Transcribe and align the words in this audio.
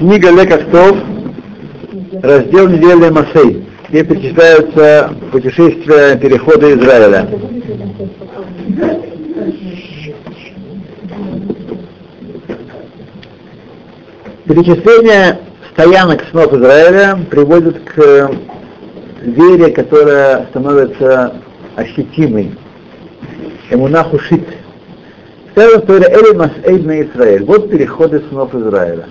Книга 0.00 0.30
Лекахтов, 0.30 0.96
раздел 2.22 2.70
недельный 2.70 3.10
Масей, 3.10 3.66
где 3.90 4.02
перечисляются 4.02 5.14
путешествия, 5.30 6.16
переходы 6.16 6.72
Израиля. 6.72 7.28
Перечисление 14.46 15.38
стоянок 15.72 16.24
снов 16.30 16.54
Израиля 16.54 17.18
приводит 17.30 17.80
к 17.84 18.30
вере, 19.20 19.70
которая 19.70 20.46
становится 20.46 21.34
ощутимой. 21.76 22.54
Эмунаху 23.68 24.18
шит. 24.18 24.48
Сказано, 25.50 25.84
что 25.84 25.98
Эли 25.98 26.34
Масэйд 26.34 26.86
на 26.86 27.02
Израиль. 27.02 27.44
Вот 27.44 27.70
переходы 27.70 28.22
снов 28.30 28.54
Израиля. 28.54 29.04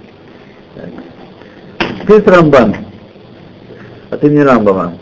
Пит 2.07 2.27
Рамбан 2.27 2.75
от 4.09 4.23
имени 4.23 4.39
Рамбама. 4.39 4.93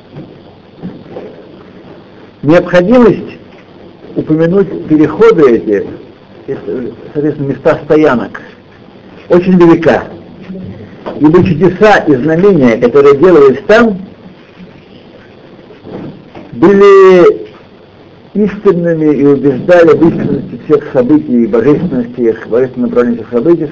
Необходимость 2.43 3.37
упомянуть 4.15 4.87
переходы 4.87 5.57
эти, 5.57 5.87
соответственно, 7.13 7.47
места 7.47 7.79
стоянок, 7.85 8.41
очень 9.29 9.57
велика. 9.57 10.05
Ибо 11.19 11.43
чудеса 11.43 11.97
и 11.99 12.15
знамения, 12.15 12.77
которые 12.77 13.17
делались 13.17 13.59
там, 13.67 13.97
были 16.53 17.47
истинными 18.33 19.15
и 19.15 19.25
убеждали 19.25 19.97
в 19.97 20.07
истинности 20.09 20.61
всех 20.65 20.91
событий 20.93 21.47
божественности 21.47 22.21
их, 22.21 22.47
божественном 22.47 22.89
направлении 22.89 23.17
всех 23.17 23.29
событий 23.31 23.69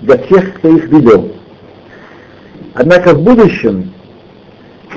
для 0.00 0.18
всех, 0.18 0.54
кто 0.54 0.76
их 0.76 0.84
видел. 0.86 1.32
Однако 2.74 3.14
в 3.14 3.22
будущем 3.22 3.92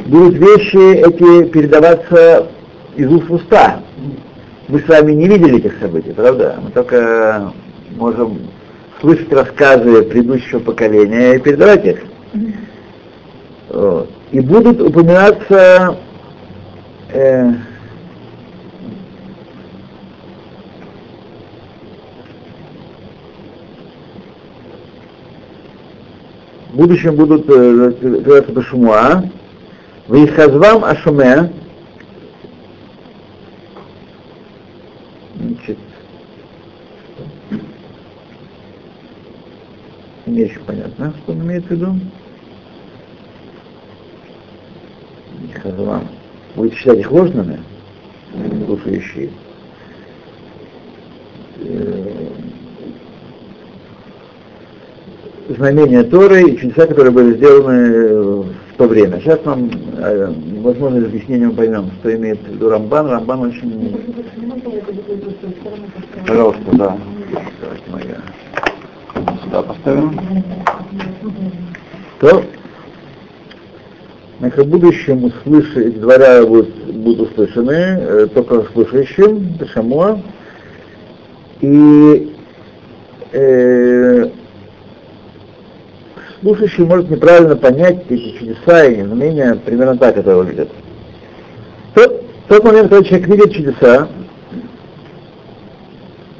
будут 0.06 0.36
вещи 0.36 0.96
эти 0.96 1.48
передаваться 1.50 2.48
из 2.96 3.12
уст 3.12 3.30
в 3.30 3.34
уста. 3.34 3.82
Мы 4.68 4.80
с 4.80 4.88
вами 4.88 5.14
не 5.14 5.28
видели 5.28 5.58
этих 5.58 5.80
событий, 5.80 6.12
правда? 6.12 6.60
Мы 6.62 6.72
только 6.72 7.54
можем 7.96 8.40
слышать 9.00 9.32
рассказы 9.32 10.04
предыдущего 10.04 10.60
поколения 10.60 11.36
и 11.36 11.40
передавать 11.40 11.86
их. 11.86 12.00
Вот. 13.70 14.10
И 14.32 14.40
будут 14.40 14.82
упоминаться 14.82 15.98
э, 17.14 17.52
в 26.78 26.80
будущем 26.80 27.16
будут 27.16 27.48
называться 27.48 28.52
Башмуа, 28.52 29.24
Вейхазвам 30.08 30.86
Ашуме, 30.86 31.52
значит, 35.38 35.78
не 40.28 40.44
очень 40.44 40.60
понятно, 40.68 41.16
что 41.18 41.32
он 41.32 41.42
имеет 41.42 41.66
в 41.66 41.72
виду. 41.72 41.96
Вейхазвам. 45.40 46.08
Будете 46.56 46.76
считать 46.76 47.00
их 47.00 47.12
ложными, 47.12 47.60
слушающие. 48.68 49.32
Знамения 55.50 56.04
Торы 56.04 56.44
и 56.44 56.58
чудеса, 56.58 56.88
которые 56.88 57.12
были 57.12 57.36
сделаны 57.36 58.42
в 58.42 58.78
то 58.78 58.88
время. 58.88 59.20
Сейчас 59.20 59.44
нам, 59.46 59.70
возможно, 60.62 60.98
из 60.98 61.06
объяснения 61.06 61.50
поймем, 61.50 61.92
что 62.00 62.16
имеет 62.16 62.40
в 62.40 62.54
виду 62.54 62.70
Рамбан. 62.70 63.08
Рамбан 63.08 63.42
очень... 63.42 63.98
Пожалуйста, 66.28 66.62
да. 66.74 66.98
Давайте 67.62 67.84
мы 67.92 68.00
я 68.02 69.38
сюда 69.44 69.62
поставим. 69.64 70.20
То 72.20 72.44
на 74.40 74.50
будущем 74.66 75.24
услышать, 75.26 76.00
дворя 76.00 76.46
будут, 76.46 76.70
будут 76.94 77.32
услышаны 77.32 77.72
э, 77.72 78.28
только 78.34 78.64
слушающим, 78.72 79.58
Шамуа, 79.74 80.20
и 81.62 82.36
э, 83.32 84.30
слушающий 86.42 86.84
может 86.84 87.10
неправильно 87.10 87.56
понять 87.56 88.06
эти 88.10 88.38
чудеса 88.38 88.86
и 88.86 89.02
знамения 89.02 89.56
примерно 89.66 89.98
так 89.98 90.18
это 90.18 90.36
выглядит. 90.36 90.70
Тот, 91.94 92.24
тот 92.48 92.64
момент, 92.64 92.90
когда 92.90 93.08
человек 93.08 93.28
видит 93.28 93.54
чудеса, 93.54 94.08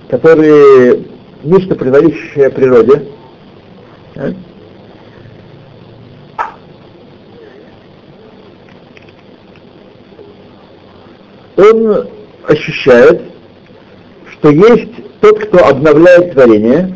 которые 0.10 1.04
нечто 1.44 1.76
противоречащее 1.76 2.50
природе, 2.50 3.08
он 11.58 12.08
ощущает, 12.48 13.22
что 14.32 14.50
есть 14.50 14.92
тот, 15.22 15.40
кто 15.40 15.66
обновляет 15.66 16.34
творение, 16.34 16.96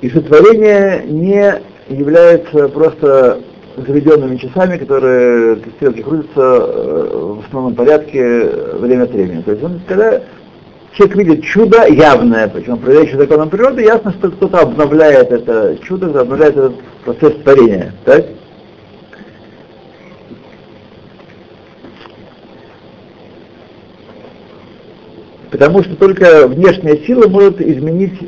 и 0.00 0.08
что 0.08 0.22
творение 0.22 1.04
не 1.06 1.62
являются 1.88 2.68
просто 2.68 3.40
заведенными 3.76 4.36
часами, 4.36 4.78
которые 4.78 5.56
стрелки 5.76 6.02
крутятся 6.02 6.40
э, 6.40 7.36
в 7.40 7.46
основном 7.46 7.74
порядке 7.74 8.48
время 8.78 9.04
от 9.04 9.10
времени. 9.10 9.42
То 9.42 9.50
есть 9.50 9.64
он, 9.64 9.80
когда 9.86 10.22
человек 10.92 11.16
видит 11.16 11.44
чудо 11.44 11.86
явное, 11.86 12.48
причем 12.48 12.78
проверяющее 12.78 13.18
законом 13.18 13.50
природы, 13.50 13.82
ясно, 13.82 14.12
что 14.12 14.30
кто-то 14.30 14.60
обновляет 14.60 15.32
это 15.32 15.76
чудо, 15.82 16.20
обновляет 16.20 16.56
этот 16.56 16.74
процесс 17.04 17.34
творения. 17.42 17.92
Так? 18.04 18.24
Потому 25.50 25.82
что 25.84 25.94
только 25.96 26.48
внешняя 26.48 26.96
сила 27.06 27.28
может 27.28 27.60
изменить 27.60 28.18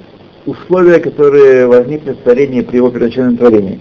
условия, 0.46 1.00
которые 1.00 1.66
возникли 1.66 2.12
в 2.12 2.18
творении 2.18 2.62
при 2.62 2.76
его 2.76 2.90
первоначальном 2.90 3.36
творении. 3.36 3.80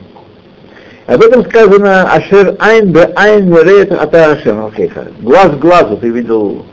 Об 1.05 1.21
этом 1.21 1.45
сказано 1.45 2.03
Ашер 2.11 2.55
Айн 2.59 2.91
Бе 2.91 3.11
Айн 3.15 3.47
Мереет 3.47 3.91
Ата 3.91 4.31
Ашем 4.31 4.59
Алхейха. 4.59 5.07
Глаз 5.21 5.51
к 5.51 5.59
глазу 5.59 5.97
ты 5.97 6.09
видел, 6.09 6.65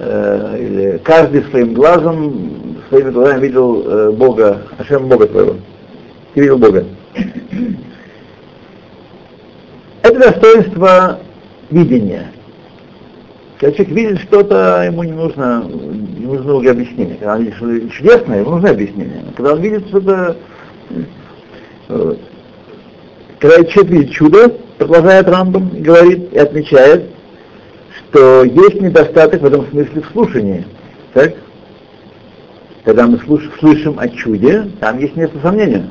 э, 0.00 0.98
каждый 1.04 1.44
своим 1.44 1.72
глазом, 1.72 2.76
своими 2.88 3.10
глазами 3.10 3.46
видел 3.46 3.84
э, 3.86 4.10
Бога, 4.10 4.62
Ашем 4.78 5.08
Бога 5.08 5.28
твоего. 5.28 5.56
Ты 6.34 6.40
видел 6.40 6.58
Бога. 6.58 6.84
Это 10.02 10.18
достоинство 10.18 11.20
видения. 11.70 12.31
Когда 13.62 13.76
человек 13.76 13.94
видит 13.94 14.20
что-то, 14.22 14.82
ему 14.84 15.04
не 15.04 15.12
нужно, 15.12 15.64
не 15.70 16.26
нужно 16.26 16.46
долгое 16.46 16.72
объяснение. 16.72 17.14
Когда 17.14 17.36
он 17.36 17.44
видит 17.44 17.54
что-то 17.54 17.90
чудесное, 17.90 18.40
ему 18.40 18.50
нужно 18.50 18.70
объяснение. 18.70 19.24
Когда 19.36 19.52
он 19.52 19.60
видит 19.60 19.86
что-то... 19.86 20.36
Вот. 21.86 22.18
Когда 23.38 23.64
человек 23.66 23.92
видит 23.92 24.10
чудо, 24.10 24.48
продолжает 24.78 25.28
Рамбам, 25.28 25.70
говорит 25.80 26.32
и 26.32 26.38
отмечает, 26.38 27.10
что 28.10 28.42
есть 28.42 28.80
недостаток 28.80 29.42
в 29.42 29.46
этом 29.46 29.68
смысле 29.68 30.02
в 30.02 30.10
слушании. 30.10 30.66
Так? 31.14 31.34
Когда 32.82 33.06
мы 33.06 33.18
слуш, 33.18 33.48
слышим 33.60 33.94
о 33.96 34.08
чуде, 34.08 34.70
там 34.80 34.98
есть 34.98 35.14
место 35.14 35.38
сомнения. 35.40 35.88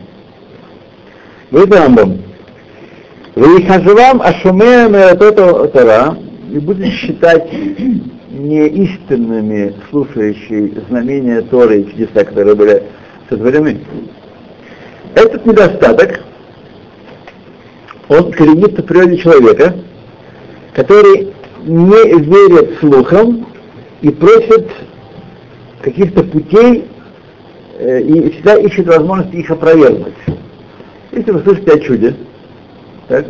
Говорит 1.52 1.74
Рамбам, 1.74 2.22
Вейхажевам 3.36 4.22
ашумея 4.22 4.90
мератото 4.90 5.70
тара, 5.70 6.18
и 6.52 6.60
будет 6.60 6.94
считать 6.94 7.50
неистинными 8.30 9.74
слушающие 9.90 10.74
знамения 10.90 11.42
Торы 11.42 11.82
и 11.82 11.92
чудеса, 11.92 12.26
которые 12.26 12.56
были 12.56 12.84
сотворены. 13.30 13.80
Этот 15.16 15.46
недостаток, 15.46 16.22
он 18.10 18.32
коренится 18.34 18.82
в 18.82 18.86
природе 18.86 19.18
человека, 19.18 19.76
который 20.74 21.34
не 21.64 22.20
верит 22.20 22.80
слухам 22.80 23.48
и 24.02 24.10
просит 24.10 24.70
каких-то 25.82 26.24
путей 26.24 26.86
э, 27.80 28.02
и 28.02 28.32
всегда 28.32 28.56
ищет 28.56 28.88
возможность 28.88 29.34
их 29.34 29.50
опровергнуть. 29.50 30.14
Если 31.12 31.32
вы 31.32 31.40
слышите 31.42 31.72
о 31.72 31.80
чуде, 31.80 32.16
так, 33.08 33.28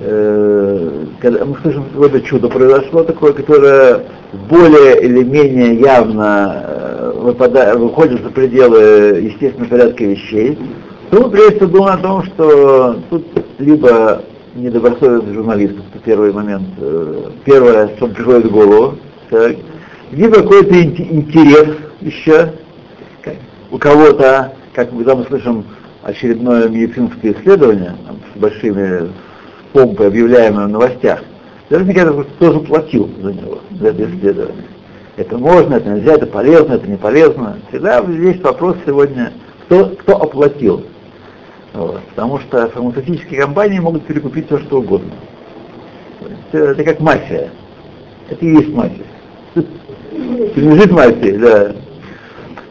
э, 0.00 1.04
когда 1.20 1.44
мы 1.44 1.56
слышим, 1.62 1.84
какое-то 1.84 2.20
чудо 2.22 2.48
произошло 2.48 3.04
такое, 3.04 3.32
которое 3.32 4.06
более 4.48 5.02
или 5.02 5.22
менее 5.22 5.80
явно 5.80 6.64
э, 6.66 7.76
выходит 7.76 8.22
за 8.22 8.30
пределы 8.30 9.20
естественного 9.20 9.70
порядка 9.70 10.04
вещей, 10.04 10.58
Тут 11.10 11.32
прежде 11.32 11.66
думаю 11.66 11.94
о 11.94 11.98
том, 11.98 12.22
что 12.22 13.00
тут 13.10 13.26
либо 13.58 14.22
недобросовестность 14.54 15.34
журналистов, 15.34 15.84
это 15.92 16.04
первый 16.04 16.32
момент, 16.32 16.68
э, 16.78 17.30
первое, 17.44 17.88
что 17.96 18.06
приходит 18.06 18.46
в 18.46 18.52
голову, 18.52 18.94
так, 19.28 19.56
либо 20.12 20.36
какой-то 20.36 20.80
интерес 20.80 21.68
еще 22.00 22.52
у 23.72 23.78
кого-то, 23.78 24.52
как 24.72 24.92
мы 24.92 25.02
там 25.02 25.26
слышим, 25.26 25.64
очередное 26.04 26.68
медицинское 26.68 27.32
исследование 27.32 27.96
с 28.32 28.38
большими 28.38 29.10
помпой, 29.72 30.08
объявляемое 30.08 30.66
в 30.66 30.70
новостях, 30.70 31.22
наверняка 31.68 32.06
кто 32.06 32.24
тоже 32.38 32.60
платил 32.60 33.10
за 33.22 33.32
него, 33.32 33.58
за 33.78 33.88
это 33.88 34.04
исследование. 34.04 34.64
Это 35.16 35.36
можно, 35.36 35.74
это 35.74 35.90
нельзя, 35.90 36.14
это 36.14 36.26
полезно, 36.26 36.74
это 36.74 36.88
не 36.88 36.96
полезно. 36.96 37.58
Всегда 37.68 37.98
есть 37.98 38.42
вопрос 38.42 38.76
сегодня, 38.86 39.32
кто, 39.66 39.86
кто 39.86 40.16
оплатил. 40.16 40.84
Вот. 41.74 42.00
Потому 42.10 42.38
что 42.40 42.68
фармацевтические 42.68 43.42
компании 43.42 43.78
могут 43.78 44.06
перекупить 44.06 44.46
все, 44.46 44.58
что 44.58 44.78
угодно. 44.78 45.12
Это, 46.52 46.70
это 46.70 46.84
как 46.84 47.00
мафия. 47.00 47.50
Это 48.28 48.44
и 48.44 48.50
есть 48.50 48.68
мафия. 48.70 49.04
Принадлежит 50.54 50.90
мафии, 50.90 51.36
да. 51.36 51.72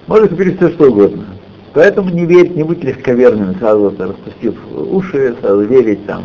Можно 0.08 0.28
купить 0.28 0.58
все, 0.58 0.70
что 0.70 0.90
угодно. 0.90 1.26
Поэтому 1.74 2.10
не 2.10 2.26
верить, 2.26 2.56
не 2.56 2.64
быть 2.64 2.84
легковерным, 2.84 3.56
сразу 3.58 3.94
распустив 3.98 4.56
уши, 4.74 5.36
сразу 5.40 5.62
верить 5.62 6.06
там, 6.08 6.24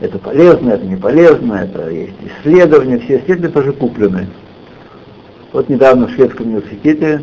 это 0.00 0.18
полезно, 0.18 0.70
это 0.70 0.86
не 0.86 0.96
полезно, 0.96 1.54
это 1.54 1.90
есть 1.90 2.14
исследования, 2.22 2.98
все 2.98 3.18
исследования 3.18 3.52
тоже 3.52 3.72
куплены. 3.72 4.28
Вот 5.52 5.68
недавно 5.68 6.06
в 6.06 6.12
шведском 6.12 6.46
университете 6.46 7.22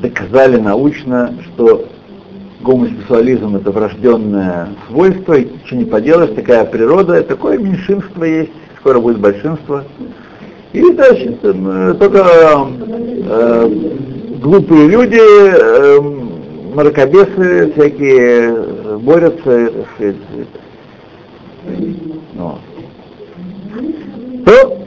доказали 0.00 0.56
научно, 0.58 1.34
что 1.44 1.86
гомосексуализм 2.60 3.56
это 3.56 3.70
врожденное 3.70 4.68
свойство, 4.88 5.34
и 5.34 5.44
ничего 5.46 5.80
не 5.80 5.84
поделаешь, 5.86 6.34
такая 6.34 6.64
природа, 6.64 7.22
такое 7.22 7.58
меньшинство 7.58 8.24
есть, 8.24 8.52
скоро 8.80 9.00
будет 9.00 9.18
большинство. 9.18 9.82
И 10.72 10.82
значит, 10.92 11.40
только 11.40 12.26
э, 13.26 13.70
глупые 14.40 14.88
люди, 14.88 15.18
э, 15.18 16.00
мракобесы 16.74 17.72
всякие 17.72 18.98
борются, 18.98 19.70
так 19.70 19.86
сказать, 19.94 20.16
ну. 22.34 22.58
то 24.44 24.78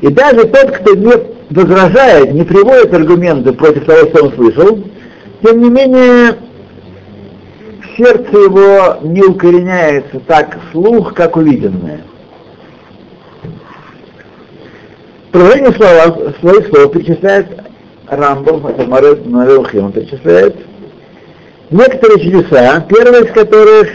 и 0.00 0.08
даже 0.08 0.44
тот, 0.44 0.70
кто 0.70 0.94
не 0.94 1.12
возражает, 1.50 2.32
не 2.32 2.44
приводит 2.44 2.94
аргументы 2.94 3.52
против 3.52 3.84
того, 3.84 4.08
что 4.08 4.24
он 4.24 4.32
слышал, 4.34 4.78
тем 5.42 5.62
не 5.62 5.70
менее 5.70 6.36
сердце 7.96 8.38
его 8.38 8.98
не 9.02 9.22
укореняется 9.22 10.20
так 10.20 10.58
слух, 10.70 11.14
как 11.14 11.36
увиденное. 11.36 12.00
Продолжение 15.32 15.72
слова, 15.72 16.32
своих 16.40 16.68
слов 16.68 16.92
перечисляет 16.92 17.48
Рамбов, 18.06 18.64
это 18.64 18.86
Марелхим, 18.86 19.86
он 19.86 19.92
перечисляет 19.92 20.56
некоторые 21.70 22.20
чудеса, 22.20 22.84
первое 22.88 23.24
из 23.24 23.32
которых 23.32 23.88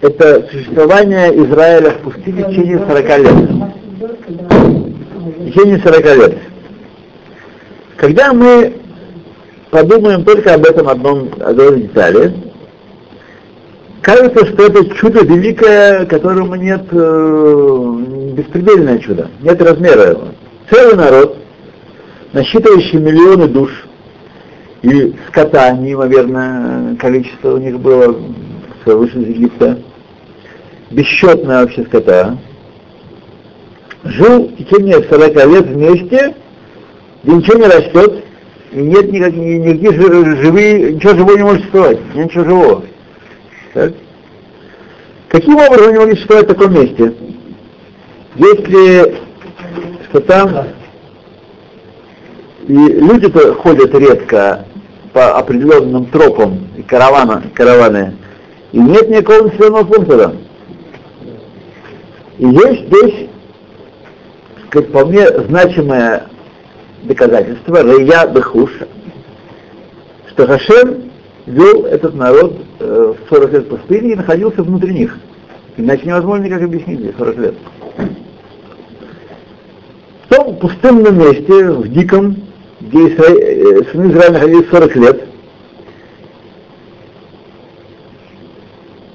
это 0.00 0.48
существование 0.50 1.28
Израиля 1.44 1.90
в 1.90 1.98
пустыне 1.98 2.44
в 2.44 2.50
течение 2.50 2.78
40 2.78 3.18
лет 3.18 3.72
в 5.42 5.46
течение 5.46 5.78
40 5.78 6.04
лет. 6.16 6.38
Когда 7.96 8.32
мы 8.32 8.74
подумаем 9.70 10.24
только 10.24 10.54
об 10.54 10.64
этом 10.64 10.88
одном, 10.88 11.30
одной 11.40 11.82
детали, 11.82 12.32
кажется, 14.00 14.46
что 14.46 14.66
это 14.66 14.84
чудо 14.96 15.24
великое, 15.24 16.06
которому 16.06 16.54
нет 16.56 16.82
э, 16.90 17.96
беспредельное 18.34 18.98
чудо, 18.98 19.28
нет 19.40 19.60
размера 19.62 20.10
его. 20.10 20.28
Целый 20.70 20.96
народ, 20.96 21.36
насчитывающий 22.32 22.98
миллионы 22.98 23.46
душ, 23.46 23.70
и 24.82 25.14
скота 25.28 25.70
неимоверное 25.72 26.96
количество 26.96 27.54
у 27.54 27.58
них 27.58 27.78
было, 27.78 28.16
выше 28.84 29.20
из 29.20 29.28
Египта, 29.28 29.78
бесчетное 30.90 31.62
вообще 31.62 31.84
скота, 31.84 32.36
жил 34.04 34.48
в 34.48 34.56
течение 34.56 35.02
40 35.02 35.34
лет 35.34 35.66
вместе, 35.66 36.34
где 37.22 37.32
ничего 37.32 37.58
не 37.58 37.66
растет, 37.66 38.24
и 38.72 38.78
нет 38.78 39.12
никаких, 39.12 39.38
никаких 39.38 39.92
живые, 40.42 40.94
ничего 40.94 41.14
живого 41.14 41.36
не 41.36 41.44
может 41.44 41.60
существовать, 41.60 42.14
ничего 42.14 42.44
живого. 42.44 42.82
Так? 43.74 43.92
Каким 45.28 45.56
образом 45.56 45.88
они 45.88 45.98
могли 45.98 46.14
существовать 46.14 46.46
в 46.46 46.54
таком 46.54 46.74
месте? 46.74 47.14
Если 48.34 49.14
что 50.10 50.20
там 50.20 50.66
и 52.66 52.74
люди-то 52.74 53.54
ходят 53.54 53.94
редко 53.94 54.66
по 55.12 55.36
определенным 55.36 56.06
тропам 56.06 56.68
и 56.76 56.82
каравана, 56.82 57.42
караваны, 57.54 58.14
и 58.72 58.78
нет 58.78 59.08
никакого 59.10 59.48
населенного 59.48 59.84
пункта. 59.84 60.34
И 62.38 62.46
есть 62.46 62.86
здесь 62.86 63.28
как 64.70 64.88
вполне 64.88 65.28
значимое 65.48 66.28
доказательство, 67.02 67.82
Рая 67.82 68.26
Бехуша, 68.28 68.88
что 70.28 70.46
Хашем 70.46 71.10
вел 71.44 71.84
этот 71.84 72.14
народ 72.14 72.56
э, 72.78 73.14
в 73.14 73.34
40 73.34 73.52
лет 73.52 73.68
пустыни 73.68 74.12
и 74.12 74.16
находился 74.16 74.62
внутри 74.62 74.94
них. 74.94 75.18
Иначе 75.76 76.06
невозможно 76.06 76.44
никак 76.44 76.62
объяснить 76.62 77.00
здесь 77.00 77.14
40 77.18 77.38
лет. 77.38 77.54
В 80.24 80.34
том 80.34 80.56
пустынном 80.56 81.18
месте, 81.18 81.70
в 81.70 81.88
диком, 81.88 82.36
где 82.92 83.14
Израиль, 83.14 83.40
э, 83.40 83.90
сыны 83.90 84.12
Израиля 84.12 84.32
находились 84.34 84.68
40 84.70 84.96
лет, 84.96 85.24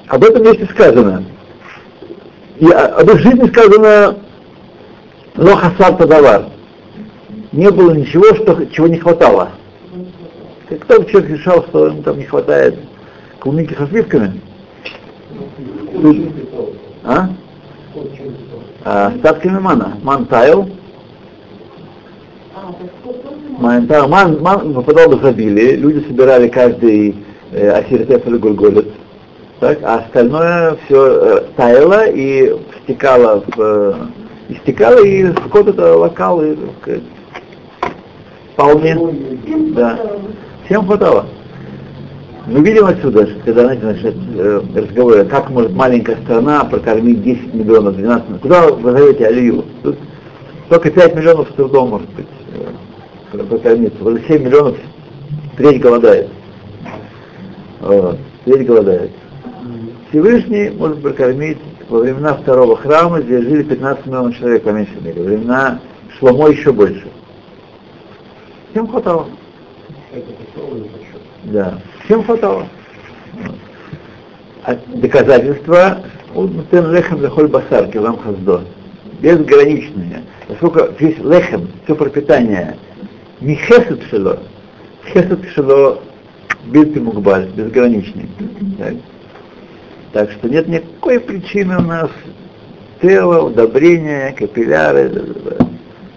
об 0.08 0.24
этом 0.24 0.44
месте 0.44 0.68
сказано. 0.72 1.24
И 2.58 2.68
об 2.72 3.08
их 3.08 3.20
жизни 3.20 3.48
сказано 3.50 4.18
но 5.36 5.56
хасар 5.56 5.96
товар. 5.96 6.46
Не 7.52 7.70
было 7.70 7.92
ничего, 7.92 8.34
что, 8.36 8.66
чего 8.68 8.88
не 8.88 8.98
хватало. 8.98 9.52
Кто 10.82 11.04
человек 11.04 11.30
решал, 11.30 11.64
что 11.66 11.88
ему 11.88 12.02
там 12.02 12.18
не 12.18 12.26
хватает 12.26 12.76
клубники 13.40 13.74
со 13.76 13.88
сливками? 13.88 14.42
А? 17.04 17.30
а 18.84 19.14
мана. 19.62 19.98
Ман 20.02 20.26
таял. 20.26 20.68
Ман, 23.58 23.88
таял. 23.88 24.08
ман, 24.08 24.40
ман 24.42 24.74
попадал 24.74 25.10
в 25.10 25.22
изобилие. 25.22 25.76
Люди 25.76 26.06
собирали 26.08 26.48
каждый 26.48 27.16
э, 27.52 27.70
асиртеф 27.70 28.28
или 28.28 28.38
гульголет. 28.38 28.88
Так, 29.60 29.80
а 29.82 29.96
остальное 29.96 30.78
все 30.86 31.08
э, 31.08 31.42
таяло 31.56 32.08
и 32.08 32.56
стекало 32.84 33.44
в 33.48 33.60
э, 33.60 33.94
истекало, 34.50 35.04
и 35.04 35.32
скот 35.48 35.68
это 35.68 35.98
локал, 35.98 36.44
и, 36.44 36.56
сказать, 36.82 37.02
вполне, 38.54 38.96
да, 39.74 40.00
всем 40.66 40.86
хватало. 40.86 41.26
Мы 42.46 42.62
видим 42.62 42.86
отсюда, 42.86 43.28
что 43.28 43.40
когда, 43.44 43.64
знаете, 43.64 43.82
значит, 43.82 44.16
э, 44.38 44.62
разговоры, 44.76 45.26
как 45.26 45.50
может 45.50 45.74
маленькая 45.74 46.18
страна 46.24 46.64
прокормить 46.64 47.24
10 47.24 47.54
миллионов, 47.54 47.98
12 47.98 48.30
миллионов. 48.30 48.42
Куда 48.42 48.68
вы 48.68 48.92
зовете 48.92 49.26
Алию? 49.26 49.66
Тут 49.84 49.98
только 50.70 50.92
5 50.92 51.16
миллионов 51.16 51.50
с 51.50 51.54
трудом, 51.56 51.90
может 51.90 52.10
быть, 52.12 52.28
э, 53.34 53.38
прокормиться. 53.38 53.98
Вот 54.02 54.20
7 54.28 54.44
миллионов 54.44 54.78
треть 55.58 55.82
голодает. 55.82 56.30
Вот, 57.80 58.18
треть 58.46 58.66
голодает. 58.66 59.12
Всевышний 60.10 60.70
может 60.70 61.02
прокормить 61.02 61.58
во 61.90 62.00
времена 62.00 62.34
второго 62.36 62.76
храма 62.76 63.22
здесь 63.22 63.44
жили 63.44 63.64
15 63.64 64.06
миллионов 64.06 64.38
человек, 64.38 64.64
по 64.64 64.70
меньшей 64.70 65.02
мере. 65.02 65.22
Во 65.22 65.28
времена 65.28 65.80
Шломо 66.18 66.50
еще 66.50 66.72
больше. 66.72 67.08
Всем 68.72 68.88
хватало. 68.88 69.28
Да, 71.46 71.80
всем 72.06 72.24
хватало. 72.24 72.68
А 74.64 74.78
доказательства 74.88 76.00
Тен 76.72 76.92
лехем 76.92 77.22
лехоль 77.22 77.48
басар, 77.48 77.88
килам 77.88 78.18
хаздо. 78.18 78.62
Безграничные. 79.22 80.24
Поскольку 80.48 80.94
здесь 80.96 81.18
лехем, 81.20 81.70
все 81.86 81.96
пропитание, 81.96 82.78
не 83.42 83.56
хесед 83.56 84.04
шело, 84.10 84.40
хесед 85.06 85.40
шело 85.54 86.02
бильты 86.66 87.00
мукбаль, 87.00 87.50
безграничный. 87.56 88.30
Так? 88.78 88.94
Так 90.14 90.32
что 90.32 90.50
нет 90.50 90.68
никакой 90.68 91.20
причины 91.20 91.78
у 91.78 91.82
нас 91.82 92.10
тело, 93.02 93.48
удобрения, 93.48 94.34
капилляры. 94.34 95.12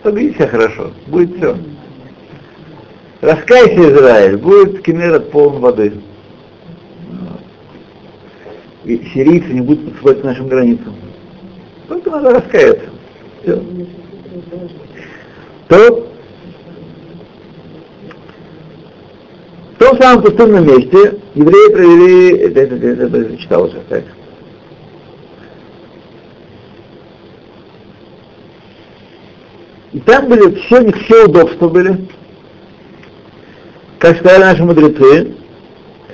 Побери 0.02 0.32
себя 0.32 0.48
хорошо, 0.48 0.92
будет 1.08 1.36
все. 1.36 1.56
Раскайся, 3.20 3.92
Израиль, 3.92 4.38
будет 4.38 4.82
Кенерет 4.82 5.30
полон 5.30 5.60
воды. 5.60 5.92
И 8.84 8.96
сирийцы 9.12 9.52
не 9.52 9.60
будут 9.60 9.84
подступать 9.84 10.22
к 10.22 10.24
нашим 10.24 10.48
границам. 10.48 10.94
Только 11.86 12.10
надо 12.10 12.30
раскаяться. 12.30 12.88
Все 13.42 13.62
в 19.80 19.82
том 19.82 19.89
самом 20.00 20.23
пустынном 20.23 20.66
месте 20.66 21.19
евреи 21.35 21.73
провели, 21.73 22.37
это, 22.38 22.61
это, 22.61 22.75
это, 22.75 23.16
это 23.19 23.37
читал 23.37 23.64
уже, 23.64 23.80
так. 23.88 24.04
И 29.92 30.00
там 30.00 30.28
были 30.28 30.54
все, 30.61 30.80
у 30.80 30.85
них 30.85 30.97
все 31.04 31.25
удобства 31.25 31.69
были. 31.69 32.07
Как 33.99 34.19
сказали 34.19 34.45
наши 34.45 34.64
мудрецы, 34.64 35.35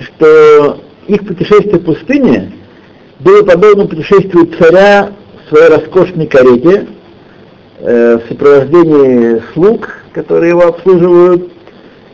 что 0.01 0.81
их 1.07 1.25
путешествие 1.25 1.77
в 1.77 1.85
пустыне 1.85 2.51
было 3.19 3.43
подобно 3.43 3.87
путешествию 3.87 4.51
царя 4.59 5.13
в 5.45 5.49
своей 5.49 5.69
роскошной 5.69 6.27
карете, 6.27 6.87
э, 7.79 8.17
в 8.17 8.27
сопровождении 8.27 9.41
слуг, 9.53 9.89
которые 10.11 10.49
его 10.49 10.63
обслуживают, 10.63 11.51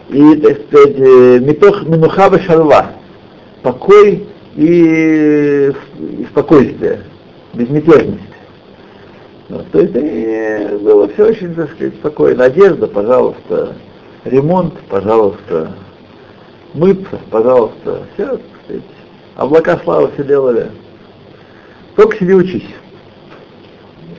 и, 0.10 0.36
так 0.36 0.62
сказать, 0.68 0.96
э, 0.98 1.40
метох 1.40 1.84
минухава 1.84 2.40
шалва, 2.40 2.92
покой 3.62 4.28
и, 4.56 5.72
спокойствие, 6.32 7.02
безмятежность. 7.54 8.22
Вот, 9.50 9.70
то 9.72 9.80
есть 9.80 9.94
и 9.96 10.78
было 10.84 11.08
все 11.10 11.28
очень, 11.28 11.54
так 11.54 11.72
сказать, 11.74 11.94
спокойно. 11.96 12.46
Одежда, 12.46 12.88
пожалуйста, 12.88 13.76
ремонт, 14.26 14.74
пожалуйста, 14.90 15.76
мыться, 16.74 17.20
пожалуйста, 17.30 18.04
все, 18.14 18.28
так 18.28 18.42
сказать. 18.66 18.84
Облака 19.36 19.80
славы 19.84 20.12
все 20.14 20.24
делали. 20.24 20.72
Только 21.96 22.18
себе 22.18 22.36
учись. 22.36 22.68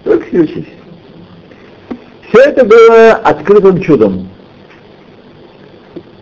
Только 0.03 0.27
себе 0.27 0.41
учись. 0.43 0.69
Все 2.29 2.41
это 2.41 2.65
было 2.65 3.13
открытым 3.13 3.81
чудом. 3.81 4.29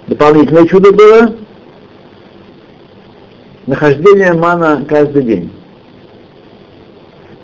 Дополнительное 0.07 0.67
чудо 0.67 0.93
было 0.93 1.37
нахождение 3.67 4.33
мана 4.33 4.85
каждый 4.89 5.23
день. 5.23 5.51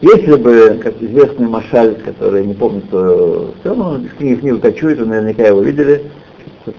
Если 0.00 0.34
бы, 0.34 0.80
как 0.82 1.00
известный 1.00 1.46
Машаль, 1.46 1.96
который 2.04 2.46
не 2.46 2.54
помню, 2.54 2.82
кто, 2.82 3.54
равно 3.64 3.98
из 3.98 4.12
книги 4.12 4.40
книгу 4.40 4.58
кочует, 4.60 4.98
вы 4.98 5.06
наверняка 5.06 5.46
его 5.46 5.62
видели, 5.62 6.10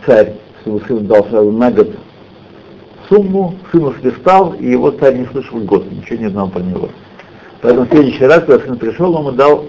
царь 0.05 0.33
своему 0.63 0.81
сыну 0.81 0.99
дал 1.01 1.25
сразу 1.27 1.51
на 1.51 1.71
год 1.71 1.89
сумму, 3.09 3.55
сыну 3.71 3.93
свистал, 3.99 4.53
и 4.59 4.69
его 4.69 4.91
царь 4.91 5.17
не 5.17 5.25
слышал 5.27 5.59
год, 5.59 5.89
ничего 5.91 6.17
не 6.17 6.29
знал 6.29 6.49
про 6.49 6.61
него. 6.61 6.89
Поэтому 7.61 7.85
в 7.85 7.89
следующий 7.89 8.25
раз, 8.25 8.43
когда 8.45 8.65
сын 8.65 8.77
пришел, 8.77 9.13
он 9.13 9.27
ему 9.27 9.31
дал 9.31 9.65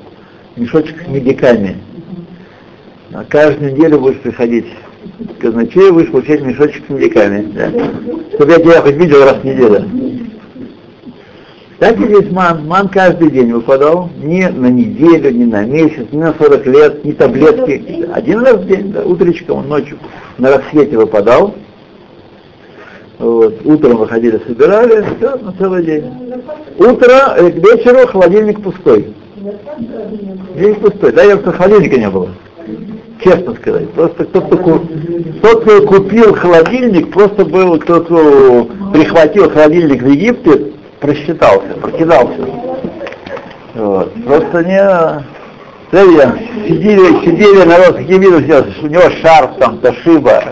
мешочек 0.57 1.03
с 1.03 1.09
медиками. 1.09 1.79
На 3.11 3.25
каждую 3.25 3.73
неделю 3.73 3.99
будешь 3.99 4.21
приходить 4.21 4.67
казначею, 5.39 5.95
будешь 5.95 6.11
получать 6.11 6.43
мешочек 6.43 6.85
с 6.87 6.91
медиками. 6.91 7.51
Да. 7.53 7.71
Чтобы 8.35 8.53
я 8.53 8.59
тебя 8.59 8.83
хоть 8.83 8.95
видел 8.95 9.25
раз 9.25 9.37
в 9.37 9.45
неделю. 9.45 9.85
Так 11.79 11.99
и 11.99 12.05
здесь 12.05 12.31
ман. 12.31 12.67
Ман 12.67 12.89
каждый 12.89 13.31
день 13.31 13.53
выпадал. 13.53 14.11
Не 14.23 14.49
на 14.51 14.67
неделю, 14.67 15.31
не 15.31 15.47
на 15.47 15.65
месяц, 15.65 16.07
не 16.13 16.19
на 16.19 16.35
40 16.35 16.67
лет, 16.67 17.05
не 17.05 17.13
таблетки. 17.13 18.07
Один 18.13 18.41
раз 18.41 18.57
в 18.57 18.67
день, 18.67 18.93
да, 18.93 19.03
утречком, 19.03 19.67
ночью 19.67 19.99
на 20.37 20.51
рассвете 20.51 20.99
выпадал. 20.99 21.55
Вот. 23.19 23.61
Утром 23.65 23.97
выходили, 23.97 24.41
собирали, 24.47 25.05
все, 25.17 25.37
на 25.37 25.53
целый 25.53 25.85
день. 25.85 26.05
Утро, 26.79 27.35
э, 27.37 27.51
к 27.51 27.55
вечеру 27.55 28.07
холодильник 28.07 28.63
пустой. 28.63 29.15
День 30.57 30.75
пустой. 30.77 31.13
Да, 31.13 31.23
я 31.23 31.39
что 31.39 31.53
холодильника 31.53 31.99
не 31.99 32.11
было. 32.11 32.29
Честно 33.23 33.55
сказать. 33.55 33.91
Просто 33.91 34.25
тот, 34.25 34.47
кто, 34.47 34.83
тот, 35.43 35.63
кто 35.63 35.87
купил 35.87 36.35
холодильник, 36.35 37.13
просто 37.13 37.45
был, 37.45 37.79
тот, 37.79 38.07
кто 38.07 38.65
прихватил 38.93 39.51
холодильник 39.51 40.03
в 40.03 40.09
Египте, 40.09 40.73
просчитался, 41.01 41.75
прокидался. 41.81 42.47
Вот. 43.75 44.13
Просто 44.25 44.65
не... 44.65 45.41
Смотри, 45.91 46.69
сидели, 46.69 47.25
сидели 47.25 47.65
народ, 47.65 47.97
какие 47.97 48.19
виды 48.19 48.43
сделать, 48.43 48.83
у 48.83 48.87
него 48.87 49.03
шарф 49.23 49.57
там, 49.59 49.79
тошиба. 49.79 50.45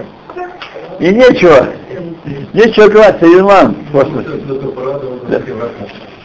И 0.98 1.08
нечего, 1.10 1.68
нечего 2.52 2.88
класть, 2.88 3.22
Юрман, 3.22 3.76
в 3.88 3.92
космосе. 3.92 4.28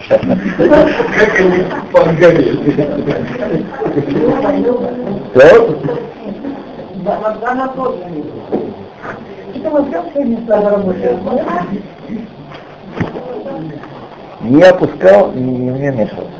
Как 0.08 1.40
они 1.40 1.64
погорели. 1.92 2.60
Что? 7.04 7.98
Не 14.42 14.64
опускал, 14.64 15.32
не, 15.34 15.42
не 15.42 15.92
вмешивался. 15.92 16.32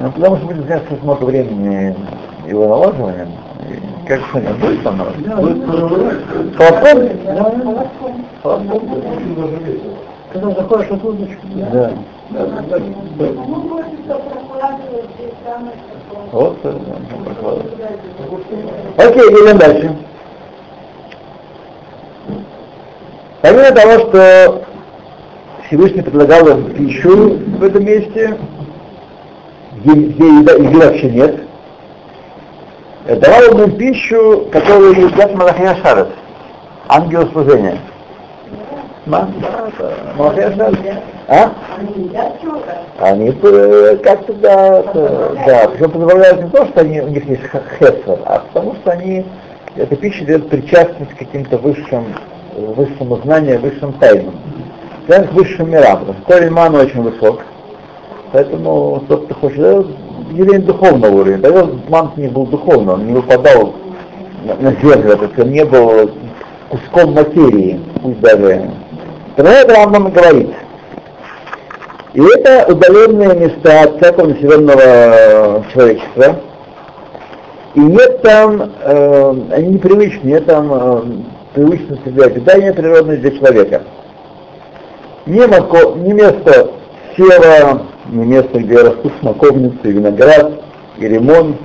Ну, 0.00 0.12
потому 0.12 0.36
что 0.36 0.46
будет 0.46 0.66
заняться 0.66 0.94
много 1.02 1.24
времени 1.24 1.94
его 2.46 2.68
налаживанием. 2.68 3.28
Как 4.06 4.20
сегодня 4.30 4.54
будет 4.54 4.82
там 4.82 4.96
народ? 4.98 5.14
Холодком? 6.56 7.08
Холодком. 8.42 9.04
Когда 10.32 10.50
заходишь 10.50 10.90
на 10.90 10.96
удочку. 10.96 11.46
Да. 11.72 11.92
Вот, 16.32 16.56
Окей, 18.96 19.22
идем 19.22 19.58
дальше. 19.58 19.96
Помимо 23.42 23.70
того, 23.72 23.92
что 24.08 24.62
Всевышний 25.66 26.02
предлагал 26.02 26.46
им 26.48 26.74
пищу 26.74 27.38
в 27.58 27.64
этом 27.64 27.84
месте, 27.84 28.38
где, 29.78 29.92
где 29.92 30.26
еда, 30.26 30.52
еды 30.52 30.78
вообще 30.78 31.10
нет, 31.10 31.40
давал 33.06 33.62
им 33.62 33.76
пищу, 33.76 34.46
которую 34.52 35.08
едят 35.08 35.34
Малахия 35.34 35.76
Шарес, 35.82 36.08
ангел 36.88 37.28
служения. 37.32 37.78
Шарес. 39.10 40.54
А? 41.28 41.52
Они 43.00 43.32
как-то, 43.32 44.32
да, 44.34 44.82
да, 45.46 45.68
причем 45.68 45.90
позволяют 45.90 46.42
не 46.42 46.50
то, 46.50 46.66
что 46.66 46.80
они, 46.80 47.00
у 47.00 47.08
них 47.08 47.28
есть 47.28 47.42
хесер, 47.78 48.18
а 48.24 48.42
потому 48.52 48.74
что 48.76 48.90
они, 48.92 49.24
эта 49.76 49.96
пища 49.96 50.24
дает 50.24 50.48
причастность 50.48 51.12
к 51.14 51.18
каким-то 51.18 51.58
высшим 51.58 52.04
высшему 52.56 53.16
знанию, 53.18 53.60
высшим 53.60 53.92
тайнам. 53.94 54.34
Связан 55.06 55.28
к 55.28 55.32
высшим 55.32 55.70
мирам, 55.70 56.04
корень 56.26 56.50
мана 56.50 56.80
очень 56.80 57.02
высок. 57.02 57.40
Поэтому 58.32 59.02
тот, 59.08 59.24
кто 59.24 59.34
хочет, 59.34 59.86
явление 60.30 60.60
духовного 60.60 61.12
уровня. 61.12 61.40
Тогда 61.40 61.66
ман 61.88 62.12
не 62.16 62.28
был 62.28 62.46
духовным, 62.46 62.94
он 62.94 63.06
не 63.06 63.12
выпадал 63.14 63.74
на 64.60 64.72
землю, 64.72 65.16
то 65.16 65.24
есть 65.24 65.38
он 65.38 65.50
не 65.50 65.64
был 65.64 66.10
куском 66.68 67.14
материи, 67.14 67.80
пусть 68.02 68.20
даже. 68.20 68.70
Про 69.40 69.52
это 69.52 69.74
Рамбам 69.74 70.10
говорит. 70.10 70.50
И 72.12 72.20
это 72.20 72.70
удаленные 72.70 73.34
места 73.34 73.84
от 73.84 73.96
всякого 73.96 74.26
населенного 74.26 75.64
человечества. 75.72 76.40
И 77.74 77.80
нет 77.80 78.20
там, 78.20 78.70
э, 78.82 79.34
они 79.52 79.68
непривычны, 79.68 80.28
нет 80.28 80.44
там 80.44 80.70
э, 80.70 81.02
привычность 81.54 82.04
для 82.04 82.28
питания 82.28 82.74
природное 82.74 83.16
для 83.16 83.30
человека. 83.30 83.82
Не, 85.24 85.46
мако, 85.46 85.94
не 85.96 86.12
место 86.12 86.72
сева, 87.16 87.86
не 88.10 88.26
место, 88.26 88.58
где 88.58 88.76
растут 88.76 89.14
смоковницы, 89.20 89.78
виноград 89.84 90.52
и 90.98 91.08
ремонт. 91.08 91.56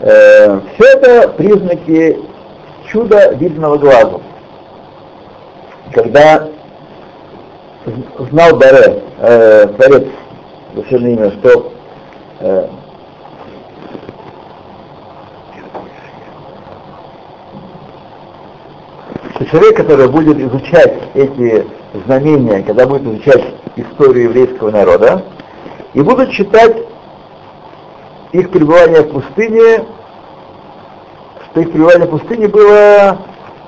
Э, 0.00 0.58
все 0.74 0.84
это 0.94 1.28
признаки 1.28 2.18
чуда 2.90 3.34
видного 3.34 3.78
глазу. 3.78 4.20
Когда 5.92 6.48
знал 8.30 8.56
Баре, 8.56 9.02
э, 9.18 9.66
Творец, 9.76 10.06
имя, 10.90 11.30
что 11.32 11.72
э, 12.40 12.68
человек, 19.50 19.76
который 19.76 20.08
будет 20.08 20.38
изучать 20.38 20.94
эти 21.14 21.66
знамения, 22.04 22.62
когда 22.62 22.86
будет 22.86 23.02
изучать 23.02 23.54
историю 23.76 24.24
еврейского 24.24 24.70
народа, 24.70 25.24
и 25.94 26.02
будут 26.02 26.32
читать 26.32 26.76
их 28.32 28.50
пребывание 28.50 29.02
в 29.02 29.12
пустыне 29.12 29.86
что 31.50 31.60
их 31.60 31.72
пребывание 31.72 32.06
в 32.06 32.10
пустыне 32.10 32.48
было, 32.48 33.18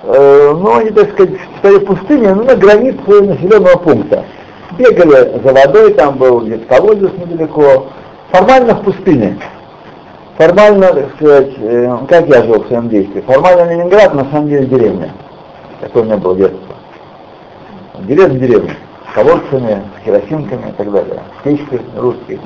э, 0.02 0.54
ну, 0.56 0.76
они, 0.76 0.90
так 0.90 1.10
сказать, 1.12 1.34
стояли 1.58 1.78
в 1.78 1.86
пустыне, 1.86 2.34
ну, 2.34 2.44
на 2.44 2.56
границе 2.56 3.22
населенного 3.22 3.78
пункта. 3.78 4.24
Бегали 4.78 5.40
за 5.42 5.52
водой, 5.52 5.94
там 5.94 6.16
был 6.16 6.40
где-то 6.40 6.66
колодец 6.66 7.10
недалеко, 7.18 7.86
формально 8.30 8.74
в 8.74 8.84
пустыне. 8.84 9.38
Формально, 10.36 10.94
так 10.94 11.14
сказать, 11.16 11.52
э, 11.58 11.98
как 12.08 12.28
я 12.28 12.42
жил 12.44 12.62
в 12.62 12.66
своем 12.68 12.88
действии, 12.88 13.20
формально 13.20 13.70
Ленинград, 13.70 14.14
на 14.14 14.24
самом 14.30 14.48
деле 14.48 14.66
деревня. 14.66 15.12
Такое 15.80 16.02
у 16.02 16.06
меня 16.06 16.16
было 16.16 16.36
детство. 16.36 16.74
Деревня 18.00 18.38
деревня. 18.38 18.76
С 19.10 19.14
колодцами, 19.14 19.82
с 20.00 20.04
керосинками 20.04 20.70
и 20.70 20.72
так 20.72 20.92
далее. 20.92 21.22
Печкой 21.42 21.80
русской. 21.96 22.40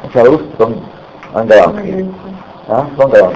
Сначала 0.00 0.28
русский, 0.28 0.48
потом 0.56 0.82
английский. 1.32 2.14
А? 2.68 2.86
Потом. 2.96 3.32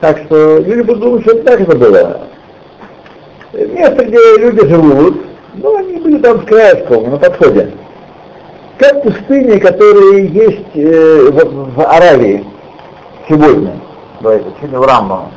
Так 0.00 0.18
что 0.24 0.58
люди 0.58 0.80
будут 0.80 1.00
думать, 1.00 1.22
что 1.22 1.36
это 1.36 1.44
так 1.44 1.60
это 1.60 1.76
было. 1.76 2.20
Место, 3.52 4.04
где 4.04 4.38
люди 4.38 4.66
живут, 4.66 5.26
ну, 5.54 5.76
они 5.76 5.96
были 5.96 6.18
там 6.18 6.40
с 6.40 6.44
краешком, 6.44 7.10
на 7.10 7.18
подходе. 7.18 7.72
Как 8.78 9.02
пустыни, 9.02 9.58
которые 9.58 10.26
есть 10.26 10.74
э, 10.74 11.30
в, 11.30 11.74
в 11.74 11.80
Аравии 11.80 12.46
сегодня, 13.28 13.78
давайте, 14.20 14.46
сегодня 14.58 14.78
в 14.78 14.86
Рамбам. 14.86 15.30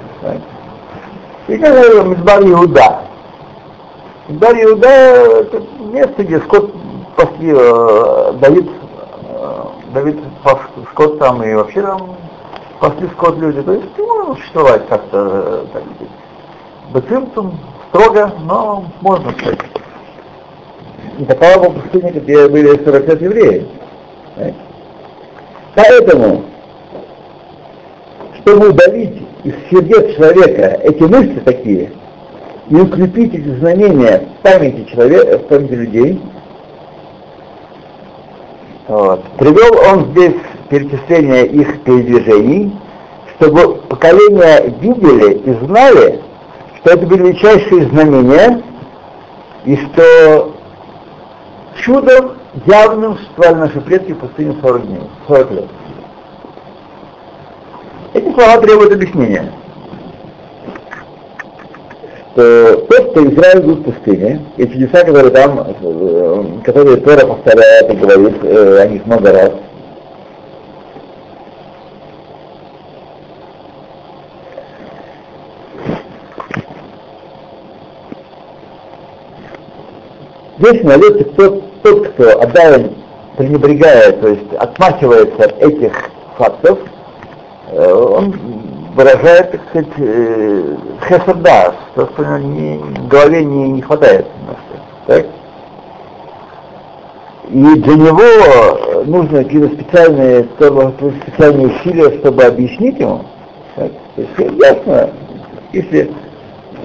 И 1.47 1.57
как 1.57 1.73
говорил 1.73 2.05
Мидбар 2.05 2.41
Иуда. 2.43 3.01
Мидбар 4.29 4.55
Иуда 4.63 4.87
это 4.87 5.61
место, 5.91 6.23
где 6.23 6.39
скот 6.39 6.73
пасли, 7.17 7.53
э, 7.53 8.33
Давид, 8.39 8.69
э, 9.27 9.63
Давид 9.93 10.19
пас 10.43 10.59
скот 10.91 11.19
там 11.19 11.43
и 11.43 11.53
вообще 11.53 11.81
там 11.81 12.15
пасли 12.79 13.07
скот 13.15 13.37
люди. 13.37 13.61
То 13.61 13.73
есть 13.73 13.97
можно 13.97 14.35
существовать 14.35 14.87
как-то 14.87 15.17
э, 15.17 15.65
так 15.73 15.83
сказать. 15.83 16.13
Бецимтум 16.93 17.59
строго, 17.89 18.31
но 18.43 18.85
можно 19.01 19.31
сказать. 19.33 19.59
И 21.17 21.25
такова 21.25 21.69
была 21.69 21.81
пустыня, 21.81 22.11
где 22.11 22.47
были 22.47 22.83
45 22.83 23.21
евреев. 23.21 23.67
Поэтому, 25.75 26.43
чтобы 28.39 28.69
удалить 28.69 29.21
из 29.43 29.53
сердец 29.69 30.15
человека 30.15 30.79
эти 30.83 31.03
мысли 31.03 31.39
такие, 31.39 31.91
и 32.69 32.75
укрепить 32.75 33.33
эти 33.33 33.55
знамения 33.59 34.23
в 34.39 34.43
памяти 34.43 34.89
человека, 34.89 35.39
в 35.39 35.47
памяти 35.47 35.73
людей, 35.73 36.21
вот. 38.87 39.23
привел 39.37 39.71
он 39.91 40.11
здесь 40.11 40.35
перечисление 40.69 41.45
их 41.47 41.81
передвижений, 41.83 42.75
чтобы 43.35 43.75
поколения 43.75 44.75
видели 44.81 45.33
и 45.35 45.65
знали, 45.65 46.21
что 46.79 46.91
это 46.91 47.05
величайшие 47.05 47.87
знамения, 47.87 48.61
и 49.65 49.77
что 49.77 50.53
чудом 51.77 52.33
явным 52.65 53.17
существовали 53.17 53.55
наши 53.55 53.81
предки 53.81 54.11
в 54.11 54.19
пустыне 54.19 54.55
40 54.61 54.87
дней, 54.87 55.01
40 55.27 55.51
лет. 55.51 55.69
Эти 58.13 58.33
слова 58.33 58.57
требуют 58.57 58.93
объяснения. 58.93 59.51
Что 62.33 62.77
тот, 62.89 63.11
кто 63.11 63.29
Израиль 63.29 63.61
был 63.61 63.75
в 63.75 63.83
пустыне, 63.83 64.43
и 64.57 64.67
чудеса, 64.67 65.03
которые 65.03 65.29
там, 65.29 65.67
э, 65.81 66.43
которые 66.63 66.97
Тора 66.97 67.27
повторяет 67.27 67.91
и 67.91 67.95
говорит 67.95 68.43
э, 68.43 68.79
о 68.81 68.87
них 68.87 69.05
много 69.05 69.31
раз, 69.31 69.51
Здесь 80.57 80.83
найдется 80.83 81.25
тот, 81.35 81.81
тот, 81.81 82.07
кто 82.09 82.39
отдал, 82.39 82.89
пренебрегая, 83.35 84.13
то 84.13 84.29
есть 84.29 84.53
отмахивается 84.53 85.43
от 85.43 85.61
этих 85.61 85.91
фактов, 86.37 86.79
э, 87.69 87.93
он 87.93 88.72
выражает, 88.93 89.51
так 89.51 89.61
сказать, 89.69 89.89
э, 89.97 90.77
то, 91.95 92.09
что 92.13 92.37
не, 92.39 92.77
в 92.77 93.07
голове 93.07 93.43
не, 93.43 93.71
не 93.71 93.81
хватает. 93.81 94.25
Так? 95.07 95.25
И 97.49 97.75
для 97.75 97.95
него 97.95 99.03
нужны 99.05 99.43
какие-то 99.43 99.75
специальные, 99.75 100.47
специальные 100.55 101.67
усилия, 101.67 102.17
чтобы 102.19 102.43
объяснить 102.43 102.99
ему. 102.99 103.25
Так? 103.75 103.91
То 104.15 104.21
есть 104.21 104.59
ясно, 104.61 105.09
если, 105.73 106.11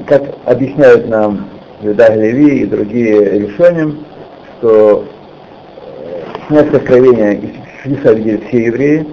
как 0.06 0.22
объясняют 0.44 1.08
нам 1.08 1.46
Юда 1.80 2.12
Леви 2.14 2.60
и 2.60 2.66
другие 2.66 3.38
решения, 3.38 3.94
что 4.58 5.04
снять 6.48 6.74
откровения 6.74 7.32
и 7.32 7.54
чудеса 7.82 8.12
видели 8.12 8.42
все 8.48 8.64
евреи 8.64 9.06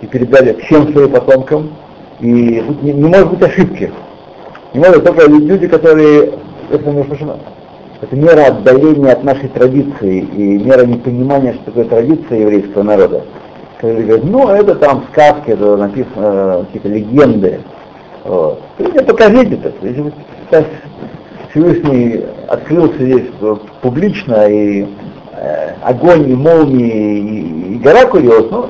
и 0.00 0.06
передали 0.06 0.54
всем 0.62 0.92
своим 0.92 1.10
потомкам, 1.10 1.70
и 2.20 2.62
тут 2.66 2.82
не, 2.82 2.92
не 2.92 3.08
может 3.08 3.30
быть 3.30 3.42
ошибки. 3.42 3.92
Не 4.72 4.80
может 4.80 5.04
только 5.04 5.28
люди, 5.28 5.66
которые, 5.66 6.32
это, 6.70 6.90
между 6.90 7.14
это 8.00 8.16
мера 8.16 8.46
отдаления 8.46 9.12
от 9.12 9.24
нашей 9.24 9.48
традиции 9.48 10.20
и 10.20 10.58
мера 10.58 10.84
непонимания, 10.84 11.54
что 11.54 11.64
такое 11.66 11.84
традиция 11.84 12.40
еврейского 12.40 12.82
народа. 12.82 13.22
Когда 13.80 14.02
говорят, 14.02 14.24
ну 14.24 14.48
это 14.48 14.74
там 14.74 15.04
сказки, 15.12 15.50
это 15.50 15.76
написано 15.76 16.66
какие-то 16.66 16.88
легенды. 16.88 17.60
Вот. 18.24 18.60
Мне 18.78 19.02
покажите 19.02 19.54
это. 19.54 19.72
Если 19.82 20.00
вы 20.00 20.12
Всевышний 21.50 22.24
открылся 22.48 22.96
здесь 22.98 23.28
публично, 23.80 24.48
и 24.48 24.86
э, 25.32 25.74
огонь, 25.82 26.28
и 26.28 26.34
молнии, 26.34 27.18
и, 27.18 27.74
и 27.74 27.78
гора 27.78 28.06
курилась, 28.06 28.50
ну, 28.50 28.68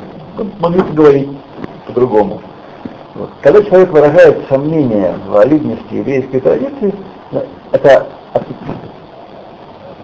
могли 0.61 0.83
поговорить 0.83 1.29
по-другому. 1.87 2.43
Вот. 3.15 3.31
Когда 3.43 3.63
человек 3.63 3.91
выражает 3.91 4.49
сомнение 4.49 5.15
в 5.27 5.31
валидности 5.31 5.95
еврейской 5.95 6.41
традиции, 6.41 6.93
это 7.73 8.09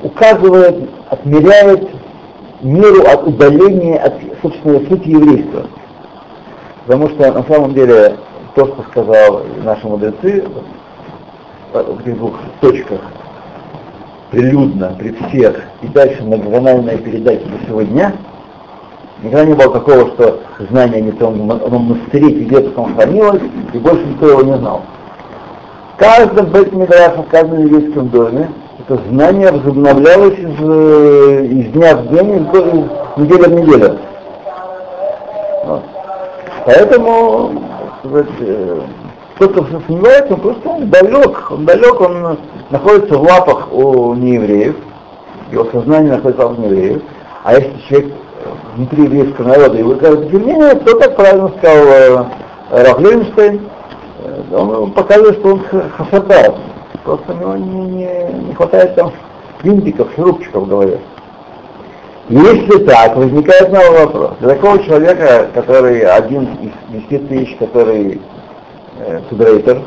указывает, 0.03 0.89
отмеряет 1.09 1.89
меру 2.63 3.03
от 3.07 3.27
удаления 3.27 3.99
от 3.99 4.15
собственной 4.43 4.87
сути 4.87 5.09
еврейства. 5.09 5.67
Потому 6.87 7.09
что 7.11 7.33
на 7.33 7.43
самом 7.45 7.75
деле 7.75 8.17
то, 8.55 8.67
что 8.67 8.85
сказал 8.91 9.43
наши 9.65 9.87
мудрецы, 9.87 10.45
в 11.73 12.01
этих 12.01 12.19
двух 12.19 12.35
точках 12.61 13.01
прилюдно, 14.31 14.95
при 14.99 15.13
всех, 15.13 15.63
и 15.83 15.89
дальше 15.89 16.23
многоканальная 16.23 16.97
передача 16.99 17.45
до 17.45 17.67
сегодня, 17.67 18.15
никогда 19.23 19.45
не 19.45 19.55
было 19.55 19.73
такого, 19.73 20.09
что 20.09 20.41
знание 20.71 21.01
не 21.01 21.13
том 21.13 21.39
монастыре 21.39 22.31
где 22.45 22.61
потом 22.61 22.95
хранилось, 22.97 23.43
и 23.73 23.79
больше 23.79 24.05
никто 24.07 24.29
его 24.29 24.43
не 24.43 24.57
знал. 24.57 24.83
В 25.95 25.99
каждом 25.99 26.47
бет-мидраше, 26.47 27.23
в 27.23 27.29
каждом 27.29 27.61
еврейском 27.61 28.09
доме 28.09 28.51
это 28.79 28.99
знание 29.11 29.53
возобновлялось 29.53 30.39
из, 30.39 30.55
э, 30.59 31.47
из 31.47 31.73
дня 31.73 31.97
в 31.97 32.09
день, 32.09 32.37
из, 32.37 33.19
недели 33.19 33.45
в 33.45 33.53
неделю. 33.53 33.99
Вот. 35.65 35.83
Поэтому 36.65 37.63
сказать, 37.99 38.27
э, 38.41 38.81
тот, 39.39 39.53
кто 39.53 39.67
сомневается, 39.87 40.35
он 40.35 40.41
просто 40.41 40.69
он 40.69 40.89
далек, 40.89 41.51
он 41.51 41.67
далек, 41.67 42.01
он 42.01 42.39
находится 42.71 43.19
в 43.19 43.23
лапах 43.23 43.73
у 43.73 44.15
неевреев, 44.15 44.77
его 45.53 45.67
сознание 45.73 46.13
находится 46.13 46.47
лапах 46.47 46.59
неевреев, 46.59 47.03
а 47.45 47.55
если 47.55 47.73
человек 47.89 48.13
внутри 48.77 49.05
еврейского 49.05 49.49
народа 49.49 49.79
и 49.79 49.83
высказывает 49.83 50.27
обвинение, 50.27 50.75
то, 50.75 50.99
как 50.99 51.17
правильно 51.17 51.53
сказал 51.59 51.87
э, 51.87 52.25
Раф 52.71 52.99
Левинштейн, 52.99 53.69
э, 54.25 54.57
он 54.57 54.93
показывает, 54.93 55.39
что 55.39 55.55
он 55.55 55.63
хасадар, 55.97 56.55
просто 57.05 57.33
у 57.33 57.37
него 57.37 57.57
не, 57.57 57.81
не, 57.83 58.33
не 58.47 58.55
хватает 58.55 58.95
там 58.95 59.13
винтиков, 59.63 60.09
шурупчиков 60.15 60.65
в 60.65 60.69
голове. 60.69 61.01
Если 62.29 62.85
так, 62.85 63.17
возникает 63.17 63.73
новый 63.73 64.05
вопрос. 64.05 64.33
Для 64.39 64.51
такого 64.51 64.83
человека, 64.85 65.49
который 65.53 66.03
один 66.03 66.45
из 66.63 66.71
десяти 66.89 67.19
тысяч, 67.19 67.57
который 67.59 68.21
Федрейтер, 69.29 69.83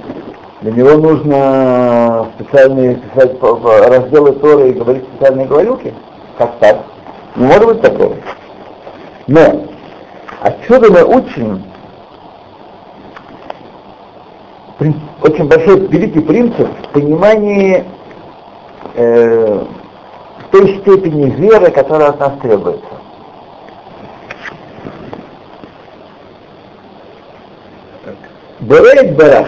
для 0.63 0.71
него 0.71 0.97
нужно 0.97 2.27
специальные 2.35 2.95
писать 2.95 3.37
разделы 3.41 4.31
Торы 4.33 4.69
и 4.69 4.73
говорить 4.73 5.03
специальные 5.03 5.47
говорилки? 5.47 5.93
Как 6.37 6.57
так? 6.59 6.77
Не 7.35 7.45
может 7.45 7.65
быть 7.65 7.81
такого. 7.81 8.15
Но 9.27 9.67
отсюда 10.41 10.91
мы 10.91 11.03
учим 11.03 11.63
очень 15.21 15.47
большой, 15.47 15.87
великий 15.87 16.19
принцип 16.19 16.67
понимания 16.91 17.85
э, 18.95 19.65
той 20.51 20.79
степени 20.81 21.29
веры, 21.31 21.71
которая 21.71 22.09
от 22.09 22.19
нас 22.19 22.33
требуется. 22.41 22.85
Берет 28.59 29.15
Барах, 29.15 29.47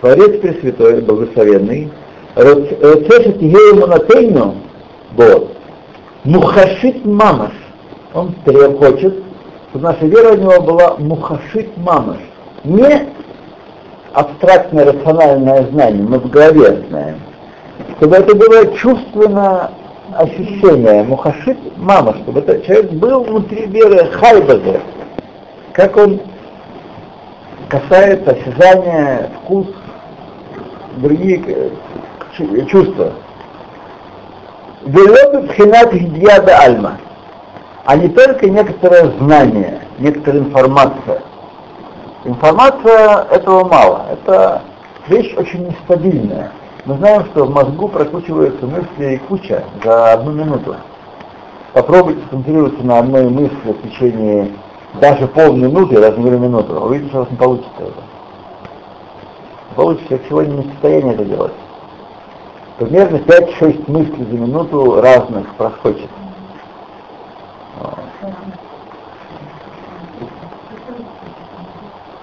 Творец 0.00 0.40
Пресвятой, 0.40 1.00
Благословенный, 1.02 1.90
Роцешет 2.34 3.40
Еему 3.40 3.86
Натейну, 3.86 4.56
Бог, 5.12 5.48
Мухашит 6.24 7.04
Мамаш, 7.04 7.52
он 8.16 8.78
хочет, 8.78 9.14
чтобы 9.70 9.84
наша 9.84 10.06
вера 10.06 10.32
у 10.32 10.36
него 10.36 10.60
была 10.62 10.96
Мухашит 10.98 11.76
Мамаш, 11.76 12.18
не 12.64 13.08
абстрактное 14.12 14.86
рациональное 14.86 15.64
знание, 15.64 16.02
мы 16.02 16.18
в 16.18 16.30
голове 16.30 16.84
знаем, 16.88 17.20
чтобы 17.98 18.16
это 18.16 18.34
было 18.34 18.74
чувственно 18.76 19.70
ощущение, 20.14 21.02
мухашит 21.02 21.58
мама, 21.76 22.16
чтобы 22.22 22.40
этот 22.40 22.64
человек 22.64 22.92
был 22.92 23.24
внутри 23.24 23.66
веры 23.66 24.06
хайбазе, 24.12 24.80
как 25.72 25.96
он 25.96 26.20
касается 27.68 28.30
осязания, 28.30 29.30
вкус, 29.42 29.66
другие 30.96 31.42
э, 31.46 32.66
чувства. 32.66 33.12
Велобы 34.86 35.48
пхинат 35.48 35.92
гидьяда 35.92 36.58
альма, 36.58 36.98
а 37.86 37.96
не 37.96 38.08
только 38.08 38.50
некоторое 38.50 39.12
знание, 39.18 39.80
некоторая 39.98 40.42
информация. 40.42 41.22
Информация 42.24 43.26
этого 43.30 43.64
мало, 43.64 44.06
это 44.12 44.62
вещь 45.06 45.32
очень 45.36 45.68
нестабильная. 45.68 46.50
Мы 46.84 46.96
знаем, 46.96 47.24
что 47.26 47.44
в 47.44 47.50
мозгу 47.50 47.88
прокручиваются 47.88 48.66
мысли 48.66 49.20
куча 49.28 49.62
за 49.84 50.14
одну 50.14 50.32
минуту. 50.32 50.74
Попробуйте 51.72 52.20
сконцентрироваться 52.26 52.82
на 52.84 52.98
одной 52.98 53.28
мысли 53.28 53.72
в 53.72 53.88
течение 53.88 54.50
даже 55.00 55.28
полминуты, 55.28 56.00
даже 56.00 56.18
не 56.18 56.30
минуту. 56.30 56.72
Вы 56.74 56.86
увидите, 56.86 57.10
что 57.10 57.18
у 57.18 57.20
вас 57.20 57.30
не 57.30 57.36
получится 57.36 57.70
это. 57.78 58.02
Получится, 59.76 60.08
как 60.08 60.20
сегодня 60.28 60.54
не 60.54 60.62
в 60.62 60.72
состоянии 60.72 61.12
это 61.12 61.24
делать. 61.24 61.52
Примерно 62.78 63.16
5-6 63.16 63.90
мыслей 63.90 64.24
за 64.24 64.38
минуту 64.38 65.00
разных 65.00 65.54
проскочит. 65.54 66.10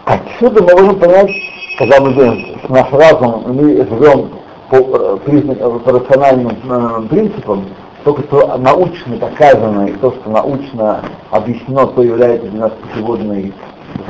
Отсюда 0.05 0.63
мы 0.63 0.81
можем 0.81 0.99
понять, 0.99 1.31
когда 1.77 2.01
мы 2.01 2.13
думаем, 2.13 2.59
что 2.59 2.73
наш 2.73 2.91
разум, 2.91 3.43
мы 3.47 3.75
живем 3.75 4.29
по, 4.69 4.75
э, 4.75 5.17
признак, 5.25 5.57
э, 5.59 5.79
по 5.79 5.91
рациональным 5.91 6.57
э, 6.69 7.07
принципам, 7.09 7.65
только 8.03 8.23
что 8.23 8.57
научно 8.57 9.17
доказано 9.17 9.85
и 9.85 9.93
то, 9.93 10.11
что 10.11 10.29
научно 10.29 11.01
объяснено, 11.31 11.87
то 11.87 12.03
является 12.03 12.47
для 12.49 12.61
нас 12.61 12.71
путеводной 12.73 13.53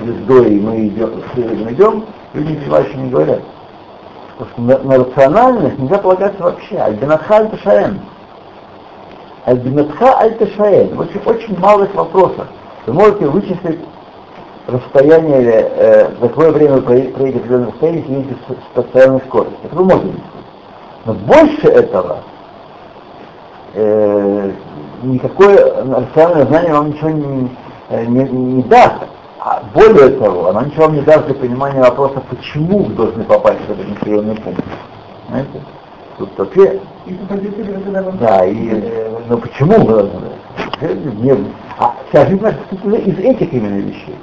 звездой, 0.01 0.55
и 0.55 0.59
мы 0.59 0.87
идем, 0.87 1.21
идем, 1.35 2.05
люди 2.33 2.51
не 2.51 2.55
понимающие 2.57 2.97
не 2.97 3.09
говорят. 3.11 3.41
Потому 4.37 4.51
что 4.51 4.61
на, 4.61 4.77
на 4.79 5.03
рациональность 5.03 5.77
нельзя 5.77 5.97
полагаться 5.99 6.41
вообще. 6.41 6.77
Альбинатха 6.77 7.49
аль-Ташаэн. 9.45 9.57
Альбинатха 9.57 10.19
аль-Ташаэн. 10.19 10.99
Очень, 10.99 11.21
очень 11.25 11.59
малых 11.59 11.93
вопросов. 11.95 12.47
Вы 12.85 12.93
можете 12.93 13.27
вычислить 13.27 13.79
расстояние, 14.67 15.41
э, 15.43 16.09
за 16.19 16.29
какое 16.29 16.51
время 16.51 16.75
вы 16.75 16.81
проедете 16.81 17.39
определенное 17.39 17.67
расстояние, 17.67 18.03
если 18.07 18.33
с 18.33 18.73
постоянной 18.73 19.21
скоростью. 19.21 19.59
Это 19.63 19.75
вы 19.75 19.83
можете 19.85 20.13
но 21.05 21.13
больше 21.13 21.67
этого 21.67 22.19
э, 23.73 24.51
никакое 25.03 25.83
рациональное 25.83 26.45
знание 26.45 26.73
вам 26.73 26.89
ничего 26.91 27.09
не, 27.09 27.49
э, 27.89 28.05
не, 28.05 28.23
не 28.29 28.63
даст. 28.63 29.03
А 29.39 29.61
более 29.73 30.17
того, 30.17 30.47
оно 30.47 30.61
ничего 30.61 30.85
вам 30.85 30.95
не 30.95 31.01
даст 31.01 31.25
для 31.25 31.35
понимания 31.35 31.81
вопроса, 31.81 32.21
почему 32.29 32.83
вы 32.83 32.93
должны 32.93 33.25
попасть 33.25 33.59
в 33.67 33.71
этот 33.71 33.89
населенный 33.89 34.35
пункт. 34.35 34.63
Знаете? 35.27 35.61
Тут 36.17 36.37
вообще... 36.37 36.79
Да, 38.19 38.45
и, 38.45 38.69
э, 38.71 39.19
но 39.27 39.37
почему 39.37 39.73
вы 39.79 39.85
должны? 39.85 40.19
Не, 41.21 41.35
а 41.77 41.95
вся 42.09 42.25
жизнь 42.27 42.41
наша 42.41 42.57
из 42.97 43.19
этих 43.19 43.53
именно 43.53 43.79
вещей. 43.79 44.15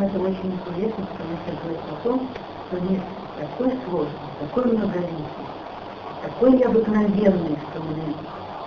Это 0.00 0.18
очень 0.18 0.52
интересно, 0.52 1.06
потому 1.06 1.36
что 1.44 1.62
говорит 1.62 1.80
о 1.90 2.08
том, 2.08 2.28
что 2.68 2.80
нет 2.90 3.00
такой 3.38 3.72
сложный, 3.88 4.14
такой 4.40 4.72
многоликий, 4.72 5.24
такой 6.22 6.52
необыкновенный, 6.52 7.58
что 7.70 7.82
мы 7.82 7.94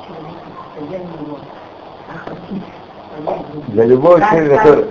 человек 0.06 0.38
в 0.46 0.80
состоянии 0.80 1.22
его 1.22 1.40
охватить. 2.14 2.64
Для 3.68 3.86
любого 3.86 4.20
человека, 4.20 4.58
который... 4.58 4.86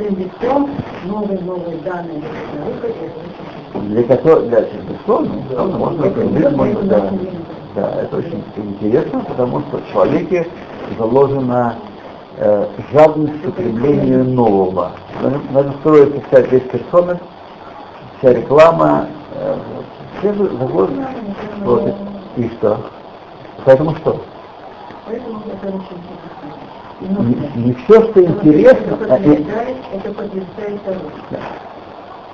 для 3.88 4.02
которого, 4.04 4.46
для 4.46 4.60
безусловно, 4.60 5.32
безусловно, 5.48 5.78
можно 5.78 6.04
это 6.06 6.50
можно, 6.50 6.82
да, 6.82 7.12
да, 7.74 8.02
это 8.02 8.16
очень 8.16 8.42
интересно, 8.56 9.20
потому 9.20 9.60
что 9.60 9.78
в 9.78 9.92
человеке 9.92 10.46
заложена 10.98 11.76
э, 12.38 12.66
жадность 12.92 13.42
к 13.42 13.48
употреблению 13.48 14.24
нового. 14.24 14.92
Надо 15.50 15.72
строить 15.80 16.14
вся 16.26 16.40
весь 16.40 16.62
персонаж, 16.62 17.18
вся 18.18 18.32
реклама, 18.32 19.06
все 20.18 20.32
завод, 20.32 20.90
вот, 21.64 21.94
и 22.36 22.48
что? 22.48 22.78
Поэтому 23.64 23.94
что? 23.96 24.20
Не, 27.00 27.62
не 27.62 27.72
все, 27.74 28.02
что 28.10 28.24
интересно, 28.24 28.98
а 29.10 29.18
и... 29.18 29.44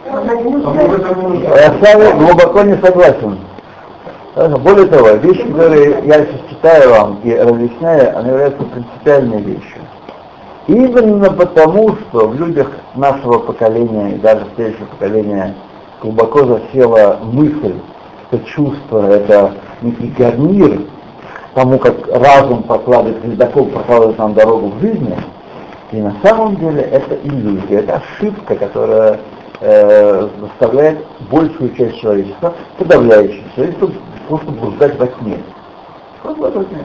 Я 0.04 1.72
с 1.72 1.80
вами 1.80 2.18
глубоко 2.18 2.62
не 2.62 2.76
согласен. 2.76 3.38
Более 4.34 4.86
того, 4.86 5.10
вещи, 5.16 5.42
которые 5.42 6.04
я 6.04 6.24
сейчас 6.24 6.40
читаю 6.48 6.90
вам 6.90 7.20
и 7.24 7.34
разъясняю, 7.34 8.18
они 8.18 8.28
являются 8.28 8.62
принципиальной 8.62 9.42
вещью. 9.42 9.82
Именно 10.68 11.32
потому, 11.32 11.96
что 11.96 12.28
в 12.28 12.34
людях 12.36 12.68
нашего 12.94 13.38
поколения 13.40 14.14
и 14.14 14.18
даже 14.18 14.46
следующего 14.54 14.86
поколения 14.86 15.54
глубоко 16.00 16.44
засела 16.44 17.18
мысль, 17.20 17.74
что 18.28 18.38
чувство— 18.46 19.06
это 19.10 19.52
некий 19.82 20.14
гарнир 20.16 20.82
тому, 21.54 21.78
как 21.78 22.06
разум 22.08 22.62
прокладывает, 22.62 23.24
ледокол 23.24 23.66
прокладывает 23.66 24.18
нам 24.18 24.34
дорогу 24.34 24.68
в 24.68 24.80
жизни, 24.80 25.16
и 25.90 25.96
на 25.96 26.14
самом 26.22 26.56
деле 26.56 26.82
это 26.82 27.16
иллюзия, 27.22 27.80
это 27.80 27.96
ошибка, 27.96 28.56
которая 28.56 29.20
э, 29.60 30.28
заставляет 30.40 31.04
большую 31.30 31.74
часть 31.74 31.98
человечества, 32.00 32.54
подавляющую 32.78 33.44
человечество, 33.54 33.90
просто 34.28 34.50
блуждать 34.50 34.98
во 34.98 35.06
тьме. 35.06 35.38
Просто 36.22 36.58
во 36.58 36.64
тьме. 36.64 36.84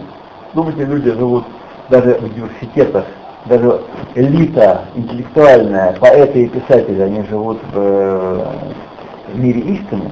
Думаете, 0.53 0.85
люди 0.85 1.11
живут 1.11 1.45
даже 1.89 2.15
в 2.15 2.23
университетах, 2.23 3.05
даже 3.45 3.79
элита 4.15 4.85
интеллектуальная, 4.95 5.93
поэты 5.93 6.43
и 6.43 6.47
писатели, 6.49 7.01
они 7.01 7.23
живут 7.23 7.59
в 7.73 8.45
в 9.33 9.39
мире 9.39 9.59
истины, 9.59 10.11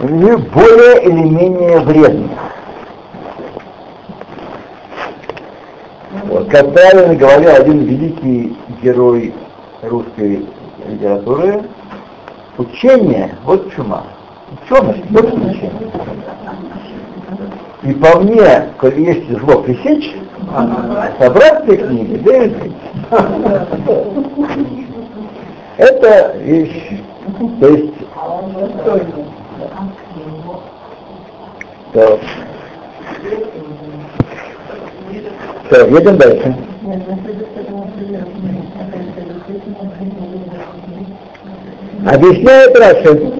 более 0.00 1.02
или 1.02 1.28
менее 1.28 1.80
вредных. 1.80 2.30
Вот, 6.24 6.48
как 6.48 6.72
правильно 6.72 7.14
говорил 7.14 7.50
один 7.50 7.84
великий 7.84 8.56
герой 8.82 9.34
русской 9.82 10.46
литературы, 10.88 11.64
учение, 12.56 13.36
вот 13.44 13.72
чума. 13.74 14.04
Ученость, 14.64 15.04
вот 15.10 15.32
учение. 15.34 15.72
И 17.82 17.92
по 17.94 18.20
мне, 18.20 18.68
коли 18.78 19.02
есть 19.02 19.30
зло 19.40 19.62
пресечь, 19.62 20.14
собрать 21.18 21.64
все 21.64 21.76
книги, 21.76 22.16
да 22.16 22.32
это 25.76 26.36
вещь, 26.38 27.00
то 27.58 27.68
есть... 27.68 27.94
Да. 31.94 32.18
Все, 35.70 35.86
едем 35.86 36.16
дальше. 36.16 36.56
Объясняет 42.06 42.78
Раши. 42.78 43.32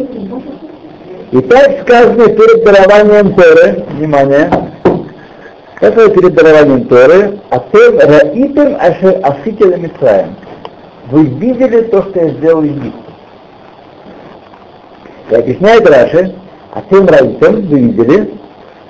Итак, 1.32 1.82
сказано 1.82 2.26
перед 2.26 2.64
дарованием 2.64 3.34
Торы, 3.34 3.84
внимание, 3.90 4.50
это 5.80 6.08
перед 6.10 6.34
дарованием 6.34 6.86
Торы, 6.86 7.38
а 7.50 7.60
ты 7.60 7.98
раитем 7.98 8.76
ашер 8.78 9.20
асителя 9.22 9.76
Митраем. 9.76 10.34
Вы 11.10 11.24
видели 11.26 11.82
то, 11.82 12.02
что 12.02 12.20
я 12.20 12.28
сделал 12.30 12.62
в 12.62 12.64
Египте. 12.64 13.09
И 15.30 15.34
объясняет 15.34 15.88
Раши, 15.88 16.34
а 16.72 16.82
тем 16.90 17.06
раитем, 17.06 17.66
вы 17.66 17.78
видели, 17.78 18.34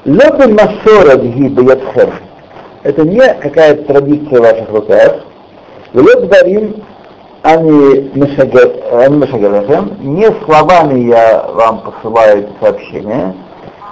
лобы 0.06 0.48
массора 0.48 1.16
гиба 1.16 1.62
ядхем. 1.62 2.10
Это 2.82 3.02
не 3.02 3.20
какая-то 3.34 3.84
традиция 3.84 4.38
в 4.38 4.42
ваших 4.42 4.70
руках, 4.70 5.16
Велет 5.92 6.26
дворим 6.26 6.76
они 7.42 8.10
Мешагалахем, 8.14 9.96
не 10.00 10.30
словами 10.44 11.08
я 11.08 11.46
вам 11.52 11.80
посылаю 11.80 12.40
это 12.40 12.50
сообщение, 12.60 13.34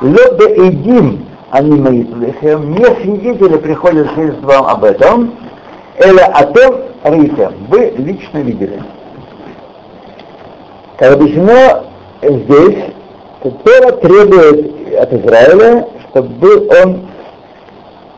Лед 0.01 0.41
Эйдим 0.41 1.27
они 1.51 1.73
Маитлахем, 1.73 2.73
не 2.73 2.85
свидетели 3.03 3.59
приходят 3.59 4.09
свидетельствовать 4.13 4.57
вам 4.57 4.67
об 4.67 4.85
этом, 4.85 5.35
Эля 5.99 6.27
Атем 6.35 6.77
Ритем, 7.05 7.53
вы 7.69 7.93
лично 7.97 8.39
видели. 8.39 8.83
Как 10.99 11.15
объяснено 11.15 11.88
здесь, 12.23 12.85
Тора 13.43 13.93
требует 13.93 14.99
от 14.99 15.13
Израиля, 15.13 15.87
чтобы 16.11 16.69
он, 16.83 17.09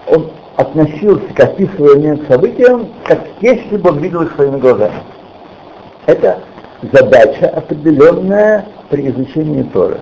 он 0.07 0.31
относился 0.57 1.27
к 1.35 1.41
описыванию 1.41 2.19
к 2.19 2.27
событиям, 2.27 2.89
как 3.05 3.21
если 3.41 3.77
бы 3.77 3.91
он 3.91 3.99
видел 3.99 4.23
их 4.23 4.33
своими 4.35 4.59
глазами. 4.59 5.03
Это 6.07 6.41
задача 6.93 7.49
определенная 7.49 8.67
при 8.89 9.09
изучении 9.09 9.63
Торы. 9.65 9.99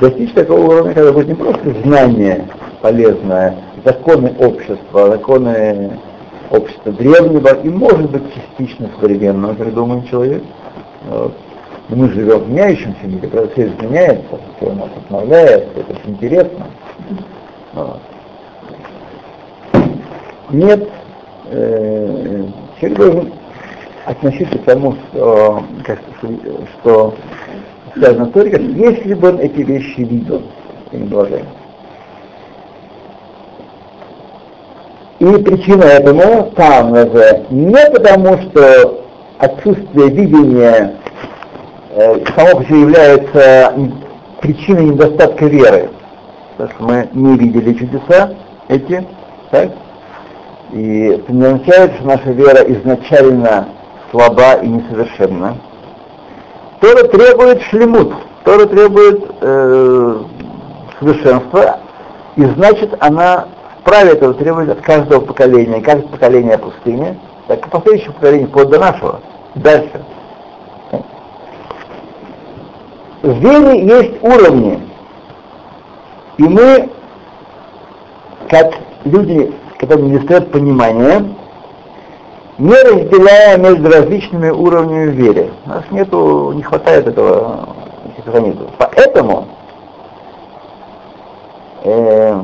Достичь 0.00 0.32
такого 0.32 0.60
уровня, 0.60 0.94
когда 0.94 1.12
будет 1.12 1.28
не 1.28 1.34
просто 1.34 1.70
знание 1.84 2.48
полезное, 2.82 3.56
законы 3.84 4.34
общества, 4.40 5.10
законы 5.10 5.98
общества 6.50 6.92
древнего 6.92 7.54
и, 7.62 7.68
может 7.68 8.10
быть, 8.10 8.22
частично 8.34 8.90
современного, 8.98 9.54
придуман 9.54 10.02
человек. 10.08 10.42
Вот. 11.08 11.32
Но 11.88 11.96
мы 11.96 12.10
живем 12.10 12.38
в 12.38 12.48
меняющемся 12.48 13.04
мире, 13.04 13.28
когда 13.28 13.46
все 13.48 13.66
изменяется, 13.66 14.40
все 14.56 14.70
у 14.70 14.74
нас 14.74 14.88
обновляется, 14.96 15.80
это 15.80 15.92
очень 15.92 16.10
интересно. 16.12 16.66
Вот. 17.74 18.00
Нет, 20.50 20.88
э, 21.50 22.44
человек 22.80 22.98
должен 22.98 23.32
относиться 24.06 24.58
к 24.58 24.64
тому, 24.64 24.94
что, 24.94 25.62
как, 25.84 25.98
что 26.80 27.14
сказано 27.96 28.30
как 28.30 28.46
если 28.46 29.14
бы 29.14 29.28
он 29.28 29.38
эти 29.38 29.60
вещи 29.60 30.00
видел 30.00 30.42
своими 30.88 31.08
глазами. 31.08 31.48
И 35.18 35.26
причина 35.42 35.84
этому 35.84 36.50
там 36.56 36.94
же 36.94 37.46
не 37.50 37.90
потому, 37.90 38.38
что 38.38 39.04
отсутствие 39.38 40.10
видения 40.10 40.96
само 41.94 42.58
по 42.58 42.64
себе 42.64 42.80
является 42.80 43.72
причиной 44.40 44.86
недостатка 44.86 45.46
веры. 45.46 45.90
Потому 46.56 46.70
что 46.74 46.84
мы 46.84 47.08
не 47.12 47.38
видели 47.38 47.74
чудеса 47.74 48.34
эти, 48.68 49.06
так? 49.50 49.70
И 50.72 51.06
это 51.06 51.32
не 51.32 51.44
означает, 51.44 51.94
что 51.94 52.06
наша 52.06 52.30
вера 52.30 52.62
изначально 52.72 53.68
слаба 54.10 54.54
и 54.54 54.68
несовершенна. 54.68 55.56
Тора 56.80 57.04
требует 57.04 57.62
шлемут, 57.62 58.12
Тора 58.44 58.66
требует 58.66 59.24
э, 59.40 60.18
совершенства, 60.98 61.78
и 62.36 62.44
значит 62.44 62.94
она 63.00 63.46
вправе 63.80 64.12
этого 64.12 64.34
требовать 64.34 64.68
от 64.70 64.80
каждого 64.80 65.20
поколения, 65.20 65.80
каждое 65.80 66.08
поколение 66.08 66.58
пустыни, 66.58 67.18
так 67.46 67.66
и 67.66 67.70
последующее 67.70 68.12
поколение 68.12 68.48
вплоть 68.48 68.68
до 68.68 68.78
нашего, 68.78 69.20
дальше. 69.54 70.04
В 73.24 73.38
вере 73.38 73.86
есть 73.86 74.22
уровни, 74.22 74.78
и 76.36 76.42
мы, 76.42 76.90
как 78.50 78.74
люди, 79.06 79.50
которые 79.78 80.10
не 80.10 80.18
стоят 80.18 80.52
понимания, 80.52 81.34
не 82.58 82.74
разделяя 82.74 83.56
между 83.56 83.90
различными 83.90 84.50
уровнями 84.50 85.10
веры. 85.12 85.50
У 85.64 85.68
нас 85.70 85.84
нету, 85.90 86.52
не 86.52 86.62
хватает 86.62 87.06
этого 87.06 87.66
границы. 88.26 88.58
Поэтому 88.76 89.48
э, 91.84 92.40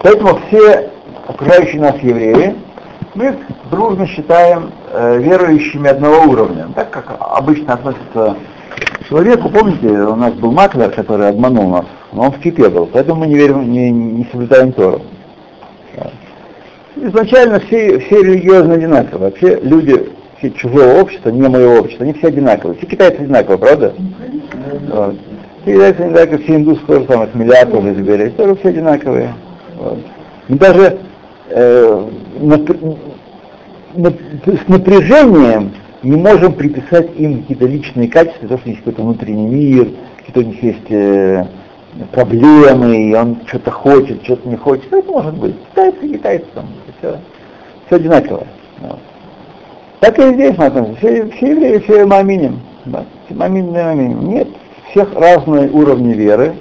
Поэтому 0.00 0.38
все 0.46 0.92
окружающие 1.26 1.80
нас 1.80 1.96
евреи, 1.98 2.54
мы 3.14 3.38
дружно 3.70 4.06
считаем 4.06 4.72
э, 4.92 5.18
верующими 5.18 5.88
одного 5.88 6.30
уровня, 6.30 6.68
так 6.74 6.90
как 6.90 7.16
обычно 7.20 7.74
относятся 7.74 8.36
к 9.00 9.08
человеку. 9.08 9.48
Помните, 9.50 9.88
у 9.88 10.16
нас 10.16 10.32
был 10.34 10.52
маклер, 10.52 10.90
который 10.90 11.28
обманул 11.28 11.68
нас 11.68 11.86
но 12.14 12.22
он 12.22 12.32
в 12.32 12.38
кипе 12.38 12.68
был, 12.68 12.86
поэтому 12.86 13.20
мы 13.20 13.26
не 13.26 13.34
верим, 13.34 13.70
не, 13.70 13.90
не 13.90 14.24
соблюдаем 14.30 14.72
Тору. 14.72 15.02
Изначально 16.96 17.58
все, 17.60 17.98
все 17.98 18.22
религиозно 18.22 18.74
одинаковые. 18.74 19.30
Вообще 19.30 19.58
люди 19.62 20.10
все 20.38 20.50
чужого 20.52 21.00
общества, 21.00 21.30
не 21.30 21.48
моего 21.48 21.80
общества, 21.80 22.04
они 22.04 22.14
все 22.14 22.28
одинаковые. 22.28 22.78
Все 22.78 22.86
китайцы 22.86 23.20
одинаковые, 23.20 23.58
правда? 23.58 23.94
Все 25.62 25.72
китайцы 25.72 26.00
одинаковые, 26.00 26.38
все 26.44 26.56
индусы 26.56 26.80
тоже 26.86 27.04
самое, 27.06 27.30
Хмелятов, 27.30 27.84
Избери, 27.84 28.30
тоже 28.30 28.54
все 28.56 28.68
одинаковые. 28.68 29.34
Вот. 29.76 29.98
Мы 30.48 30.56
даже 30.56 30.98
э. 31.50 32.08
С 33.96 34.68
напряжением 34.68 35.72
не 36.02 36.16
можем 36.16 36.52
приписать 36.52 37.08
им 37.16 37.40
какие-то 37.40 37.66
личные 37.66 38.08
качества, 38.08 38.48
то, 38.48 38.58
что 38.58 38.68
есть 38.68 38.80
какой-то 38.80 39.02
внутренний 39.02 39.46
мир, 39.46 39.88
какие-то 40.18 40.40
у 40.40 40.42
них 40.42 40.62
есть 40.62 40.90
э, 40.90 41.46
проблемы, 42.12 43.10
и 43.10 43.14
он 43.14 43.38
что-то 43.46 43.70
хочет, 43.70 44.22
что-то 44.24 44.48
не 44.48 44.56
хочет. 44.56 44.92
Это 44.92 45.10
может 45.10 45.34
быть. 45.34 45.54
Китайцы, 45.70 46.08
китайцы 46.08 46.46
там, 46.54 46.66
все, 46.98 47.18
все 47.86 47.96
одинаково. 47.96 48.46
Вот. 48.80 48.98
Так 50.00 50.18
и 50.18 50.34
здесь 50.34 50.54
смотрим. 50.54 50.96
Все, 50.96 51.30
все 51.30 51.50
евреи, 51.52 51.78
все 51.78 52.04
маминим. 52.04 52.60
Да, 52.84 53.04
все 53.24 53.34
маминим, 53.34 53.72
маминим. 53.72 54.28
Нет, 54.28 54.48
всех 54.90 55.14
разные 55.14 55.70
уровни 55.70 56.12
веры. 56.12 56.54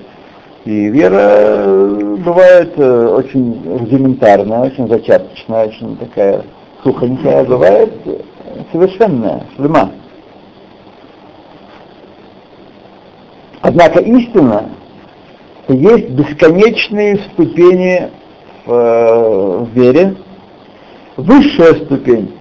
И 0.66 0.88
вера 0.90 1.20
э, 1.20 2.16
бывает 2.24 2.74
э, 2.78 3.08
очень 3.08 3.80
рудиментарная, 3.80 4.60
очень 4.62 4.88
зачаточная, 4.88 5.68
очень 5.68 5.98
такая 5.98 6.44
сухонькая, 6.84 7.44
бывает 7.44 7.92
совершенная, 8.72 9.44
шлема. 9.56 9.92
Однако 13.60 14.00
истина 14.00 14.70
есть 15.68 16.10
бесконечные 16.12 17.18
ступени 17.18 18.10
в, 18.66 18.72
э, 18.72 19.58
в 19.60 19.70
вере. 19.74 20.16
Высшая 21.18 21.74
ступень 21.86 22.34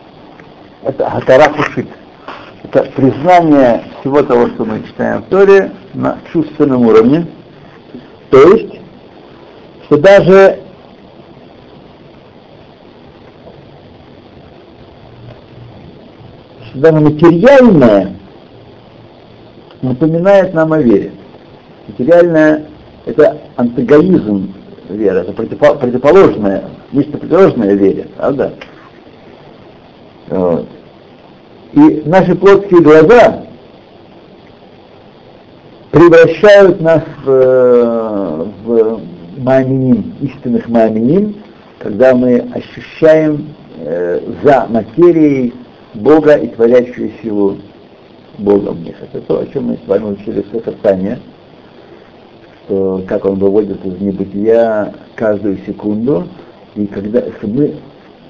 –это 0.82 1.10
Хатара 1.10 1.52
Кушит. 1.52 1.88
Это 2.62 2.84
признание 2.96 3.82
всего 4.00 4.22
того, 4.22 4.48
что 4.48 4.64
мы 4.64 4.82
читаем 4.82 5.22
в 5.22 5.26
Торе, 5.26 5.72
на 5.92 6.18
чувственном 6.32 6.86
уровне. 6.86 7.26
То 8.30 8.52
есть, 8.52 8.80
что 9.84 9.98
даже 9.98 10.60
что 16.70 16.92
материальное 16.92 18.14
напоминает 19.82 20.54
нам 20.54 20.72
о 20.72 20.78
вере. 20.78 21.12
Материальное– 21.88 22.66
это 23.06 23.38
антагонизм 23.56 24.54
веры, 24.88 25.20
это 25.20 25.32
противоположное, 25.32 26.64
нечто 26.92 27.18
противоположное 27.18 27.74
вере, 27.74 28.06
правда? 28.16 28.52
Вот. 30.28 30.68
И 31.72 32.02
наши 32.06 32.34
плотские 32.36 32.82
глаза 32.82 33.44
превращают 35.90 36.80
нас 36.80 37.02
в, 37.24 38.48
в 38.64 39.00
мааминим, 39.38 40.14
истинных 40.20 40.68
мааминим, 40.68 41.36
когда 41.78 42.14
мы 42.14 42.46
ощущаем 42.54 43.48
э, 43.78 44.20
за 44.42 44.66
материей 44.68 45.54
Бога 45.94 46.34
и 46.34 46.48
творящую 46.48 47.10
силу 47.22 47.58
Бога 48.38 48.70
в 48.70 48.80
них. 48.80 48.96
Это 49.02 49.20
то, 49.22 49.40
о 49.40 49.46
чем 49.46 49.64
мы 49.66 49.78
с 49.84 49.88
вами 49.88 50.12
учили 50.12 50.42
в 50.42 50.64
Сатане 50.64 51.18
что 52.70 53.02
как 53.08 53.24
он 53.24 53.38
выводит 53.38 53.84
из 53.84 54.00
небытия 54.00 54.94
каждую 55.16 55.58
секунду, 55.66 56.28
и 56.76 56.86
когда 56.86 57.22
мы 57.42 57.74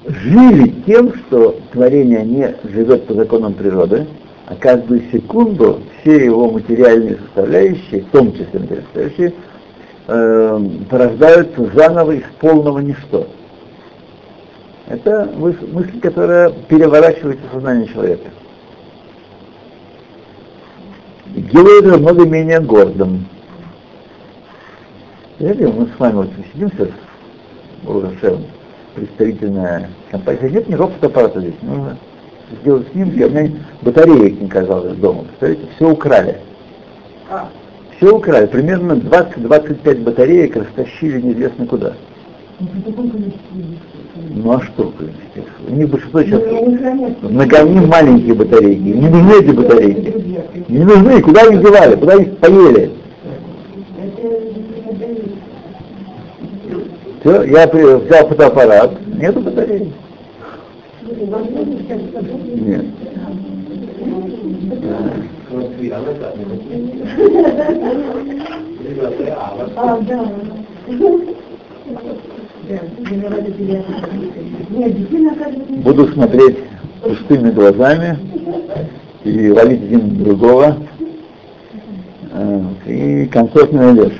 жили 0.07 0.73
тем, 0.87 1.13
что 1.13 1.57
творение 1.71 2.23
не 2.23 2.55
живет 2.73 3.05
по 3.05 3.13
законам 3.13 3.53
природы, 3.53 4.07
а 4.51 4.55
каждую 4.55 5.09
секунду 5.11 5.81
все 6.01 6.25
его 6.25 6.51
материальные 6.51 7.17
составляющие, 7.17 8.01
в 8.01 8.09
том 8.09 8.33
числе 8.33 8.59
материальные 8.59 8.83
составляющие, 8.83 9.33
э, 10.07 10.59
порождаются 10.89 11.71
заново 11.73 12.11
из 12.11 12.23
полного 12.37 12.79
ничто. 12.79 13.27
Это 14.89 15.31
мысль, 15.37 16.01
которая 16.01 16.49
переворачивает 16.49 17.39
сознание 17.53 17.87
человека. 17.87 18.29
Делает 21.27 21.85
его 21.85 21.97
много 21.97 22.25
менее 22.25 22.59
гордым 22.59 23.25
Знаете, 25.39 25.65
мы 25.67 25.87
с 25.87 25.97
вами 25.97 26.15
вот 26.15 26.29
сидим 26.53 26.69
сейчас, 26.71 26.89
уже 27.85 28.37
представительная 28.95 29.89
компания. 30.09 30.49
Нет 30.49 30.67
никакого 30.67 30.91
фотоаппарата 30.91 31.39
здесь. 31.39 31.55
Нужно 31.61 31.97
сделать 32.61 32.87
снимки, 32.91 33.21
а 33.21 33.27
у 33.27 33.29
меня 33.29 33.51
батареек 33.81 34.41
не 34.41 34.47
казалось 34.47 34.97
дома. 34.97 35.23
Представляете, 35.23 35.63
все 35.75 35.89
украли. 35.89 36.37
А. 37.29 37.49
Все 37.97 38.15
украли. 38.15 38.45
Примерно 38.47 38.93
20-25 38.93 40.03
батареек 40.03 40.55
растащили 40.55 41.21
неизвестно 41.21 41.65
куда. 41.65 41.93
Ну 44.33 44.51
а 44.51 44.61
что, 44.61 44.93
у 45.67 45.73
них 45.73 45.89
большинство 45.89 46.21
сейчас 46.21 46.41
многовни 47.21 47.85
маленькие 47.85 48.35
батарейки. 48.35 48.79
Не 48.79 49.09
нужны 49.09 49.33
эти 49.39 49.51
батарейки. 49.51 50.13
Не 50.67 50.83
нужны, 50.83 51.21
куда 51.21 51.41
их 51.43 51.59
девали, 51.61 51.95
куда 51.95 52.15
их 52.15 52.37
поели. 52.37 52.91
Все, 57.21 57.43
я 57.43 57.67
взял 57.67 58.27
фотоаппарат, 58.27 58.91
нету 59.07 59.41
батареи. 59.41 59.91
Нет. 61.11 62.85
Буду 75.83 76.07
смотреть 76.13 76.57
пустыми 77.01 77.51
глазами 77.51 78.17
и 79.23 79.49
валить 79.49 79.83
один 79.83 80.23
другого. 80.23 80.77
Э, 82.33 82.61
и 82.85 83.25
концов 83.25 83.71
не 83.73 83.79
найдешь. 83.79 84.13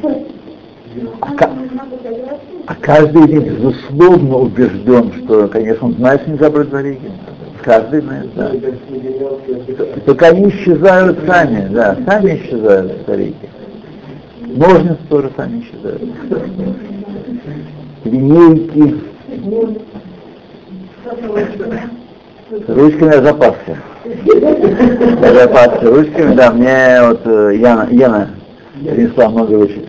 А, 2.72 2.76
каждый 2.80 3.26
из 3.26 3.30
них 3.30 3.44
безусловно 3.44 4.38
убежден, 4.38 5.12
что, 5.24 5.48
конечно, 5.48 5.88
он 5.88 5.94
знает, 5.96 6.22
что 6.22 6.32
нельзя 6.32 6.50
брать 6.50 6.68
батарейки. 6.68 7.12
Каждый 7.64 8.02
знает, 8.02 8.30
да. 8.36 8.52
Только 10.06 10.28
они 10.28 10.50
исчезают 10.50 11.20
сами, 11.28 11.68
да, 11.70 11.98
сами 12.06 12.38
исчезают 12.38 13.00
батарейки. 13.00 13.50
Ножницы 14.42 15.00
тоже 15.10 15.32
сами 15.36 15.62
исчезают 15.62 16.02
линейки. 18.06 18.96
Ручками 22.68 23.14
я 23.14 23.22
запасся. 23.22 23.78
Я 24.06 25.34
запасся 25.34 25.92
ручками, 25.92 26.36
да, 26.36 26.52
мне 26.52 27.08
вот 27.08 27.22
э, 27.26 27.58
Яна, 27.58 27.88
Яна 27.92 28.30
принесла 28.80 29.30
много 29.30 29.56
ручек. 29.56 29.86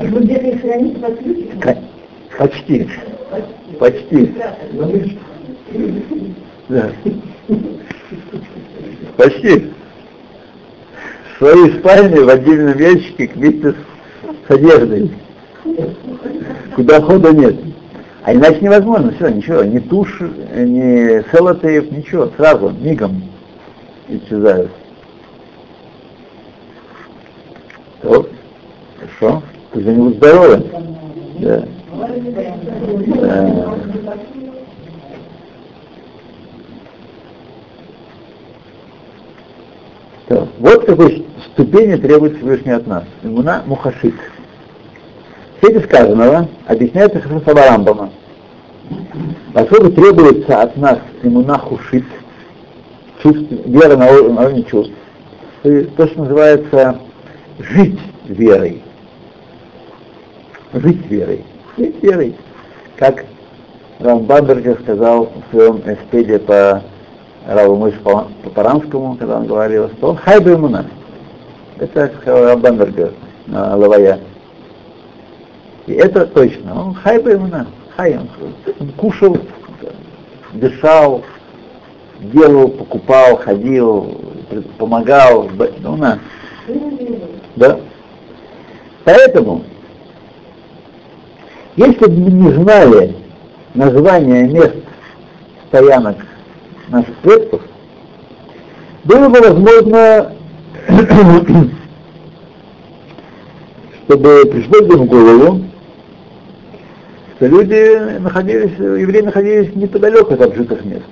Вы 0.00 0.20
где-то 0.20 0.46
их 0.46 0.60
храните 0.62 0.98
под 0.98 1.18
ключиком? 1.18 1.74
Почти. 2.38 2.88
Почти. 3.78 4.34
Да. 6.68 6.92
Почти. 9.16 9.72
В 11.34 11.38
своей 11.38 11.78
спальне 11.78 12.20
в 12.20 12.28
отдельном 12.28 12.78
ящике 12.78 13.30
вместе 13.34 13.74
с 14.46 14.50
одеждой 14.50 15.10
куда 16.74 17.00
хода 17.00 17.32
нет. 17.32 17.56
А 18.22 18.32
иначе 18.32 18.60
невозможно, 18.60 19.12
все, 19.12 19.28
ничего, 19.28 19.64
ни 19.64 19.78
тушь, 19.78 20.18
ни 20.20 21.22
селотейп, 21.30 21.90
ничего, 21.92 22.30
сразу, 22.36 22.70
мигом 22.70 23.22
исчезают. 24.08 24.70
То, 28.00 28.26
хорошо, 28.98 29.42
ты 29.72 29.82
за 29.82 29.92
него 29.92 30.10
здоровы. 30.10 30.64
Да. 31.38 31.64
Да. 32.06 33.74
То, 40.28 40.48
вот 40.58 40.86
какой 40.86 41.26
ступени 41.52 41.96
требует 41.96 42.36
Всевышний 42.36 42.72
от 42.72 42.86
нас. 42.86 43.04
Имуна 43.22 43.62
мухашит. 43.66 44.14
В 45.60 45.66
свете 45.66 45.86
сказанного 45.86 46.48
объясняется 46.66 47.20
Хасаба 47.20 47.66
Рамбама. 47.68 48.10
Поскольку 49.52 49.92
требуется 49.92 50.62
от 50.62 50.76
нас 50.76 50.98
имуна 51.22 51.58
хушит, 51.58 52.04
вера 53.24 53.96
на 53.96 54.10
уровне 54.10 54.62
чувств, 54.64 54.92
то, 55.62 56.06
что 56.06 56.18
называется 56.18 56.98
жить 57.58 57.98
верой. 58.26 58.82
Жить 60.74 61.06
верой. 61.08 61.44
Жить 61.76 62.02
верой. 62.02 62.36
Как 62.96 63.24
Рамбандергер 64.00 64.78
сказал 64.82 65.30
в 65.30 65.54
своем 65.54 65.82
эспеде 65.86 66.38
по 66.38 66.82
Раву 67.46 67.76
Мыш 67.76 67.94
по 68.02 68.28
Паранскому, 68.54 69.16
когда 69.16 69.38
он 69.38 69.46
говорил, 69.46 69.88
что 69.90 70.10
он 70.10 70.16
хайба 70.16 70.52
имуна. 70.52 70.86
Это 71.78 72.12
сказал 72.20 72.44
Рамбандергер 72.44 73.12
на 73.46 73.76
Лавая. 73.76 74.20
И 75.86 75.92
это 75.92 76.26
точно. 76.26 76.86
Он 76.86 76.94
хай 76.94 77.18
именно, 77.18 77.66
хай, 77.96 78.16
он, 78.16 78.28
он 78.80 78.88
кушал, 78.92 79.36
дышал, 80.54 81.22
делал, 82.20 82.68
покупал, 82.68 83.36
ходил, 83.36 84.16
помогал, 84.78 85.50
ну 85.80 85.96
на. 85.96 86.18
Да. 87.56 87.78
Поэтому, 89.04 89.64
если 91.76 92.06
бы 92.06 92.16
не 92.30 92.50
знали 92.52 93.16
название 93.74 94.48
мест 94.48 94.76
стоянок 95.68 96.16
наших 96.88 97.14
предков, 97.16 97.62
было 99.04 99.28
бы 99.28 99.40
возможно, 99.40 100.32
чтобы 104.04 104.44
пришло 104.46 104.80
в 104.82 105.06
голову, 105.06 105.60
что 107.36 107.46
люди 107.46 108.18
находились, 108.20 108.78
евреи 108.78 109.22
находились 109.22 109.74
неподалеку 109.74 110.34
от 110.34 110.42
обжитых 110.42 110.84
мест. 110.84 111.04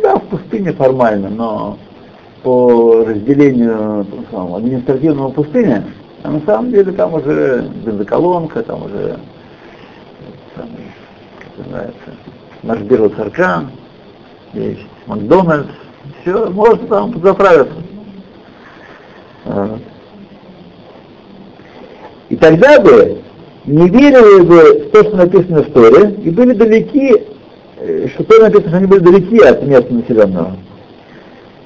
Да, 0.00 0.16
в 0.16 0.22
пустыне 0.22 0.72
формально, 0.72 1.28
но 1.28 1.78
по 2.42 3.04
разделению 3.04 4.06
самому, 4.30 4.56
административного 4.56 5.30
пустыня, 5.30 5.84
а 6.22 6.30
на 6.30 6.40
самом 6.40 6.70
деле 6.70 6.92
там 6.92 7.14
уже 7.14 7.68
бензоколонка, 7.84 8.62
там 8.62 8.84
уже 8.84 9.18
называется, 11.62 12.10
наш 12.62 12.78
Биру 12.80 13.08
Царкан, 13.10 13.70
есть 14.52 14.86
Макдональдс, 15.06 15.70
все, 16.22 16.50
можно 16.50 16.86
там 16.86 17.20
заправиться. 17.22 17.74
И 22.28 22.36
тогда 22.36 22.80
бы 22.80 23.18
не 23.66 23.88
верили 23.88 24.42
бы 24.42 24.86
в 24.86 24.90
то, 24.90 25.04
что 25.04 25.16
написано 25.16 25.62
в 25.62 25.70
Торе, 25.72 26.14
и 26.24 26.30
были 26.30 26.54
далеки, 26.54 27.14
э, 27.78 28.08
что 28.08 28.24
то 28.24 28.40
написано, 28.40 28.68
что 28.68 28.76
они 28.78 28.86
были 28.86 29.00
далеки 29.00 29.38
от 29.38 29.62
места 29.62 29.92
населенного. 29.92 30.56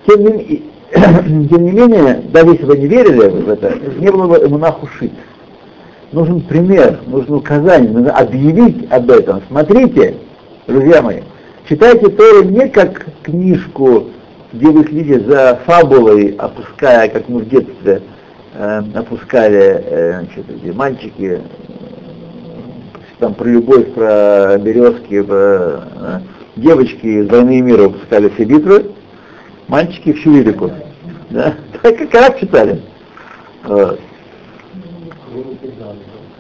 Тем 0.07 0.23
не, 0.23 0.65
тем 1.49 1.65
не 1.65 1.71
менее, 1.71 2.23
даже 2.33 2.51
если 2.51 2.65
бы 2.65 2.77
не 2.77 2.87
верили 2.87 3.29
в 3.29 3.49
это, 3.49 3.79
не 3.99 4.11
было 4.11 4.27
бы 4.27 4.45
ему 4.45 4.59
нахушить. 4.59 5.13
Нужен 6.17 6.41
пример, 6.41 7.01
нужно 7.07 7.37
указание, 7.37 7.91
нужно 7.91 8.11
объявить 8.11 8.91
об 8.91 9.11
этом. 9.11 9.43
Смотрите, 9.49 10.15
друзья 10.67 11.03
мои, 11.03 11.21
читайте 11.69 12.09
Тору 12.09 12.43
не 12.45 12.71
как 12.71 13.05
книжку, 13.23 14.05
где 14.51 14.67
вы 14.69 14.87
следите 14.87 15.21
за 15.21 15.61
фабулой, 15.67 16.35
опуская, 16.39 17.11
как 17.11 17.29
мы 17.29 17.41
в 17.41 17.49
детстве 17.51 18.01
э, 18.55 18.83
опускали 18.95 19.59
э, 19.61 20.21
значит, 20.21 20.47
эти 20.49 20.73
мальчики 20.75 21.39
там 23.19 23.35
про 23.35 23.49
любовь, 23.49 23.93
про 23.93 24.57
березки, 24.57 25.21
про, 25.21 25.83
да? 26.01 26.23
девочки 26.57 27.07
из 27.07 27.29
войны 27.29 27.59
и 27.59 27.61
мира 27.61 27.89
выпускали 27.89 28.31
все 28.31 28.45
битвы, 28.45 28.91
мальчики 29.69 30.15
всю 30.15 30.33
лирику. 30.33 30.73
Да? 31.29 31.57
Так 31.83 31.99
как 31.99 32.15
раз 32.15 32.41
читали. 32.41 32.81
Вот. 33.65 34.01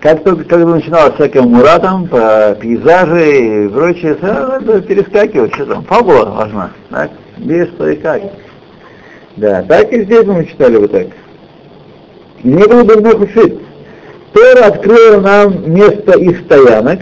Как 0.07 0.23
только 0.23 0.45
когда 0.45 0.67
начиналось 0.67 1.15
всякое 1.15 1.43
мура 1.43 1.81
там, 1.81 2.07
по 2.07 2.57
пейзажи 2.61 3.65
и 3.65 3.69
прочее, 3.69 4.17
надо 4.23 4.81
перескакивать, 4.81 5.53
что 5.57 5.67
там, 5.67 5.83
фабула 5.83 6.27
важна, 6.27 6.71
так? 6.91 7.11
Без 7.39 7.67
что 7.71 7.89
и 7.89 7.97
как. 7.97 8.23
Да, 9.35 9.65
так 9.65 9.93
и 9.93 10.05
здесь 10.05 10.25
мы 10.25 10.47
читали 10.47 10.77
вот 10.77 10.93
так. 10.93 11.09
Не 12.45 12.65
было 12.69 12.85
бы 12.85 13.01
много 13.01 13.27
шит. 13.27 13.59
Тора 14.33 14.67
открыла 14.67 15.21
нам 15.23 15.75
место 15.75 16.17
их 16.21 16.39
стоянок, 16.43 17.01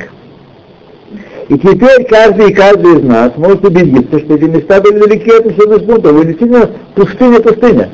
и 1.50 1.58
теперь 1.58 2.06
каждый 2.08 2.52
и 2.52 2.54
каждый 2.54 3.00
из 3.00 3.02
нас 3.02 3.32
может 3.36 3.66
убедиться, 3.66 4.18
что 4.18 4.34
эти 4.34 4.44
места 4.44 4.80
были 4.80 5.00
далеки 5.00 5.30
от 5.30 5.44
населенных 5.44 5.84
пунктов, 5.84 6.22
и 6.22 6.26
действительно 6.26 6.70
пустыня-пустыня. 6.94 7.90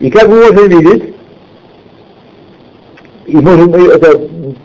И 0.00 0.10
как 0.10 0.28
мы 0.28 0.40
можем 0.42 0.68
видеть, 0.68 1.14
и 3.28 3.36
можем 3.36 3.74
это 3.74 4.18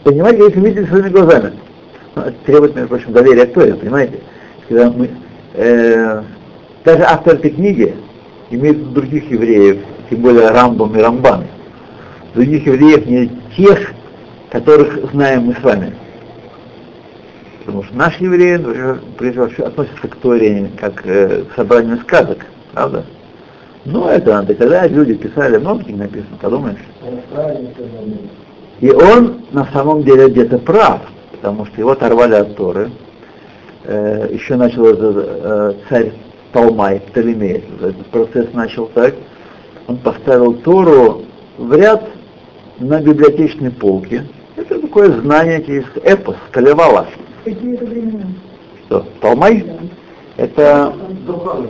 понимать, 0.03 0.39
если 0.39 0.59
видите 0.61 0.87
своими 0.87 1.09
глазами. 1.09 1.53
Ну, 2.15 2.23
требует, 2.45 2.75
между 2.75 2.89
прочим, 2.89 3.11
доверия 3.11 3.45
к 3.45 3.53
Торе, 3.53 3.73
понимаете? 3.73 4.19
Когда 4.69 4.89
мы, 4.89 5.09
э, 5.53 6.23
даже 6.85 7.03
автор 7.03 7.35
этой 7.35 7.51
книги 7.51 7.93
имеет 8.51 8.93
других 8.93 9.29
евреев, 9.29 9.79
тем 10.09 10.21
более 10.21 10.49
Рамбам 10.49 10.97
и 10.97 11.01
Рамбан. 11.01 11.43
Других 12.35 12.65
евреев 12.65 13.05
не 13.05 13.29
тех, 13.57 13.91
которых 14.49 15.11
знаем 15.11 15.47
мы 15.47 15.55
с 15.55 15.61
вами. 15.61 15.93
Потому 17.65 17.83
что 17.83 17.95
наши 17.97 18.23
евреи, 18.23 18.61
прежде 19.17 19.45
всего, 19.49 19.67
относятся 19.67 20.07
к 20.07 20.15
Торе 20.15 20.69
как 20.79 21.05
э, 21.05 21.43
к 21.43 21.55
собранию 21.55 21.97
сказок, 21.97 22.45
правда? 22.71 23.03
Ну, 23.83 24.07
это 24.07 24.31
надо, 24.31 24.55
когда 24.55 24.87
люди 24.87 25.15
писали, 25.15 25.57
много 25.57 25.83
книг 25.83 25.97
написано, 25.97 26.37
подумаешь. 26.41 26.79
И 28.79 28.91
он 28.91 29.43
на 29.51 29.65
самом 29.71 30.03
деле 30.03 30.29
где-то 30.29 30.59
прав, 30.59 31.01
потому 31.31 31.65
что 31.65 31.79
его 31.79 31.91
оторвали 31.91 32.35
от 32.35 32.55
Торы. 32.55 32.91
Э, 33.85 34.29
еще 34.31 34.55
начал 34.55 34.85
э, 34.87 35.73
царь 35.89 36.13
Талмай, 36.51 36.99
Птолемей, 36.99 37.63
этот 37.81 38.05
процесс 38.07 38.53
начал 38.53 38.87
так. 38.87 39.15
Он 39.87 39.97
поставил 39.97 40.53
Тору 40.53 41.23
в 41.57 41.73
ряд 41.73 42.03
на 42.79 43.01
библиотечной 43.01 43.71
полке. 43.71 44.25
Это 44.55 44.79
такое 44.79 45.11
знание 45.21 45.63
через 45.63 45.85
эпос, 46.03 46.35
Калевала. 46.51 47.07
Какие 47.43 47.73
это 47.75 47.85
времена? 47.85 48.25
Что, 48.85 49.05
Талмай? 49.19 49.65
Это, 50.37 50.93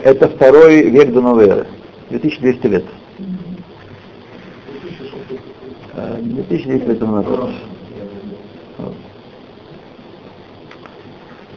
это 0.02 0.28
второй 0.28 0.90
век 0.90 1.12
до 1.12 1.20
новой 1.20 1.48
эры. 1.48 1.66
2200 2.10 2.66
лет. 2.66 2.84
2200 5.94 6.68
лет 6.68 6.98
тому 6.98 7.16
назад. 7.16 7.50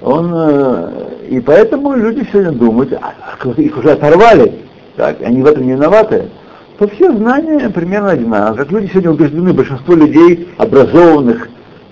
Он, 0.01 0.31
э, 0.33 1.27
и 1.29 1.39
поэтому 1.39 1.95
люди 1.95 2.25
сегодня 2.31 2.51
думают, 2.51 2.93
а, 2.93 3.13
а 3.19 3.61
их 3.61 3.77
уже 3.77 3.91
оторвали, 3.91 4.53
так, 4.95 5.21
они 5.21 5.41
в 5.41 5.47
этом 5.47 5.63
не 5.63 5.73
виноваты, 5.73 6.29
то 6.77 6.87
все 6.87 7.11
знания 7.11 7.69
примерно 7.69 8.11
одинаковые. 8.11 8.57
Как 8.57 8.71
люди 8.71 8.87
сегодня 8.87 9.11
убеждены, 9.11 9.53
большинство 9.53 9.95
людей, 9.95 10.49
образованных, 10.57 11.49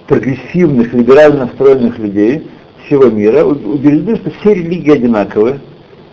прогрессивных, 0.08 0.93
либерально 0.93 1.46
настроенных 1.46 1.98
людей 1.98 2.48
всего 2.86 3.06
мира, 3.06 3.43
убеждены, 3.43 4.18
что 4.18 4.30
все 4.39 4.54
религии 4.54 4.91
одинаковые, 4.91 5.60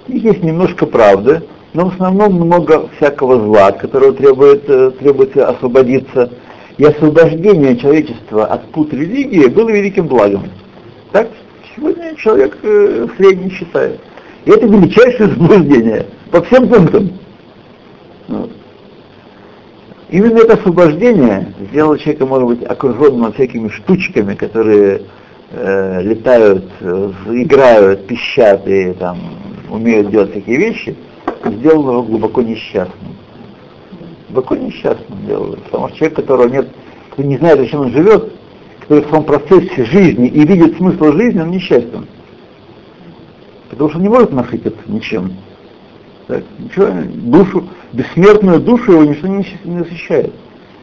них 0.08 0.24
есть 0.24 0.42
немножко 0.42 0.86
правды, 0.86 1.42
но 1.72 1.88
в 1.88 1.94
основном 1.94 2.34
много 2.34 2.88
всякого 2.96 3.40
зла, 3.40 3.68
от 3.68 3.78
которого 3.78 4.12
требует, 4.12 4.68
э, 4.68 4.90
требуется 4.98 5.48
освободиться. 5.48 6.30
И 6.78 6.84
освобождение 6.84 7.76
человечества 7.76 8.46
от 8.46 8.70
пут 8.72 8.92
религии 8.92 9.46
было 9.46 9.70
великим 9.70 10.06
благом. 10.06 10.44
Так 11.12 11.28
сегодня 11.74 12.14
человек 12.16 12.58
э, 12.62 13.06
средний 13.16 13.50
считает. 13.50 14.00
И 14.44 14.50
это 14.50 14.66
величайшее 14.66 15.30
заблуждение 15.30 16.06
по 16.30 16.42
всем 16.42 16.68
пунктам. 16.68 17.12
Вот. 18.28 18.50
Именно 20.10 20.38
это 20.40 20.54
освобождение 20.54 21.54
сделало 21.70 21.98
человека, 21.98 22.26
может 22.26 22.48
быть, 22.48 22.64
окруженным 22.64 23.32
всякими 23.32 23.68
штучками, 23.68 24.34
которые 24.34 25.02
э, 25.52 26.02
летают, 26.02 26.64
э, 26.80 27.12
играют, 27.30 28.06
пищат 28.06 28.66
и 28.66 28.92
там 28.92 29.18
умеют 29.70 30.10
делать 30.10 30.34
такие 30.34 30.58
вещи– 30.58 30.94
сделал 31.50 31.90
его 31.90 32.02
глубоко 32.02 32.42
несчастным. 32.42 33.16
Глубоко 34.28 34.56
несчастным 34.56 35.26
делал. 35.26 35.56
Потому 35.64 35.88
что 35.88 35.98
человек, 35.98 36.16
которого 36.16 36.48
нет, 36.48 36.68
кто 37.10 37.22
не 37.22 37.36
знает, 37.38 37.58
зачем 37.58 37.80
он 37.80 37.92
живет, 37.92 38.32
который 38.80 39.04
в 39.04 39.08
своем 39.08 39.24
процессе 39.24 39.84
жизни 39.84 40.28
и 40.28 40.44
видит 40.46 40.76
смысл 40.76 41.12
жизни, 41.12 41.40
он 41.40 41.50
несчастен. 41.50 42.06
Потому 43.70 43.88
что 43.90 43.98
он 43.98 44.02
не 44.02 44.08
может 44.08 44.32
насытиться 44.32 44.82
ничем. 44.86 45.32
Так, 46.26 46.44
ничего, 46.58 46.88
душу, 47.14 47.68
бессмертную 47.92 48.60
душу 48.60 48.92
его 48.92 49.04
ничто 49.04 49.26
не, 49.26 49.44
насыщает. 49.64 50.32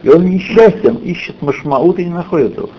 И 0.04 0.10
он 0.10 0.26
несчастен, 0.26 0.96
ищет 0.96 1.42
машмаут 1.42 2.00
и 2.00 2.06
не 2.06 2.12
находит 2.12 2.58
его. 2.58 2.70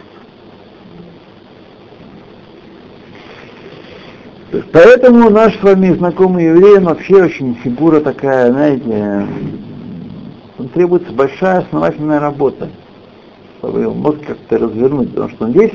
Поэтому 4.73 5.31
наш 5.31 5.57
с 5.59 5.63
вами 5.63 5.95
знакомый 5.95 6.47
еврей, 6.47 6.81
вообще 6.81 7.25
очень 7.25 7.55
фигура 7.63 8.01
такая, 8.01 8.51
знаете, 8.51 9.27
требуется 10.75 11.13
большая 11.13 11.59
основательная 11.59 12.19
работа, 12.19 12.69
чтобы 13.59 13.83
его 13.83 13.95
мозг 13.95 14.19
как-то 14.27 14.59
развернуть, 14.59 15.11
потому 15.11 15.29
что 15.31 15.45
он 15.45 15.51
здесь 15.53 15.73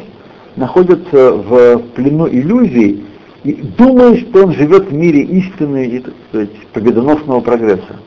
находится 0.57 1.32
в 1.32 1.78
плену 1.95 2.28
иллюзий 2.28 3.05
и 3.45 3.53
думает, 3.53 4.28
что 4.28 4.43
он 4.43 4.53
живет 4.53 4.88
в 4.88 4.93
мире 4.93 5.21
истины 5.21 5.86
и, 5.86 5.99
так 5.99 6.13
сказать, 6.30 6.67
победоносного 6.73 7.39
прогресса. 7.39 7.99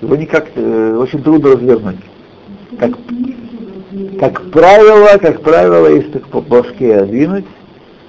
Его 0.00 0.16
никак 0.16 0.48
э, 0.54 0.96
очень 0.96 1.22
трудно 1.22 1.52
развернуть. 1.52 1.96
Как, 2.78 2.92
как 4.18 4.50
правило, 4.50 5.18
как 5.18 5.42
правило, 5.42 5.88
если 5.88 6.18
по 6.18 6.40
башке 6.40 7.04
двинуть, 7.04 7.46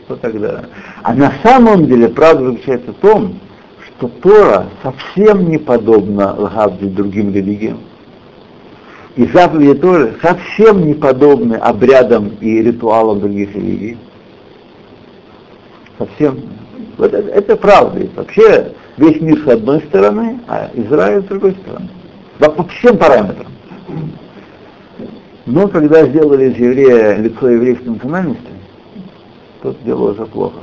что 0.05 0.15
тогда? 0.17 0.65
А 1.03 1.13
на 1.13 1.33
самом 1.43 1.87
деле 1.87 2.09
правда 2.09 2.45
заключается 2.45 2.91
в 2.91 2.95
том, 2.95 3.39
что 3.85 4.07
Тора 4.07 4.67
совсем 4.83 5.49
не 5.49 5.57
подобна 5.57 6.33
Лгавде 6.37 6.87
другим 6.87 7.33
религиям. 7.33 7.79
И 9.15 9.25
заповеди 9.27 9.79
Торы 9.79 10.15
совсем 10.21 10.85
не 10.85 10.93
подобны 10.93 11.55
обрядам 11.55 12.31
и 12.41 12.61
ритуалам 12.61 13.21
других 13.21 13.55
религий. 13.55 13.97
Совсем. 15.97 16.41
Вот 16.97 17.13
это, 17.13 17.29
это 17.29 17.55
правда. 17.55 18.01
И 18.01 18.09
вообще 18.15 18.73
весь 18.97 19.21
мир 19.21 19.41
с 19.43 19.47
одной 19.47 19.81
стороны, 19.83 20.39
а 20.47 20.69
Израиль 20.73 21.23
с 21.23 21.25
другой 21.25 21.55
стороны. 21.63 21.89
Да, 22.39 22.49
по 22.49 22.63
всем 22.65 22.97
параметрам. 22.97 23.47
Но 25.45 25.67
когда 25.69 26.05
сделали 26.05 26.49
из 26.49 26.57
еврея 26.57 27.15
лицо 27.15 27.49
еврейской 27.49 27.89
национальности, 27.89 28.54
тут 29.65 29.83
дело 29.83 30.11
уже 30.11 30.25
плохо. 30.25 30.59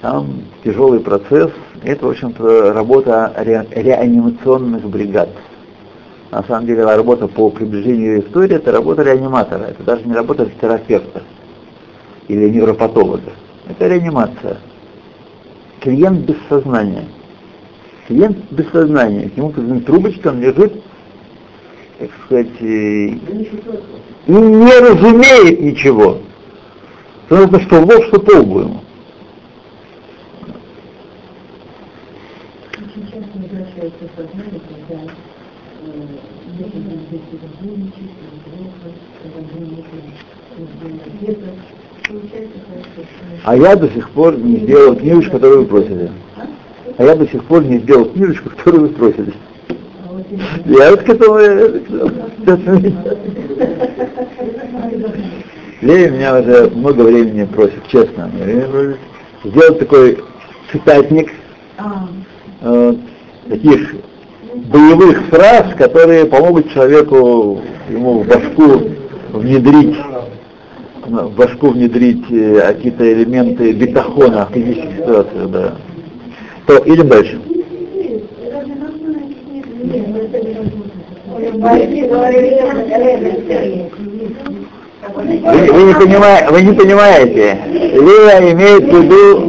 Там 0.00 0.42
тяжелый 0.64 1.00
процесс. 1.00 1.50
Это, 1.84 2.06
в 2.06 2.10
общем-то, 2.10 2.72
работа 2.72 3.32
ре, 3.36 3.64
реанимационных 3.70 4.84
бригад. 4.88 5.28
На 6.30 6.42
самом 6.42 6.66
деле 6.66 6.84
работа 6.84 7.28
по 7.28 7.48
приближению 7.50 8.20
истории 8.20 8.56
это 8.56 8.72
работа 8.72 9.02
реаниматора. 9.02 9.64
Это 9.64 9.82
даже 9.84 10.04
не 10.04 10.14
работа 10.14 10.50
терапевта 10.60 11.22
или 12.26 12.48
невропатолога. 12.50 13.32
Это 13.68 13.86
реанимация. 13.86 14.58
Клиент 15.80 16.20
без 16.20 16.36
сознания. 16.48 17.06
Клиент 18.08 18.36
без 18.50 18.68
сознания. 18.70 19.30
К 19.30 19.36
нему 19.36 19.80
трубочка, 19.80 20.28
он 20.28 20.40
лежит, 20.40 20.72
так 21.98 22.10
сказать, 22.24 22.60
и 22.60 23.20
не 24.26 24.78
разумеет 24.80 25.60
ничего. 25.60 26.18
Нужно 27.30 27.60
что 27.60 27.80
лоб, 27.80 28.04
что 28.06 28.20
по 28.20 28.38
лбу 28.38 28.60
ему. 28.60 28.80
А 43.44 43.56
я 43.56 43.76
до 43.76 43.88
сих 43.88 44.10
пор 44.10 44.38
не 44.38 44.56
сделал 44.60 44.96
книжечку, 44.96 45.32
которую 45.32 45.60
вы 45.62 45.66
просили. 45.66 46.10
А 46.96 47.04
я 47.04 47.14
до 47.14 47.28
сих 47.28 47.44
пор 47.44 47.62
не 47.64 47.78
сделал 47.78 48.06
книжечку, 48.06 48.50
которую 48.50 48.88
вы 48.88 48.88
просили. 48.88 49.34
Я 50.64 50.90
вот 50.90 51.02
к 51.02 51.08
этому... 51.08 51.38
Леви 55.80 56.10
меня 56.10 56.38
уже 56.38 56.70
много 56.70 57.02
времени 57.02 57.44
просит, 57.44 57.86
честно. 57.88 58.30
Сделать 59.44 59.78
такой 59.78 60.18
цитатник 60.72 61.30
э, 62.60 62.94
таких 63.48 63.94
боевых 64.54 65.26
фраз, 65.26 65.74
которые 65.76 66.26
помогут 66.26 66.72
человеку 66.72 67.60
ему 67.88 68.20
в 68.20 68.26
башку 68.26 68.90
внедрить 69.32 69.96
в 71.06 71.34
башку 71.36 71.68
внедрить 71.68 72.30
э, 72.30 72.60
какие-то 72.60 73.12
элементы 73.12 73.72
бетахона 73.72 74.46
в 74.46 74.52
критических 74.52 74.96
ситуациях, 74.96 75.50
да. 75.50 75.74
То 76.66 76.78
или 76.78 77.02
дальше. 77.02 77.40
Вы, 85.18 85.72
вы, 85.72 85.82
не 85.82 85.94
понимаете, 85.94 86.50
вы 86.50 86.62
не 86.62 86.72
понимаете. 86.72 87.58
Лея 87.66 88.52
имеет 88.52 88.84
в 88.84 88.96
виду, 88.96 89.40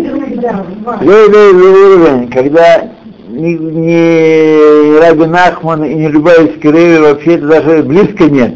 виду 1.02 1.86
уровень, 1.86 2.30
когда 2.32 2.90
ни, 3.28 3.54
ни 3.54 5.00
Раби 5.00 5.26
Нахман 5.26 5.84
и 5.84 5.94
ни 5.94 6.08
любая 6.08 6.48
из 6.48 7.02
вообще 7.02 7.36
это 7.36 7.48
даже 7.48 7.84
близко 7.84 8.24
нет. 8.26 8.56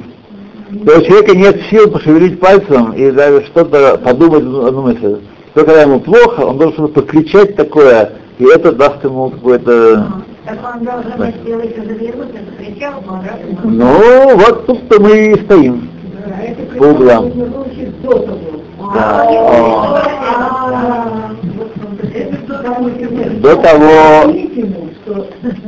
То 0.86 0.97
у 0.97 1.01
человека 1.03 1.38
нет 1.38 1.61
сил 1.70 1.91
пошевелить 1.91 2.39
пальцем 2.39 2.93
и 2.93 3.11
даже 3.11 3.45
что-то 3.45 3.99
подумать 4.03 4.43
одну 4.43 4.82
мысль. 4.82 5.18
То 5.53 5.64
когда 5.66 5.84
ему 5.84 5.99
плохо, 5.99 6.41
он 6.41 6.57
должен 6.57 6.88
покричать 6.88 7.55
такое, 7.55 8.14
и 8.39 8.45
это 8.45 8.72
даст 8.72 9.03
ему 9.03 9.30
какое-то... 9.30 10.24
Ну, 13.64 14.36
вот 14.36 14.66
тут-то 14.66 14.99
мы 14.99 15.34
и 15.34 15.45
стоим. 15.45 15.93
По 16.78 16.84
углам. 16.86 17.32
Да. 18.93 19.28
До 23.39 23.55
того... 23.57 24.32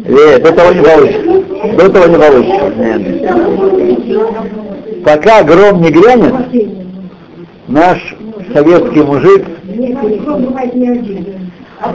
Нет, 0.07 0.43
до 0.43 0.51
того 0.53 0.71
не 0.71 0.81
получится. 0.81 1.77
До 1.77 1.89
того 1.89 2.05
не 2.07 2.17
получится. 2.17 2.65
Нет. 2.77 3.01
Пока 5.03 5.43
гром 5.43 5.81
не 5.81 5.89
грянет, 5.91 6.33
наш 7.67 8.15
советский 8.53 9.03
мужик 9.03 9.43
А? 11.81 11.93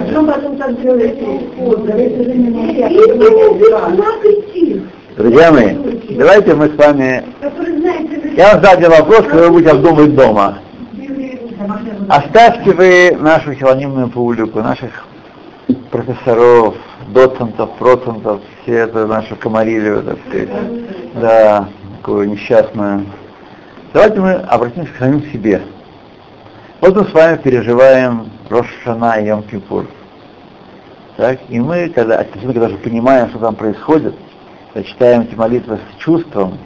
Друзья 5.17 5.53
мои, 5.53 5.75
давайте 6.11 6.55
мы 6.55 6.69
с 6.69 6.77
вами... 6.77 7.25
Я 8.37 8.53
вам 8.55 8.65
задал 8.65 8.91
вопрос, 8.91 9.27
когда 9.27 9.47
вы 9.47 9.51
будете 9.51 9.71
обдумывать 9.71 10.15
дома. 10.15 10.59
Оставьте 12.09 12.73
вы 12.73 13.17
нашу 13.19 13.55
хилонимную 13.55 14.09
публику, 14.09 14.61
наших 14.61 15.05
профессоров, 15.91 16.77
доцентов, 17.09 17.71
процентов, 17.79 18.41
все 18.63 18.75
это 18.75 19.07
нашу 19.07 19.35
комарилию, 19.37 20.03
так 20.03 20.19
сказать, 20.29 20.49
да, 21.15 21.69
такую 21.99 22.31
несчастную. 22.31 23.07
Давайте 23.93 24.21
мы 24.21 24.33
обратимся 24.35 24.93
к 24.93 24.99
самим 24.99 25.23
себе. 25.33 25.63
Вот 26.81 26.95
мы 26.95 27.05
с 27.05 27.13
вами 27.13 27.37
переживаем 27.37 28.31
Рошана 28.49 29.21
и 29.21 29.27
Йом 29.27 29.43
Кипур. 29.43 29.87
Так, 31.17 31.41
и 31.49 31.59
мы, 31.59 31.89
когда, 31.91 32.25
когда 32.25 32.69
же 32.69 32.77
понимаем, 32.79 33.29
что 33.31 33.39
там 33.41 33.57
происходит, 33.57 34.15
читаем 34.87 35.23
эти 35.23 35.35
молитвы 35.35 35.79
с 35.79 36.03
чувством, 36.03 36.59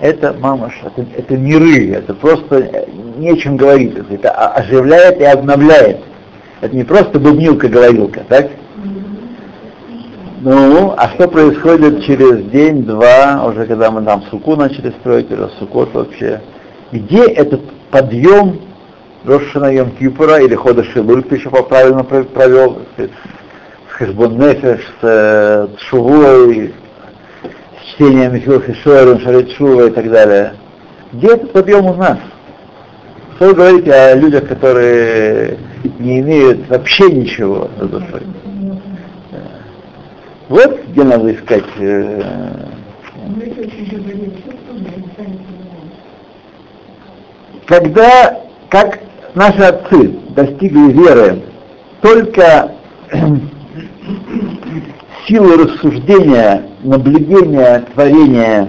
это, 0.00 0.34
мамаш, 0.38 0.74
это, 0.84 1.06
это 1.16 1.36
миры, 1.36 1.92
это 1.92 2.14
просто 2.14 2.86
не 3.16 3.30
о 3.30 3.36
чем 3.36 3.56
говорить, 3.56 3.94
это 4.10 4.30
оживляет 4.30 5.20
и 5.20 5.24
обновляет. 5.24 5.98
Это 6.60 6.74
не 6.74 6.84
просто 6.84 7.18
бубнилка-говорилка, 7.18 8.24
так? 8.28 8.48
Ну, 10.40 10.94
а 10.96 11.08
что 11.10 11.28
происходит 11.28 12.04
через 12.04 12.44
день-два, 12.50 13.44
уже 13.46 13.66
когда 13.66 13.90
мы 13.90 14.02
там 14.02 14.22
суку 14.30 14.54
начали 14.54 14.90
строить, 15.00 15.30
или 15.30 15.48
сукот 15.58 15.92
вообще? 15.92 16.40
Где 16.92 17.26
этот 17.26 17.62
подъем 17.90 18.60
Рошана 19.24 19.72
Йом 19.72 19.90
Кипура 19.92 20.38
или 20.40 20.54
Хода 20.54 20.84
Шилуль, 20.84 21.24
еще 21.30 21.50
правильно 21.50 22.04
провел, 22.04 22.82
с 22.96 23.92
Хешбон 23.92 24.38
Нефеш, 24.38 24.80
с 25.00 25.68
Шувой, 25.78 26.74
чтением 27.96 28.34
Михилов 28.34 28.68
Ишорим, 28.68 29.20
Шарит 29.20 29.48
и 29.58 29.90
так 29.94 30.10
далее. 30.10 30.52
Где 31.12 31.28
этот 31.28 31.52
подъем 31.52 31.86
у 31.86 31.94
нас? 31.94 32.18
Что 33.36 33.46
вы 33.48 33.54
говорите 33.54 33.92
о 33.92 34.14
людях, 34.14 34.48
которые 34.48 35.58
не 35.98 36.20
имеют 36.20 36.68
вообще 36.68 37.10
ничего 37.10 37.70
за 37.78 37.88
душой? 37.88 38.22
Вот 40.48 40.80
где 40.88 41.02
надо 41.02 41.34
искать. 41.34 41.64
Э, 41.78 42.22
когда, 47.66 48.40
как 48.68 49.00
наши 49.34 49.62
отцы 49.62 50.08
достигли 50.30 50.92
веры 50.92 51.42
только 52.00 52.70
силы 55.26 55.56
рассуждения, 55.56 56.66
наблюдения, 56.82 57.84
творения, 57.92 58.68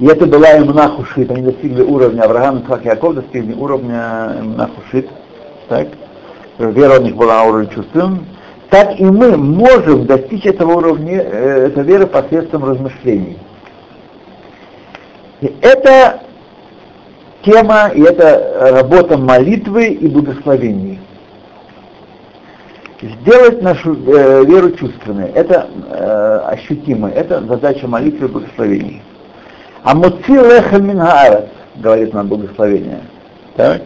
и 0.00 0.06
это 0.06 0.26
была 0.26 0.50
им 0.52 0.66
нахушит, 0.66 1.30
они 1.30 1.42
достигли 1.42 1.82
уровня 1.82 2.22
Авраама, 2.22 2.62
как 2.62 2.84
Яков 2.84 3.14
достигли 3.14 3.54
уровня 3.54 4.42
нахушит, 4.42 5.08
так? 5.68 5.88
Вера 6.58 6.98
у 7.00 7.02
них 7.02 7.16
была 7.16 7.38
на 7.38 7.44
уровне 7.44 7.68
чувственном, 7.72 8.26
так 8.70 8.98
и 8.98 9.04
мы 9.04 9.36
можем 9.36 10.06
достичь 10.06 10.46
этого 10.46 10.78
уровня, 10.78 11.20
э, 11.20 11.66
этой 11.68 11.84
веры 11.84 12.06
посредством 12.06 12.64
размышлений. 12.64 13.38
И 15.40 15.54
это 15.60 16.22
тема, 17.44 17.90
и 17.94 18.02
это 18.02 18.72
работа 18.72 19.16
молитвы 19.16 19.88
и 19.88 20.08
благословений. 20.08 20.98
Сделать 23.02 23.60
нашу 23.60 23.94
э, 23.94 24.44
веру 24.44 24.70
чувственной, 24.70 25.28
это 25.30 25.68
э, 25.90 26.40
ощутимо, 26.46 27.10
это 27.10 27.44
задача 27.44 27.88
молитвы 27.88 28.28
и 28.28 28.30
благословений. 28.30 29.02
А 29.82 29.94
муци 29.94 30.22
леха 30.28 30.78
мингаарат, 30.78 31.48
говорит 31.76 32.14
нам 32.14 32.28
благословение. 32.28 33.00
Так? 33.56 33.82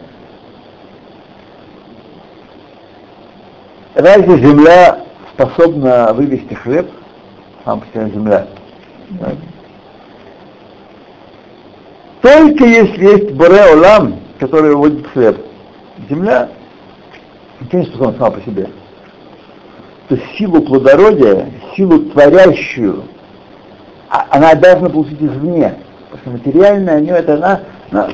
Разве 3.95 4.37
земля 4.37 4.99
способна 5.33 6.13
вывести 6.13 6.53
хлеб? 6.53 6.89
Сам 7.65 7.81
по 7.81 7.87
себе 7.87 8.09
земля. 8.11 8.47
Так? 9.19 9.35
Только 12.21 12.65
если 12.65 13.05
есть 13.05 13.31
Боре 13.33 13.73
Олам, 13.73 14.19
который 14.39 14.69
выводит 14.71 15.07
хлеб, 15.07 15.37
земля 16.09 16.49
ничего 17.59 18.13
сама 18.13 18.31
по 18.31 18.41
себе. 18.41 18.69
То 20.09 20.15
есть 20.15 20.25
силу 20.37 20.61
плодородия, 20.61 21.45
силу 21.75 21.99
творящую, 21.99 23.03
а, 24.09 24.25
она 24.31 24.55
должна 24.55 24.89
получить 24.89 25.21
извне. 25.21 25.75
Потому 26.09 26.37
что 26.37 26.49
материальная 26.49 26.97
у 26.97 27.01
нее 27.01 27.13
это 27.13 27.35
она, 27.35 27.61
она, 27.91 28.09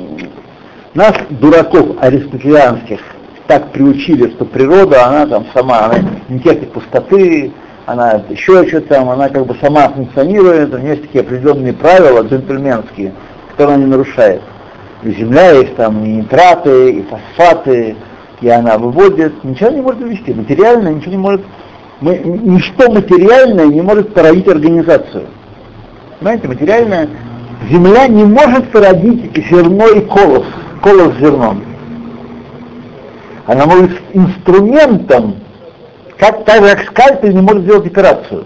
нас, 0.93 1.14
дураков 1.30 1.96
аристотелианских, 2.02 3.00
так 3.48 3.72
приучили, 3.72 4.30
что 4.32 4.43
природа, 4.43 5.06
она 5.08 5.26
там 5.26 5.46
сама, 5.54 5.86
она 5.86 6.00
не 6.28 6.39
терпит 6.39 6.74
пустоты, 6.74 7.54
она 7.86 8.22
еще 8.28 8.68
что-то 8.68 8.88
там, 8.88 9.10
она 9.10 9.30
как 9.30 9.46
бы 9.46 9.56
сама 9.62 9.88
функционирует, 9.88 10.74
у 10.74 10.78
нее 10.78 10.91
есть 10.91 11.04
такие 11.04 11.22
определенные 11.22 11.72
правила 11.72 12.24
джентльменские, 12.24 13.14
которые 13.52 13.76
она 13.76 13.86
не 13.86 13.91
нарушает. 13.91 14.41
И 15.04 15.12
земля 15.12 15.52
есть 15.52 15.78
там 15.78 16.04
и 16.04 16.10
нитраты, 16.10 16.91
и 16.91 17.04
фосфаты, 17.04 17.96
и 18.41 18.50
она 18.50 18.78
выводит, 18.78 19.41
ничего 19.46 19.70
не 19.70 19.82
может 19.82 20.02
вывести, 20.02 20.32
материально 20.32 20.89
ничего 20.89 21.12
не 21.12 21.18
может, 21.18 21.41
мы, 22.02 22.18
ничто 22.18 22.91
материальное 22.91 23.68
не 23.68 23.82
может 23.82 24.14
породить 24.14 24.48
организацию. 24.48 25.26
Понимаете, 26.20 26.48
материальное, 26.48 27.10
земля 27.70 28.08
не 28.08 28.24
может 28.24 28.72
породить 28.72 29.32
зерно 29.50 29.88
и 29.88 30.02
колос, 30.02 30.46
колос 30.82 31.14
с 31.16 31.20
зерном. 31.20 31.64
Она 33.46 33.66
может 33.66 33.91
инструментом, 34.14 35.36
как, 36.18 36.46
так 36.46 36.64
же 36.64 36.76
как 36.76 36.86
скальпель 36.88 37.34
не 37.34 37.41
может 37.41 37.64
сделать 37.64 37.86
операцию 37.86 38.46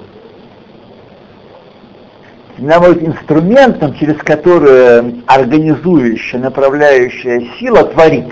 она 2.62 2.80
может 2.80 3.02
инструментом, 3.02 3.94
через 3.96 4.18
который 4.18 5.24
организующая, 5.28 6.40
направляющая 6.40 7.44
сила 7.58 7.86
творит. 7.86 8.26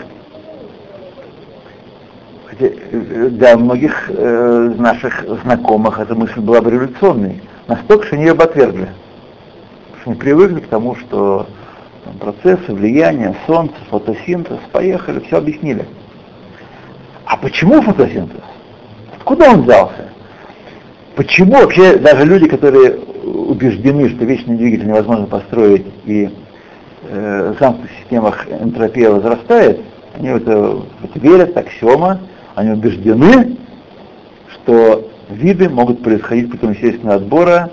Для 2.59 3.55
многих 3.55 4.09
э, 4.09 4.73
наших 4.77 5.25
знакомых 5.43 5.99
эта 5.99 6.15
мысль 6.15 6.39
была 6.39 6.61
бы 6.61 6.71
революционной. 6.71 7.41
Настолько, 7.67 8.07
что 8.07 8.15
они 8.15 8.25
ее 8.25 8.31
отвергли. 8.31 8.89
Что 10.01 10.11
они 10.11 10.19
привыкли 10.19 10.61
к 10.61 10.67
тому, 10.67 10.95
что 10.95 11.47
там, 12.03 12.15
процессы, 12.17 12.73
влияние, 12.73 13.35
солнце, 13.45 13.75
фотосинтез, 13.89 14.57
поехали, 14.71 15.19
все 15.19 15.37
объяснили. 15.37 15.85
А 17.25 17.37
почему 17.37 17.81
фотосинтез? 17.81 18.41
Откуда 19.17 19.51
он 19.51 19.63
взялся? 19.63 20.09
Почему 21.15 21.53
вообще 21.53 21.97
даже 21.97 22.25
люди, 22.25 22.47
которые 22.47 22.97
убеждены, 22.97 24.09
что 24.09 24.25
вечный 24.25 24.55
двигатель 24.55 24.87
невозможно 24.87 25.25
построить 25.27 25.85
и 26.05 26.29
э, 27.03 27.53
в 27.53 27.59
замкнутых 27.59 27.91
системах 27.99 28.47
энтропия 28.49 29.11
возрастает, 29.11 29.81
они 30.15 30.29
в 30.29 30.37
это, 30.37 30.57
в 30.57 31.05
это 31.05 31.19
верят, 31.19 31.57
аксиома, 31.57 32.21
они 32.57 32.71
убеждены, 32.71 33.55
что 34.51 35.11
виды 35.29 35.69
могут 35.69 36.01
происходить 36.01 36.49
путем 36.49 36.71
естественного 36.71 37.17
отбора 37.17 37.69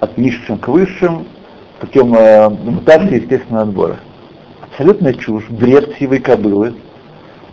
от 0.00 0.18
низшим 0.18 0.58
к 0.58 0.68
высшим, 0.68 1.24
путем 1.80 2.14
э, 2.14 2.50
мутации 2.50 3.22
естественного 3.22 3.62
отбора. 3.62 3.96
Абсолютная 4.60 5.14
чушь, 5.14 5.48
бред 5.48 5.94
сивой 5.98 6.18
кобылы. 6.18 6.74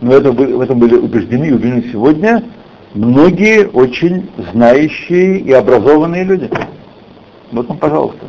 Но 0.02 0.12
это, 0.12 0.30
в 0.32 0.60
этом 0.60 0.78
были 0.78 0.96
убеждены 0.96 1.46
и 1.46 1.52
убеждены 1.52 1.84
сегодня 1.90 2.44
многие 2.92 3.66
очень 3.68 4.28
знающие 4.52 5.38
и 5.38 5.52
образованные 5.52 6.24
люди. 6.24 6.50
Вот 7.52 7.68
вам, 7.68 7.78
пожалуйста. 7.78 8.26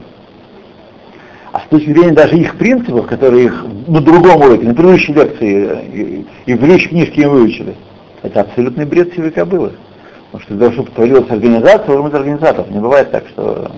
А 1.51 1.59
с 1.59 1.63
точки 1.63 1.91
зрения 1.91 2.13
даже 2.13 2.37
их 2.37 2.55
принципов, 2.57 3.07
которые 3.07 3.45
их 3.47 3.65
на 3.87 3.99
другом 3.99 4.41
уроке, 4.41 4.67
на 4.67 4.73
предыдущей 4.73 5.11
лекции 5.11 5.81
и, 5.93 6.25
и 6.45 6.53
в 6.53 6.87
книжки 6.87 7.19
им 7.19 7.31
выучили, 7.31 7.75
это 8.23 8.41
абсолютный 8.41 8.85
бред 8.85 9.13
сивой 9.13 9.31
кобылы. 9.31 9.73
Потому 10.31 10.43
что 10.43 10.53
для 10.53 10.59
того, 10.59 10.73
чтобы 10.73 10.91
творилась 10.91 11.29
организация, 11.29 11.85
должен 11.85 12.03
быть 12.03 12.13
организатор. 12.13 12.69
Не 12.69 12.79
бывает 12.79 13.11
так, 13.11 13.27
что 13.29 13.71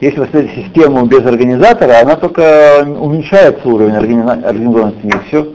если 0.00 0.20
вы 0.20 0.50
систему 0.54 1.06
без 1.06 1.24
организатора, 1.24 2.00
она 2.00 2.16
только 2.16 2.84
уменьшается 2.84 3.68
уровень 3.68 3.94
организованности, 3.94 5.06
и 5.06 5.28
все. 5.28 5.52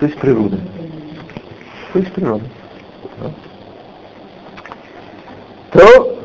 То 0.00 0.06
есть 0.06 0.18
природа. 0.18 0.58
То 1.92 1.98
есть 1.98 2.12
природа. 2.12 2.44
То 5.72 6.17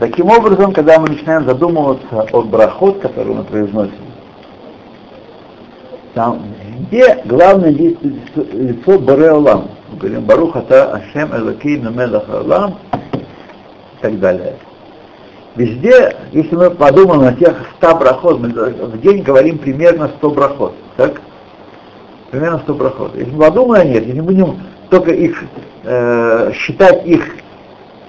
Таким 0.00 0.28
образом, 0.28 0.72
когда 0.72 0.98
мы 0.98 1.08
начинаем 1.10 1.44
задумываться 1.44 2.26
о 2.32 2.42
брахот, 2.42 3.00
который 3.00 3.34
мы 3.34 3.44
произносим, 3.44 3.94
там, 6.14 6.42
где 6.80 7.22
главное 7.24 7.72
действует 7.72 8.52
лицо 8.52 8.98
Бареолам. 8.98 9.68
Мы 9.90 9.98
говорим 9.98 10.22
Барух 10.22 10.56
Ата 10.56 10.94
Ашем 10.94 11.34
Элакей 11.34 11.78
Намелах 11.78 12.28
Алам 12.28 12.74
и 13.12 14.02
так 14.02 14.18
далее. 14.18 14.56
Везде, 15.54 16.16
если 16.32 16.56
мы 16.56 16.70
подумаем 16.70 17.22
о 17.22 17.32
тех 17.34 17.54
100 17.78 17.96
брахот, 17.96 18.40
мы 18.40 18.48
в 18.48 19.00
день 19.00 19.22
говорим 19.22 19.58
примерно 19.58 20.10
100 20.18 20.30
брахот. 20.30 20.74
Так? 20.96 21.20
Примерно 22.30 22.58
100 22.60 22.74
брахот. 22.74 23.14
Если 23.14 23.30
мы 23.30 23.44
подумаем 23.44 23.92
них, 23.92 24.06
если 24.06 24.20
мы 24.20 24.26
будем 24.26 24.60
только 24.90 25.12
их 25.12 25.44
э, 25.84 26.52
считать 26.54 27.06
их 27.06 27.41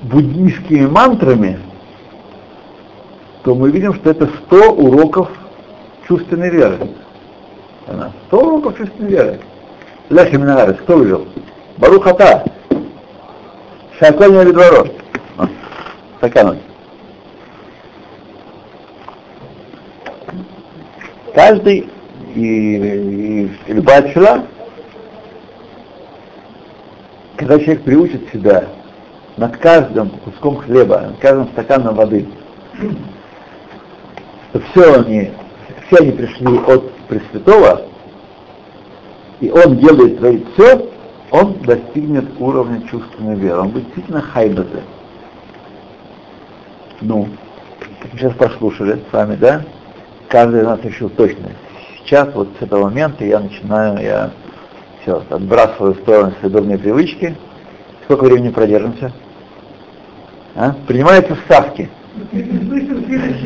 буддийскими 0.03 0.85
мантрами, 0.85 1.59
то 3.43 3.55
мы 3.55 3.71
видим, 3.71 3.93
что 3.95 4.11
это 4.11 4.29
100 4.47 4.71
уроков 4.73 5.29
чувственной 6.07 6.49
веры. 6.49 6.79
Она 7.87 8.11
100 8.27 8.37
уроков 8.37 8.77
чувственной 8.77 9.09
веры. 9.09 9.39
Ляхи 10.09 10.35
Минагарес, 10.35 10.77
кто 10.77 10.97
вывел? 10.97 11.27
Барухата. 11.77 12.43
Шакольня 13.99 14.43
Видворот. 14.43 14.91
Такая 16.19 16.45
ночь. 16.45 16.59
Каждый 21.33 21.89
и, 22.35 23.49
и 23.67 23.73
любая 23.73 24.03
пчела, 24.03 24.45
когда 27.37 27.59
человек 27.59 27.83
приучит 27.83 28.29
себя 28.31 28.67
над 29.37 29.57
каждым 29.57 30.09
куском 30.09 30.57
хлеба, 30.57 31.01
над 31.01 31.17
каждым 31.19 31.47
стаканом 31.49 31.95
воды, 31.95 32.27
что 34.49 34.59
все 34.71 34.93
они, 34.99 35.31
все 35.87 35.97
они 35.97 36.11
пришли 36.11 36.57
от 36.67 36.91
Пресвятого, 37.07 37.81
и 39.39 39.49
он 39.49 39.77
делает 39.77 40.19
творит 40.19 40.47
все, 40.53 40.89
он 41.31 41.53
достигнет 41.63 42.25
уровня 42.39 42.87
чувственной 42.87 43.35
веры. 43.35 43.61
Он 43.61 43.69
будет 43.69 43.85
действительно 43.85 44.21
хайбазе. 44.21 44.83
Ну, 47.01 47.27
сейчас 48.11 48.33
послушали 48.35 49.01
с 49.09 49.13
вами, 49.13 49.35
да? 49.35 49.63
Каждый 50.29 50.61
из 50.61 50.65
нас 50.65 50.79
решил 50.83 51.09
точно. 51.09 51.49
Сейчас, 51.97 52.33
вот 52.33 52.49
с 52.59 52.61
этого 52.61 52.83
момента 52.83 53.25
я 53.25 53.39
начинаю, 53.39 53.99
я 53.99 54.31
все, 55.01 55.23
отбрасываю 55.29 55.95
в 55.95 56.01
сторону 56.01 56.33
съедобные 56.39 56.77
привычки. 56.77 57.35
Сколько 58.05 58.25
времени 58.25 58.49
продержимся? 58.49 59.11
А? 60.55 60.75
Принимаются 60.87 61.35
ставки. 61.45 61.89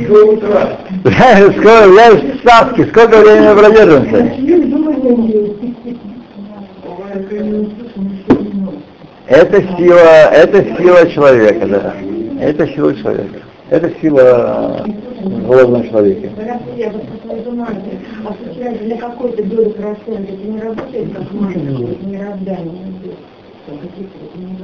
Сколько, 0.03 1.89
я 1.95 2.37
ставки, 2.39 2.85
сколько 2.85 3.17
времени 3.17 3.57
продержимся? 3.57 4.17
Это 9.27 9.61
сила, 9.77 10.31
это 10.31 10.63
сила 10.77 11.09
человека, 11.11 11.67
да. 11.67 11.93
Это 12.41 12.67
сила 12.67 12.93
человека. 12.95 13.39
Это 13.69 13.91
сила 14.01 14.85
как 18.97 19.17
мироздание? 22.03 22.93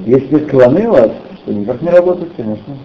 Если 0.06 0.40
есть 0.40 1.12
кланы 1.44 1.44
у 1.44 1.46
вас, 1.46 1.46
то 1.46 1.54
никак 1.54 1.82
не 1.82 1.90
работает, 1.90 2.32
конечно. 2.36 2.78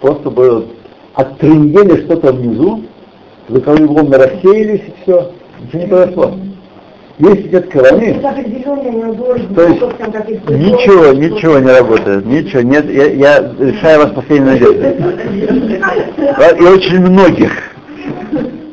Просто 0.00 0.30
бы 0.30 0.66
оттрендели 1.14 2.04
что-то 2.04 2.32
внизу, 2.32 2.82
звуковые 3.48 3.86
волны 3.86 4.16
рассеялись 4.16 4.82
и 4.86 4.94
все, 5.02 5.32
ничего 5.60 5.80
не 5.80 5.86
произошло. 5.88 6.34
Если 7.18 7.48
идет 7.48 7.68
колонии, 7.68 8.12
то 8.14 9.62
есть 9.68 9.80
ничего, 10.48 11.12
ничего 11.12 11.58
не 11.58 11.70
работает, 11.70 12.24
ничего, 12.24 12.62
нет, 12.62 12.90
я, 12.90 13.10
я 13.12 13.52
решаю 13.58 14.04
вас 14.04 14.12
последней 14.12 14.52
надежды. 14.52 14.96
И 16.58 16.62
очень 16.62 17.00
многих 17.00 17.52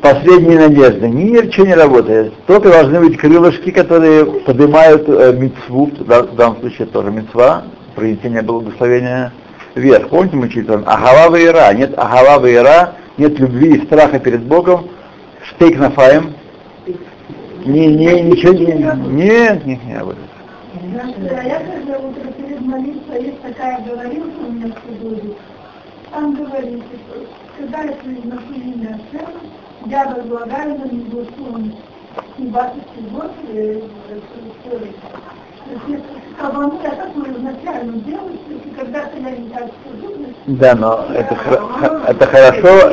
последние 0.00 0.60
надежды. 0.60 1.08
Ничего 1.08 1.66
не 1.66 1.74
работает. 1.74 2.32
Только 2.46 2.70
должны 2.70 3.00
быть 3.00 3.18
крылышки, 3.18 3.70
которые 3.70 4.24
поднимают 4.24 5.04
э, 5.08 5.34
мицву, 5.36 5.90
в 5.98 6.36
данном 6.36 6.60
случае 6.60 6.86
тоже 6.86 7.10
мицва, 7.10 7.64
принесение 7.98 8.42
благословения 8.42 9.32
вверх. 9.74 10.08
Помните, 10.08 10.36
мы 10.36 10.48
читаем 10.48 10.84
Ахава 10.86 11.42
Ира, 11.42 11.72
нет 11.72 11.98
Ахава 11.98 12.50
Ира, 12.52 12.94
нет 13.16 13.38
любви 13.38 13.76
и 13.76 13.86
страха 13.86 14.18
перед 14.18 14.42
Богом, 14.42 14.88
штейк 15.42 15.78
нафаем, 15.78 16.34
не, 17.64 17.86
не, 17.86 18.22
ничего 18.22 18.52
не, 18.52 18.66
нет, 18.66 19.66
нет, 19.66 19.84
не 19.84 19.94
об 19.94 20.10
этом. 20.10 20.24
Там 26.10 26.34
говорится, 26.34 26.84
когда 27.58 27.82
я 27.82 27.92
произношу 27.92 28.54
имя 28.54 28.98
Ашема, 28.98 29.40
я 29.86 30.06
возлагаю 30.06 30.78
на 30.78 30.84
него 30.84 31.24
сон 31.36 31.74
и 32.38 32.42
20 32.44 33.12
год, 33.12 33.30
да, 40.46 40.74
но 40.74 41.06
это, 41.12 41.36
это 42.06 42.26
хорошо, 42.26 42.92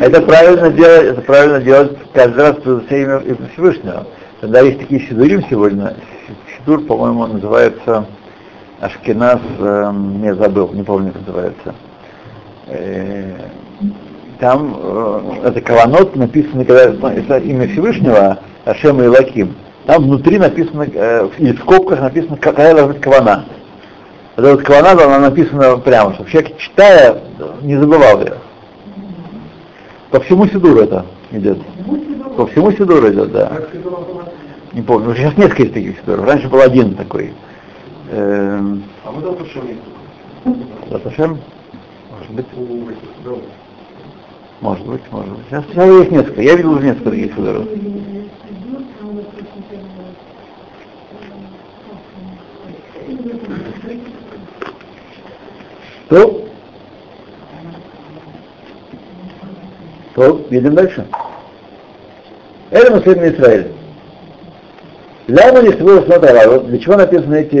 это 0.00 0.20
правильно 0.22 0.70
делать, 0.70 1.06
это 1.06 1.20
правильно 1.20 1.60
делать 1.60 1.96
каждый 2.12 2.38
раз 2.38 2.56
за 2.64 2.96
имя 2.96 3.20
Всевышнего. 3.52 4.06
Тогда 4.40 4.60
есть 4.60 4.78
такие 4.80 5.00
сидурим 5.08 5.44
сегодня. 5.48 5.94
Сидур, 6.56 6.84
по-моему, 6.84 7.26
называется 7.26 8.06
Ашкеназ, 8.80 9.40
э, 9.58 9.92
не 9.92 10.34
забыл, 10.34 10.70
не 10.72 10.82
помню, 10.82 11.12
как 11.12 11.26
называется. 11.26 11.74
Э, 12.66 13.34
там 14.40 14.76
э, 14.80 15.20
это 15.44 15.60
Каванот 15.60 16.14
написано, 16.16 16.64
когда 16.64 16.92
ну, 16.92 17.08
это 17.08 17.38
имя 17.38 17.68
Всевышнего, 17.68 18.38
Ашем 18.64 19.02
и 19.02 19.06
Лаким. 19.06 19.54
Там 19.88 20.02
внутри 20.02 20.38
написано, 20.38 20.86
э, 20.92 21.30
или 21.38 21.52
в 21.52 21.60
скобках 21.60 22.02
написано, 22.02 22.36
какая 22.36 22.74
должна 22.74 22.92
быть 22.92 23.00
Кавана. 23.00 23.46
Это 24.36 24.50
вот 24.50 24.62
Кавана, 24.62 25.04
она 25.06 25.18
написана 25.18 25.78
прямо, 25.78 26.12
чтобы 26.12 26.28
человек, 26.28 26.58
читая, 26.58 27.22
не 27.62 27.74
забывал 27.74 28.20
ее. 28.20 28.34
По 30.10 30.20
всему 30.20 30.46
Сидуру 30.46 30.80
это 30.80 31.06
идет. 31.30 31.56
По 32.36 32.46
всему 32.48 32.70
Сидуру 32.72 33.10
идет, 33.10 33.32
да. 33.32 33.50
Не 34.74 34.82
помню, 34.82 35.14
сейчас 35.14 35.34
несколько 35.38 35.72
таких 35.72 35.98
Сидуров. 36.00 36.26
Раньше 36.26 36.48
был 36.48 36.60
один 36.60 36.94
такой. 36.94 37.32
Эм... 38.10 38.84
А 39.06 39.10
мы 39.10 39.22
Даташем 39.22 39.68
есть. 39.68 40.90
Даташем? 40.90 41.38
Может 42.10 42.32
быть. 42.34 42.46
Может 44.60 44.86
быть, 44.86 45.00
может 45.10 45.30
быть. 45.30 45.46
Сейчас, 45.48 45.64
сейчас 45.72 45.88
есть 45.88 46.10
несколько. 46.10 46.42
Я 46.42 46.56
видел 46.56 46.72
уже 46.72 46.84
несколько 46.84 47.10
таких 47.10 47.34
Сидуров. 47.34 47.64
То, 56.08 56.48
то, 60.14 60.46
едем 60.50 60.74
дальше. 60.74 61.06
Это 62.70 62.94
Муслим 62.94 63.24
Израиль. 63.24 63.68
Ляма 65.26 65.60
не 65.60 65.72
свой 65.72 66.02
смотрела, 66.04 66.60
для 66.60 66.78
чего 66.78 66.96
написаны 66.96 67.42
эти 67.42 67.60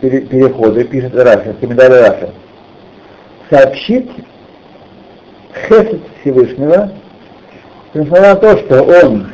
переходы, 0.00 0.84
пишет 0.84 1.14
Раша, 1.14 1.54
комментарий 1.60 2.00
Раша. 2.00 2.30
Сообщить 3.48 4.10
Хесед 5.68 6.00
Всевышнего, 6.20 6.92
несмотря 7.94 8.34
на 8.34 8.36
то, 8.36 8.58
что 8.58 8.82
он 8.82 9.28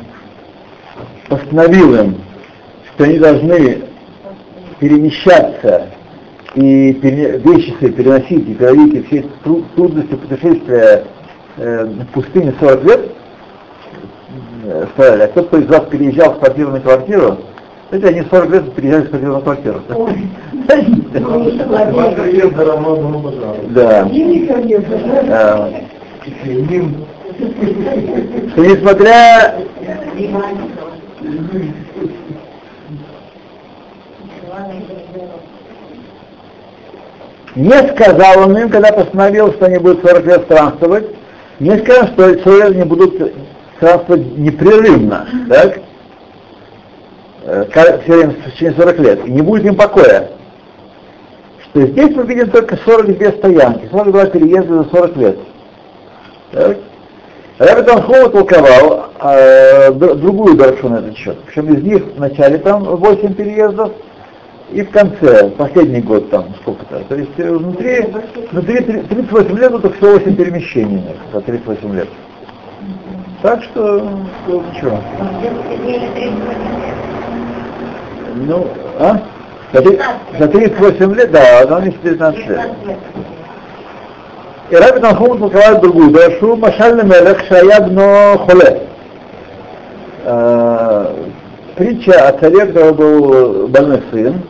постановил 1.27 1.95
им, 1.95 2.21
что 2.93 3.05
они 3.05 3.17
должны 3.17 3.81
перемещаться 4.81 5.89
и 6.55 6.93
пере, 6.93 7.37
вещи 7.37 7.73
свои 7.77 7.91
переносить 7.91 8.49
и 8.49 8.53
переводить 8.53 9.07
все 9.07 9.25
трудности 9.75 10.15
путешествия 10.15 11.03
э, 11.57 11.85
в 11.85 12.05
пустыне 12.07 12.53
40 12.59 12.83
лет, 12.83 13.11
э, 14.65 14.85
а 14.97 15.27
тот, 15.27 15.47
кто 15.47 15.59
из 15.59 15.67
вас 15.67 15.85
переезжал 15.89 16.33
в 16.33 16.39
квартиру 16.39 16.71
на 16.71 16.81
квартиру, 16.81 17.37
знаете, 17.89 18.07
они 18.07 18.27
40 18.29 18.49
лет 18.49 18.73
переезжали 18.73 19.05
квартиры 19.05 19.33
на 19.33 19.41
квартиру. 19.41 19.81
Да. 23.69 24.09
Что 28.53 28.65
несмотря 28.65 29.55
не 37.55 37.95
сказал 37.95 38.45
он 38.45 38.57
им, 38.57 38.69
когда 38.69 38.91
постановил, 38.93 39.51
что 39.53 39.65
они 39.65 39.77
будут 39.77 40.05
40 40.05 40.25
лет 40.25 40.43
странствовать, 40.43 41.05
не 41.59 41.77
сказал, 41.79 42.07
что 42.07 42.39
40 42.39 42.45
лет 42.45 42.71
они 42.71 42.83
будут 42.83 43.33
странствовать 43.77 44.37
непрерывно, 44.37 45.27
так? 45.49 45.79
Э, 47.43 47.65
все 48.03 48.13
время 48.13 48.31
в 48.31 48.51
течение 48.51 48.79
40 48.79 48.99
лет, 48.99 49.25
и 49.25 49.31
не 49.31 49.41
будет 49.41 49.65
им 49.65 49.75
покоя. 49.75 50.29
Что 51.63 51.81
здесь 51.87 52.15
мы 52.15 52.23
видим 52.23 52.49
только 52.49 52.77
42 52.85 53.31
стоянки, 53.31 53.89
42 53.91 54.25
переезда 54.27 54.83
за 54.83 54.89
40 54.89 55.17
лет. 55.17 55.39
Так? 56.51 56.77
Рэбби 57.57 57.81
Танхова 57.85 58.29
толковал 58.29 59.11
э, 59.21 59.91
другую 59.91 60.55
дорожку 60.55 60.89
на 60.89 60.97
этот 60.97 61.17
счет. 61.17 61.37
Причем 61.45 61.73
из 61.73 61.83
них 61.83 62.03
в 62.15 62.19
начале 62.19 62.57
там 62.57 62.83
8 62.83 63.33
переездов, 63.33 63.91
и 64.71 64.81
в 64.83 64.91
конце, 64.91 65.49
последний 65.49 66.01
год 66.01 66.29
там 66.29 66.45
сколько-то. 66.61 67.03
То 67.09 67.15
есть 67.15 67.37
э, 67.37 67.51
внутри, 67.51 68.07
внутри 68.51 68.77
38 68.81 69.57
лет 69.57 69.73
это 69.73 69.89
всего 69.91 70.11
8 70.11 70.35
перемещений 70.35 71.03
за 71.33 71.41
38 71.41 71.95
лет. 71.95 72.07
Так 73.41 73.63
что, 73.63 73.99
что 74.45 74.63
ничего. 74.71 74.99
Ну, 78.35 78.67
а? 78.99 79.19
За, 79.73 79.83
за 80.39 80.47
38 80.47 81.15
лет, 81.15 81.31
да, 81.31 81.61
она 81.61 81.81
не 81.81 81.91
19 81.91 82.47
лет. 82.47 82.59
И 84.69 84.75
Раби 84.75 85.01
Танхум 85.01 85.37
толковал 85.37 85.81
другую 85.81 86.11
дрошу, 86.11 86.55
Машальный 86.55 87.03
Мелех 87.03 87.43
Шаябно 87.47 88.37
Холе. 88.37 88.87
Притча 91.75 92.27
о 92.27 92.39
царе, 92.39 92.67
который 92.67 92.93
был 92.93 93.67
больной 93.67 94.01
сын, 94.11 94.41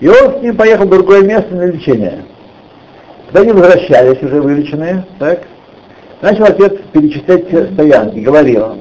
и 0.00 0.08
он 0.08 0.38
с 0.38 0.42
ним 0.42 0.56
поехал 0.56 0.86
в 0.86 0.90
другое 0.90 1.22
место 1.22 1.54
на 1.54 1.66
лечение. 1.66 2.24
Когда 3.26 3.40
они 3.42 3.52
возвращались, 3.52 4.22
уже 4.22 4.40
вылеченные, 4.40 5.04
так, 5.18 5.42
начал 6.22 6.44
отец 6.44 6.72
перечислять 6.92 7.46
стоянки, 7.74 8.18
говорил, 8.18 8.78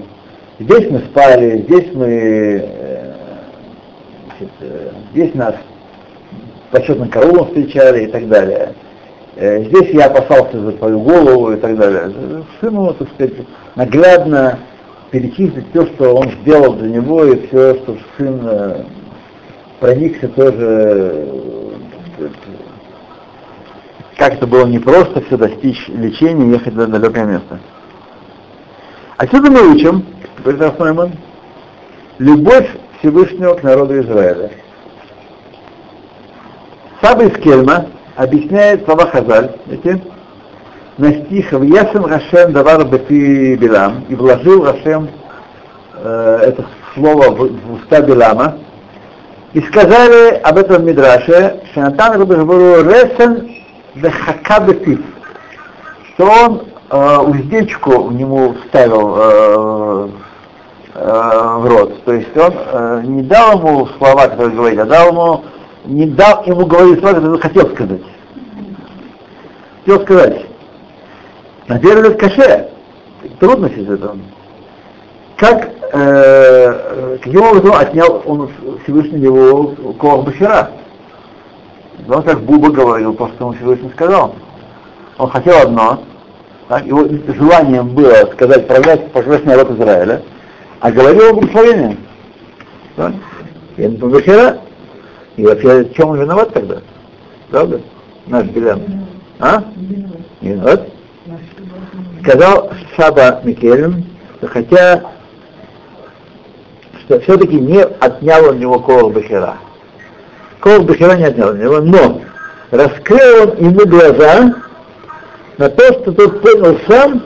здесь 0.59 0.89
мы 0.89 0.99
спали, 0.99 1.65
здесь 1.67 1.93
мы, 1.93 2.07
э, 2.07 3.13
значит, 4.25 4.53
э, 4.61 4.89
здесь 5.11 5.35
нас 5.35 5.55
почетным 6.71 7.09
коровам 7.09 7.47
встречали 7.47 8.05
и 8.05 8.07
так 8.07 8.27
далее. 8.27 8.73
Э, 9.35 9.63
здесь 9.65 9.89
я 9.93 10.05
опасался 10.05 10.57
за 10.59 10.71
твою 10.71 11.01
голову 11.01 11.51
и 11.51 11.57
так 11.57 11.77
далее. 11.77 12.11
Сыну, 12.61 12.93
так 12.93 13.09
сказать, 13.15 13.33
наглядно 13.75 14.59
перечислить 15.11 15.65
все, 15.71 15.85
что 15.87 16.15
он 16.15 16.31
сделал 16.41 16.73
для 16.75 16.89
него, 16.89 17.25
и 17.25 17.47
все, 17.47 17.75
что 17.75 17.97
сын 18.17 18.85
проникся 19.79 20.27
тоже, 20.29 21.27
как 24.17 24.33
это 24.33 24.47
было 24.47 24.65
непросто 24.65 25.21
все 25.21 25.37
достичь 25.37 25.87
лечения 25.87 26.51
ехать 26.51 26.75
на 26.75 26.87
далекое 26.87 27.25
место. 27.25 27.59
Отсюда 29.17 29.51
мы 29.51 29.73
учим, 29.73 30.05
говорит 30.43 30.61
Рафнойман, 30.61 31.11
любовь 32.19 32.69
Всевышнего 32.99 33.55
к 33.55 33.63
народу 33.63 33.99
Израиля. 34.01 34.51
Саба 37.01 37.23
из 37.23 37.37
Кельма 37.41 37.87
объясняет 38.15 38.83
слова 38.83 39.07
Хазаль, 39.07 39.51
эти, 39.71 40.01
на 40.97 41.13
стих 41.13 41.53
«В 41.53 41.63
ясен 41.63 42.03
Рашем 42.03 42.51
давар 42.51 42.85
бефи 42.85 43.55
Билам» 43.55 44.03
и 44.09 44.15
вложил 44.15 44.65
Рашем 44.65 45.07
э, 45.95 46.39
это 46.43 46.65
слово 46.93 47.29
в, 47.31 47.47
в 47.47 47.73
уста 47.75 48.01
Билама, 48.01 48.57
и 49.53 49.61
сказали 49.61 50.39
об 50.43 50.57
этом 50.57 50.85
Мидраше, 50.85 51.61
Шанатан 51.73 52.19
Рабашбуру 52.19 52.83
Ресен 52.83 53.49
Вехакабетив, 53.95 55.01
что 56.13 56.25
он 56.25 56.67
э, 56.89 57.17
уздечку 57.17 58.11
нему 58.11 58.53
вставил 58.53 59.15
э, 59.17 60.09
э, 60.93 61.57
в 61.57 61.65
рот. 61.67 62.03
То 62.05 62.13
есть 62.13 62.37
он 62.37 62.53
э, 62.55 63.01
не 63.05 63.23
дал 63.23 63.57
ему 63.57 63.87
слова, 63.97 64.27
которые 64.27 64.55
говорит, 64.55 64.79
а 64.79 64.85
дал 64.85 65.07
ему, 65.09 65.43
не 65.85 66.05
дал 66.05 66.43
ему 66.45 66.65
говорить 66.67 66.99
слова, 66.99 67.15
которые 67.15 67.33
он 67.33 67.41
хотел 67.41 67.69
сказать. 67.71 68.01
Хотел 69.79 70.01
сказать. 70.03 70.45
На 71.67 71.79
первый 71.79 72.09
лет 72.09 72.19
каше. 72.19 72.69
Трудно 73.39 73.67
с 73.69 73.71
этим. 73.71 74.23
Как 75.37 75.69
э, 75.91 76.48
каким 77.21 77.41
образом 77.41 77.73
отнял 77.75 78.23
он 78.25 78.49
Всевышний 78.83 79.21
его 79.21 79.75
Коах 79.99 80.25
Бахира? 80.25 80.71
Он 82.07 82.23
как 82.23 82.41
Буба 82.41 82.71
говорил, 82.71 83.13
то, 83.13 83.27
что 83.29 83.47
он 83.47 83.55
Всевышний 83.55 83.91
сказал. 83.91 84.35
Он 85.17 85.29
хотел 85.29 85.57
одно, 85.57 86.03
так, 86.67 86.85
его 86.85 87.07
желанием 87.35 87.89
было 87.89 88.31
сказать, 88.33 88.67
проявлять, 88.67 89.11
пожелать 89.11 89.45
народ 89.45 89.71
Израиля, 89.71 90.21
а 90.79 90.91
говорил 90.91 91.29
о 91.29 91.33
благословении. 91.33 91.97
Так? 92.95 93.13
И 93.77 93.87
Бахира, 93.87 94.59
и 95.35 95.45
вообще, 95.45 95.83
в 95.83 95.93
чем 95.93 96.09
он 96.09 96.21
виноват 96.21 96.53
тогда? 96.53 96.77
Правда? 97.49 97.81
Наш 98.27 98.45
Белян. 98.47 98.81
А? 99.39 99.63
Не 100.41 100.49
виноват? 100.53 100.87
Сказал 102.21 102.71
Шаба 102.95 103.41
Микелин, 103.43 104.05
что 104.37 104.47
хотя 104.47 105.03
что 107.09 107.19
все-таки 107.21 107.59
не 107.59 107.81
отнял 107.81 108.49
у 108.49 108.53
него 108.53 108.79
Корах 108.79 109.11
Бахира. 109.11 109.57
Корах 110.59 110.83
Бахира 110.83 111.15
не 111.15 111.23
отнял 111.23 111.49
у 111.49 111.55
него, 111.55 111.79
но 111.79 112.21
раскрыл 112.69 113.49
он 113.49 113.57
ему 113.57 113.87
глаза 113.87 114.53
на 115.57 115.69
то, 115.69 115.85
что 115.85 116.11
тот 116.11 116.39
понял 116.41 116.77
сам 116.87 117.23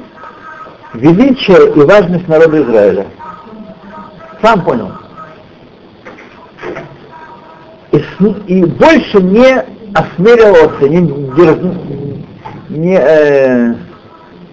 величие 0.94 1.74
и 1.74 1.80
важность 1.82 2.28
народа 2.30 2.64
Израиля. 2.64 3.08
Сам 4.42 4.64
понял. 4.64 4.90
И, 7.92 7.98
и 8.48 8.64
больше 8.64 9.22
не 9.22 9.66
осмеливался, 9.94 10.88
не, 10.88 11.02
дерз, 11.36 11.58
не 12.70 12.98
э, 12.98 13.76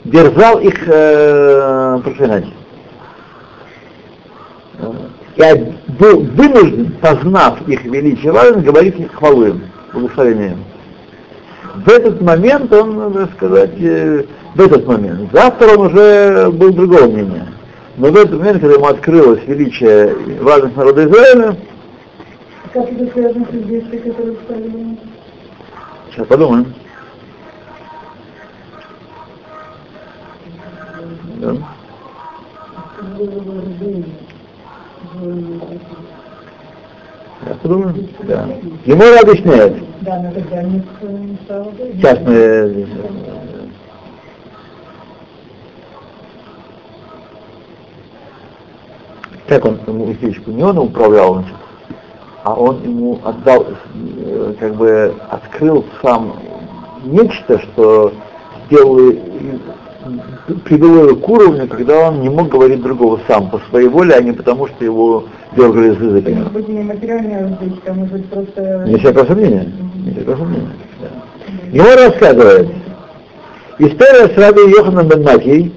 дерзал 0.05 0.59
их 0.59 0.75
э, 0.89 2.01
проклинать 2.03 2.47
я 5.37 5.57
был 5.57 6.21
вынужден, 6.21 6.93
познав 7.01 7.67
их 7.69 7.85
величие, 7.85 8.33
важно 8.33 8.63
говорить 8.63 8.99
их 8.99 9.13
хвалу 9.13 9.47
им, 9.47 9.63
благословением. 9.93 10.65
В 11.75 11.89
этот 11.89 12.21
момент 12.21 12.73
он, 12.73 12.97
надо 12.97 13.29
сказать, 13.37 13.81
э, 13.81 14.25
в 14.55 14.61
этот 14.61 14.87
момент. 14.87 15.31
Завтра 15.33 15.77
он 15.77 15.87
уже 15.87 16.51
был 16.51 16.73
другого 16.73 17.07
мнения. 17.07 17.47
Но 17.97 18.09
в 18.11 18.17
этот 18.17 18.39
момент, 18.39 18.61
когда 18.61 18.75
ему 18.75 18.87
открылось 18.87 19.41
величие 19.47 20.15
и 20.27 20.39
важность 20.41 20.77
народа 20.77 21.05
Израиля, 21.05 21.57
как 22.73 22.89
это 22.93 23.13
связано 23.13 23.47
с 23.47 23.51
действием, 23.51 24.03
которые 24.03 24.37
стали? 24.45 24.99
Сейчас 26.11 26.27
подумаем. 26.27 26.75
Да. 31.39 31.57
Я 37.47 37.55
подумаю, 37.63 37.95
да. 38.23 38.49
Ему 38.85 39.03
объясняет. 39.21 39.75
Не 39.77 40.87
Сейчас 41.93 42.19
мы... 42.21 42.87
Как 49.47 49.65
он 49.65 49.81
ему 49.87 50.07
вещичку? 50.07 50.51
Не 50.53 50.63
он 50.63 50.79
управлял, 50.79 51.35
значит, 51.35 51.57
а 52.45 52.55
он 52.55 52.83
ему 52.83 53.21
отдал, 53.25 53.67
э, 53.95 54.55
как 54.59 54.75
бы 54.77 55.15
открыл 55.29 55.85
сам 56.03 56.37
нечто, 57.05 57.59
что 57.59 58.13
сделал 58.67 59.13
привело 60.65 61.05
его 61.05 61.17
к 61.17 61.29
уровню, 61.29 61.69
когда 61.69 62.09
он 62.09 62.21
не 62.21 62.29
мог 62.29 62.49
говорить 62.49 62.83
другого 62.83 63.21
сам 63.29 63.51
по 63.51 63.61
своей 63.71 63.89
воле, 63.89 64.15
а 64.15 64.23
не 64.23 64.33
потому, 64.33 64.67
что 64.69 64.85
его 64.85 65.25
дергали 65.57 65.91
за 65.91 66.05
язык. 66.05 66.29
Может 66.29 66.53
быть, 66.53 66.69
не 66.69 66.81
материальная 66.81 67.59
а 67.87 67.93
может 67.93 68.27
просто... 68.27 68.85
Не 68.87 68.97
всякого 68.99 69.27
сомнения. 69.27 69.73
Не 70.05 70.13
всякого 70.13 70.37
сомнения. 70.37 70.71
Да. 71.01 71.09
Его 71.73 71.95
рассказывает. 71.95 72.69
История 73.79 74.29
с 74.29 74.37
Раби 74.37 74.61
Йоханом 74.71 75.09
бен 75.09 75.23
Макей, 75.23 75.73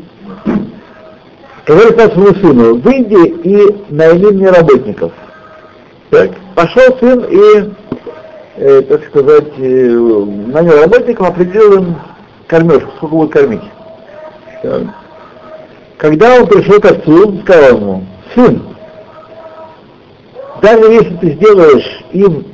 который 1.66 1.92
сказал 1.94 2.12
своему 2.12 2.36
сыну, 2.36 2.76
выйди 2.76 3.28
и 3.44 3.76
найми 3.90 4.32
мне 4.32 4.50
работников. 4.50 5.12
Так? 6.10 6.32
Пошел 6.54 6.98
сын 7.00 7.26
и, 7.30 7.72
э, 8.58 8.82
так 8.82 9.06
сказать, 9.06 9.54
э, 9.58 10.26
нанял 10.48 10.82
работников, 10.82 11.30
определил 11.30 11.74
им 11.76 11.96
кормежку, 12.48 12.92
сколько 12.98 13.16
будет 13.16 13.32
кормить. 13.32 13.62
Когда 15.98 16.40
он 16.40 16.48
пришел 16.48 16.80
к 16.80 16.86
отцу, 16.86 17.42
сказал 17.42 17.78
ему, 17.78 18.06
сын, 18.34 18.62
даже 20.62 20.92
если 20.92 21.16
ты 21.18 21.32
сделаешь 21.32 22.04
им 22.12 22.46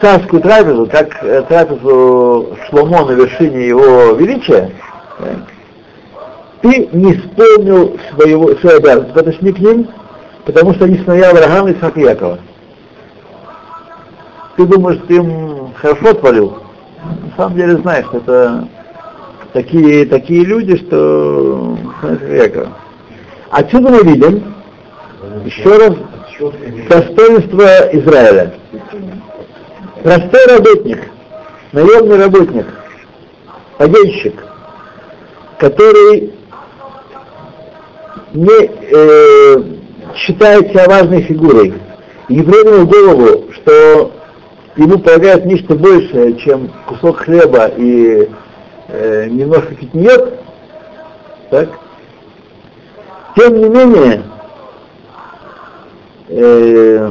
царскую 0.00 0.42
трапезу, 0.42 0.86
как 0.86 1.22
э, 1.22 1.42
трапезу 1.48 2.56
Шломо 2.68 3.06
на 3.06 3.12
вершине 3.12 3.68
его 3.68 4.12
величия, 4.14 4.70
так, 5.18 5.28
ты 6.62 6.88
не 6.92 7.14
исполнил 7.14 7.98
своего, 8.10 8.54
свою 8.56 8.78
обязанность, 8.78 9.14
подошли 9.14 9.52
к 9.52 9.58
ним, 9.58 9.88
потому 10.44 10.74
что 10.74 10.86
они 10.86 10.98
сыновья 10.98 11.30
Авраама 11.30 11.70
и 11.70 11.78
Исаака 11.78 12.00
Якова. 12.00 12.38
Ты 14.56 14.66
думаешь, 14.66 15.00
ты 15.06 15.16
им 15.16 15.72
хорошо 15.74 16.10
отвалил? 16.10 16.58
На 17.04 17.36
самом 17.36 17.56
деле 17.56 17.76
знаешь, 17.78 18.06
это 18.12 18.68
такие, 19.52 20.06
такие 20.06 20.44
люди, 20.44 20.76
что 20.76 21.76
Якова. 22.02 22.76
Отсюда 23.50 23.90
мы 23.90 24.02
видим 24.02 24.54
еще 25.44 25.76
раз 25.76 25.94
достоинство 26.88 27.66
Израиля. 27.92 28.54
Простой 30.02 30.46
работник, 30.46 31.10
наемный 31.72 32.16
работник, 32.16 32.66
подельщик, 33.78 34.42
который 35.58 36.32
не 38.32 38.70
э, 38.90 39.62
считает 40.16 40.70
себя 40.70 40.86
важной 40.88 41.22
фигурой 41.22 41.74
и 42.28 42.34
не 42.34 42.42
в 42.42 42.86
голову, 42.86 43.52
что 43.52 44.12
ему 44.76 44.98
полагают 44.98 45.44
нечто 45.44 45.74
большее, 45.74 46.34
чем 46.38 46.70
кусок 46.86 47.18
хлеба 47.18 47.70
и 47.76 48.28
э, 48.92 49.26
немножко 49.28 49.74
фитниет, 49.74 50.34
так, 51.50 51.68
тем 53.36 53.56
не 53.56 53.68
менее, 53.68 54.22
э, 56.28 57.10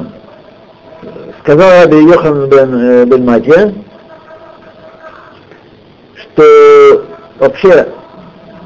сказал 1.39 1.83
Раби 1.83 1.97
Йохан 2.03 2.49
бен, 2.49 2.75
э, 2.75 3.05
бен 3.05 3.25
Матья, 3.25 3.73
что 6.15 7.05
вообще 7.39 7.87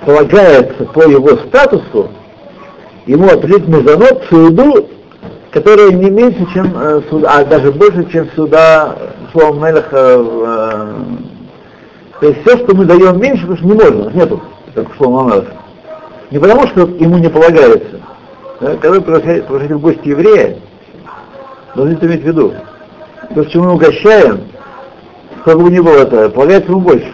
полагается 0.05 0.84
по 0.86 1.03
его 1.03 1.38
статусу 1.47 2.11
ему 3.05 3.28
определить 3.28 3.68
мезонот 3.68 4.24
суду, 4.30 4.89
которая 5.51 5.91
не 5.91 6.09
меньше, 6.09 6.45
чем 6.53 6.78
э, 6.78 7.01
суда, 7.09 7.32
а 7.34 7.45
даже 7.45 7.72
больше, 7.72 8.11
чем 8.11 8.30
суда 8.36 8.97
словом 9.32 9.63
Мелеха. 9.63 10.18
Э, 10.20 10.93
то 12.20 12.28
есть 12.28 12.41
все, 12.41 12.57
что 12.57 12.76
мы 12.76 12.86
даем 12.86 13.20
меньше, 13.20 13.41
потому 13.41 13.57
что 13.57 13.68
не 13.68 13.74
можно, 13.74 14.07
у 14.07 14.09
нету, 14.11 14.41
как 14.74 14.95
словом 14.95 15.28
Мелеха. 15.28 15.53
Не 16.32 16.39
потому, 16.39 16.68
что 16.68 16.82
ему 16.82 17.18
не 17.18 17.30
полагается. 17.30 18.01
Да, 18.61 18.72
когда 18.78 18.91
вы 18.91 19.01
приглашаете 19.01 19.76
в 19.76 19.82
гости 19.82 20.07
еврея, 20.07 20.57
должны 21.76 21.93
это 21.93 22.05
иметь 22.07 22.22
в 22.22 22.28
виду. 22.28 22.53
То, 23.34 23.43
что 23.43 23.59
мы 23.61 23.74
угощаем, 23.74 24.41
как 25.43 25.59
бы 25.59 25.70
ни 25.70 25.80
было 25.80 25.97
это, 25.97 26.30
полагается 26.30 26.72
ему 26.72 26.82
больше. 26.82 27.13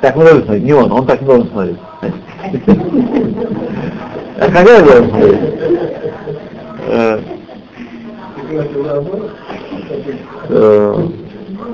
Так 0.00 0.16
мы 0.16 0.24
должны 0.24 0.44
смотреть, 0.44 0.64
не 0.64 0.72
он, 0.72 0.92
он 0.92 1.06
так 1.06 1.20
не 1.20 1.26
должен 1.26 1.48
смотреть. 1.48 1.76
А 4.38 4.50
когда 4.50 4.76
я 4.76 4.82
должен 4.82 5.08
смотреть? 5.10 5.38
Э, 6.88 7.20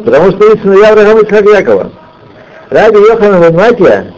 потому 0.07 0.31
что 0.31 0.45
есть 0.47 0.63
сыновья 0.63 0.91
Авраама 0.91 1.21
и 1.21 1.59
Якова. 1.59 1.91
Раби 2.71 2.97
Йохана 2.97 3.45
Венматия 3.45 4.15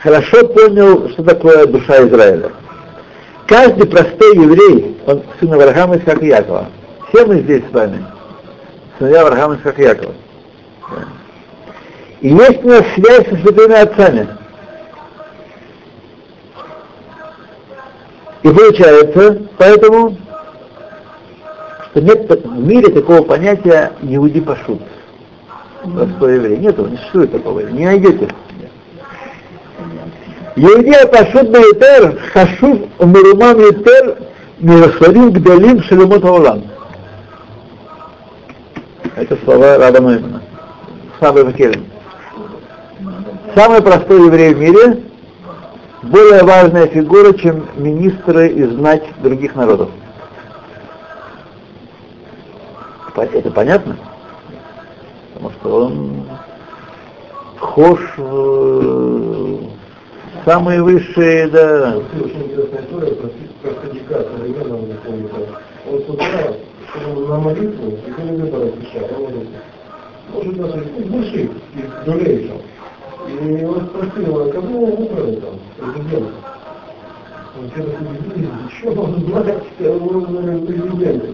хорошо 0.00 0.46
понял, 0.46 1.10
что 1.10 1.24
такое 1.24 1.66
душа 1.66 2.06
Израиля. 2.06 2.52
Каждый 3.48 3.88
простой 3.88 4.36
еврей, 4.36 4.96
он 5.06 5.24
сын 5.40 5.52
Авраама 5.52 5.96
и 5.96 6.26
Якова. 6.26 6.68
Все 7.08 7.26
мы 7.26 7.40
здесь 7.40 7.64
с 7.68 7.74
вами, 7.74 8.06
сыновья 8.96 9.22
Авраама 9.22 9.58
и 9.76 9.82
Якова. 9.82 10.14
И 12.20 12.28
есть 12.28 12.64
у 12.64 12.68
нас 12.68 12.84
связь 12.94 13.28
со 13.28 13.34
святыми 13.34 13.74
отцами. 13.74 14.28
И 18.44 18.48
получается, 18.48 19.42
поэтому, 19.58 20.16
что 21.90 22.00
нет 22.02 22.30
в 22.30 22.64
мире 22.64 22.92
такого 22.92 23.22
понятия 23.22 23.92
«иуди 24.02 24.40
пашут». 24.40 24.80
Простой 25.92 26.36
еврей. 26.36 26.56
Нету, 26.58 26.86
не 26.86 26.96
существует 26.96 27.32
такого, 27.32 27.60
не 27.60 27.84
найдете. 27.84 28.28
Иудея 30.56 31.06
пашут 31.06 31.50
биетер, 31.50 32.18
хашув 32.32 32.80
умирумам 32.98 33.58
етер, 33.58 34.16
миросварим 34.60 35.32
гдалим 35.32 35.82
шелемот 35.82 36.24
аулам. 36.24 36.62
Это 39.16 39.36
слова 39.44 39.78
Раба 39.78 40.00
Ноймана. 40.00 40.42
Сабы 41.20 41.44
Макелин. 41.44 41.84
Самый 43.54 43.82
простой 43.82 44.26
еврей 44.26 44.54
в 44.54 44.58
мире, 44.58 45.02
более 46.02 46.42
важная 46.44 46.86
фигура, 46.86 47.32
чем 47.34 47.68
министры 47.76 48.48
и 48.48 48.64
знать 48.64 49.04
других 49.22 49.54
народов. 49.54 49.90
Это 53.16 53.50
понятно? 53.50 53.96
Потому 55.44 55.52
что 55.60 55.86
он 55.86 56.24
вхож 57.56 58.00
в 58.16 59.60
самые 60.44 60.82
высшие, 60.82 61.48
да. 61.48 61.94
Не 61.94 62.00
он 67.04 67.28
на 67.28 67.38
молитву, 67.38 67.98
и 68.06 68.22
не 68.22 68.30
он 68.30 68.50
молится. 68.50 69.00
Может 70.32 70.56
даже 70.56 70.80
из. 70.80 71.10
И 73.26 73.64
он 73.64 73.90
а 73.94 74.50
кого 74.50 74.84
он 74.84 74.90
выбрал 74.96 75.32
там, 75.36 75.54
президент? 75.78 76.28
Он 77.56 77.64
удивились, 77.64 78.50
еще 78.70 78.88
он 78.90 79.10
знает 79.26 79.62
уровня 79.80 80.66
президента. 80.66 81.28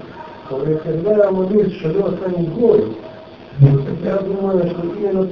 Он 0.51 0.59
говорит, 0.61 0.83
когда 0.83 1.11
я 1.17 1.31
молюсь, 1.31 1.77
что 1.77 1.89
Лева 1.89 2.17
станет 2.17 2.53
гой, 2.55 2.85
я 3.61 4.17
думаю, 4.19 4.71
что 4.71 4.83
именно 4.99 5.29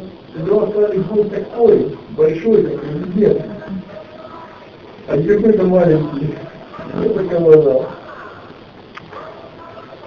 станет 0.70 1.09
гой 1.09 1.24
такой, 1.24 1.99
большой, 2.11 2.62
как 2.62 2.81
президент. 2.81 3.43
А 5.09 5.16
не 5.16 5.26
какой-то 5.26 5.64
маленький. 5.64 6.35
Это 7.03 7.24
кого 7.24 7.87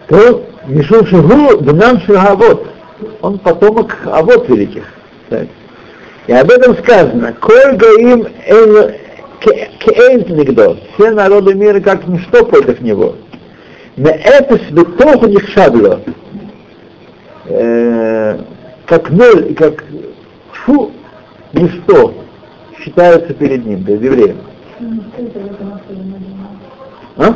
То 0.08 0.44
Мишум 0.68 1.06
Шигу 1.08 1.58
Бнам 1.62 2.00
Шигавот. 2.02 2.68
Он 3.22 3.40
потомок 3.40 3.98
Авот 4.06 4.48
великих. 4.48 4.84
Так. 5.30 5.48
И 6.28 6.34
об 6.34 6.52
этом 6.52 6.78
сказано, 6.78 7.34
коль 7.40 7.76
гаим 7.76 8.28
кейнт 9.80 10.30
нигдо, 10.30 10.78
все 10.94 11.12
народы 11.12 11.56
мира 11.56 11.80
как 11.80 12.08
ничто 12.08 12.46
против 12.46 12.80
него. 12.82 13.16
На 13.98 14.10
это 14.10 14.60
святого 14.68 15.26
них 15.26 15.50
шабло, 15.50 16.00
как 17.46 19.10
ноль 19.10 19.52
и 19.52 19.54
как 19.54 19.84
фу, 20.52 20.92
ничто 21.54 22.14
считаются 22.80 23.34
перед 23.34 23.66
ним, 23.66 23.84
перед 23.84 24.02
евреем. 24.02 24.38
А? 27.18 27.36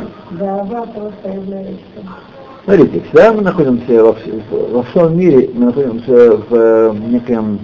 Смотрите, 2.64 3.00
всегда 3.06 3.32
мы 3.32 3.42
находимся 3.42 4.02
во, 4.02 4.16
во 4.50 4.82
всем 4.82 5.16
мире, 5.16 5.50
мы 5.54 5.66
находимся 5.66 6.36
в 6.48 6.94
неком 7.08 7.60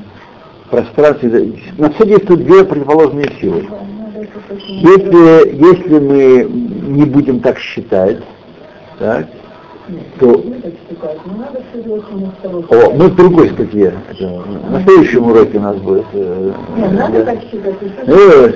пространстве, 0.70 1.54
на 1.76 1.90
все 1.90 2.06
действуют 2.06 2.44
две 2.44 2.64
противоположные 2.64 3.32
силы. 3.40 3.66
Если, 4.68 5.56
если 5.56 5.98
мы 5.98 6.48
не 6.94 7.04
будем 7.04 7.40
так 7.40 7.58
считать, 7.58 8.18
так, 8.98 9.26
то... 10.18 10.42
О, 12.70 12.90
мы 12.90 13.08
в 13.08 13.16
другой 13.16 13.50
статье. 13.50 13.94
На 14.70 14.82
следующем 14.84 15.26
уроке 15.26 15.58
у 15.58 15.60
нас 15.60 15.76
будет. 15.76 16.04
Э, 16.12 16.52
Нет, 16.76 16.92
надо 16.92 17.24
так 17.24 17.38
считать. 17.50 17.74
Э, 18.06 18.52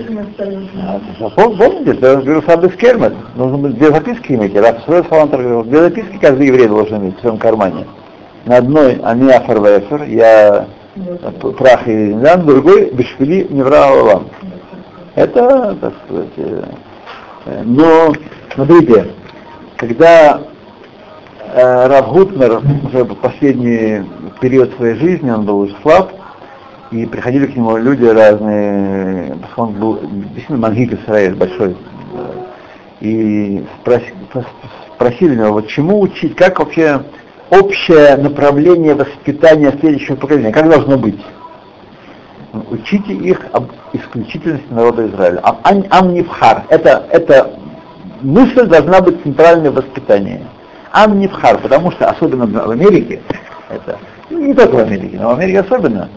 а, 1.21 1.31
Помните, 1.31 1.91
это 1.93 2.17
Берусабы 2.23 2.71
Скермет. 2.71 3.15
Нужно 3.35 3.59
быть 3.59 3.75
две 3.75 3.91
записки 3.91 4.33
иметь. 4.33 4.55
Раз 4.57 4.77
Салантер 4.87 5.43
говорил, 5.43 5.65
две 5.65 5.81
записки 5.81 6.19
каждый 6.21 6.47
еврей 6.47 6.69
должен 6.69 6.99
иметь 6.99 7.19
в 7.19 7.21
своем 7.21 7.39
кармане. 7.39 7.87
На 8.45 8.59
одной 8.59 9.01
они 9.03 9.31
Афарвефер, 9.31 10.05
я 10.05 10.67
прах 11.59 11.89
и 11.89 12.15
на 12.15 12.37
другой 12.37 12.91
Бешвили 12.93 13.47
Невра 13.51 13.87
Алам. 13.87 14.29
Это, 15.15 15.77
так 15.81 15.93
сказать, 16.05 16.29
э, 16.37 17.63
но, 17.65 18.13
смотрите, 18.55 19.09
когда 19.77 20.41
э, 20.41 20.56
Рав 21.55 22.13
Гутнер 22.13 22.61
уже 22.85 23.05
в 23.05 23.15
последний 23.17 24.05
период 24.41 24.75
своей 24.75 24.95
жизни, 24.97 25.31
он 25.31 25.45
был 25.45 25.61
уже 25.61 25.77
слаб, 25.83 26.13
и 26.91 27.07
приходили 27.07 27.47
к 27.47 27.57
нему 27.57 27.77
люди 27.77 28.05
разные, 28.05 29.37
он 29.57 29.73
был 29.73 30.01
действительно 30.03 30.59
мангит 30.59 30.93
Израиль 30.93 31.35
большой, 31.35 31.77
и 33.01 33.65
спросили, 33.81 34.15
спросили 34.95 35.37
него, 35.37 35.53
вот 35.53 35.69
чему 35.69 36.01
учить, 36.01 36.35
как 36.37 36.59
вообще 36.59 37.03
общее 37.51 38.17
направление 38.17 38.95
воспитания 38.95 39.73
следующего 39.81 40.17
поколения, 40.17 40.53
как 40.53 40.69
должно 40.69 40.97
быть? 40.97 41.21
Учите 42.71 43.13
их 43.13 43.41
об 43.53 43.71
исключительности 43.93 44.67
народа 44.71 45.07
Израиля. 45.09 45.41
Ам, 45.43 45.85
ам 45.91 46.15
нивхар. 46.15 46.65
Это, 46.71 47.07
это 47.11 47.51
мысль 48.23 48.67
должна 48.67 49.01
быть 49.03 49.23
центральной 49.23 49.71
в 49.71 49.75
воспитании. 49.75 50.41
Ам 50.99 51.19
нивхар, 51.19 51.59
потому 51.59 51.91
что 51.91 52.09
особенно 52.09 52.47
в 52.47 52.71
Америке, 52.71 53.21
это 53.69 53.99
не 54.31 54.55
только 54.55 54.77
в 54.77 54.79
Америке, 54.79 55.19
но 55.21 55.29
в 55.29 55.35
Америке 55.35 55.61
особенно, 55.61 56.09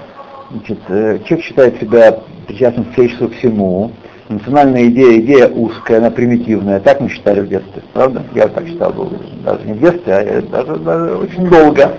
значит, 0.51 0.79
э, 0.87 1.19
человек 1.25 1.45
считает 1.45 1.81
себя 1.81 2.19
причастным 2.47 2.85
к 2.85 2.93
всему, 2.93 3.91
национальная 4.29 4.87
идея, 4.87 5.19
идея 5.19 5.49
узкая, 5.49 5.97
она 5.97 6.11
примитивная, 6.11 6.79
так 6.79 7.01
мы 7.01 7.09
считали 7.09 7.41
в 7.41 7.49
детстве, 7.49 7.81
правда? 7.91 8.23
Я 8.33 8.47
так 8.47 8.67
считал, 8.67 8.93
был, 8.93 9.11
даже 9.43 9.65
не 9.65 9.73
в 9.73 9.81
детстве, 9.81 10.13
а 10.13 10.41
даже, 10.43 10.75
даже 10.77 11.15
очень 11.17 11.49
долго, 11.49 11.91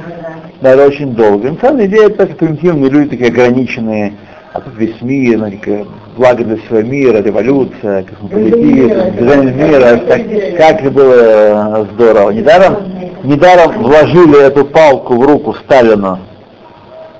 даже 0.62 0.82
очень 0.86 1.12
долго. 1.14 1.50
Национальная 1.50 1.86
идея 1.86 2.06
это 2.06 2.26
так 2.26 2.38
примитивные 2.38 2.90
люди, 2.90 3.10
такие 3.10 3.28
ограниченные, 3.28 4.14
а 4.52 4.60
тут 4.60 4.76
весь 4.76 5.00
мир, 5.00 5.38
ну, 5.38 5.86
благо 6.16 6.44
для 6.44 6.56
всего 6.56 6.82
мира, 6.82 7.18
революция, 7.18 8.02
космополитизм, 8.02 9.16
движение 9.16 9.52
мира, 9.54 9.96
как, 10.08 10.56
как 10.56 10.82
же 10.82 10.90
было 10.90 11.86
здорово. 11.92 12.30
Недаром, 12.30 12.76
недаром 13.22 13.82
вложили 13.82 14.44
эту 14.44 14.64
палку 14.64 15.14
в 15.14 15.22
руку 15.22 15.54
Сталину. 15.54 16.18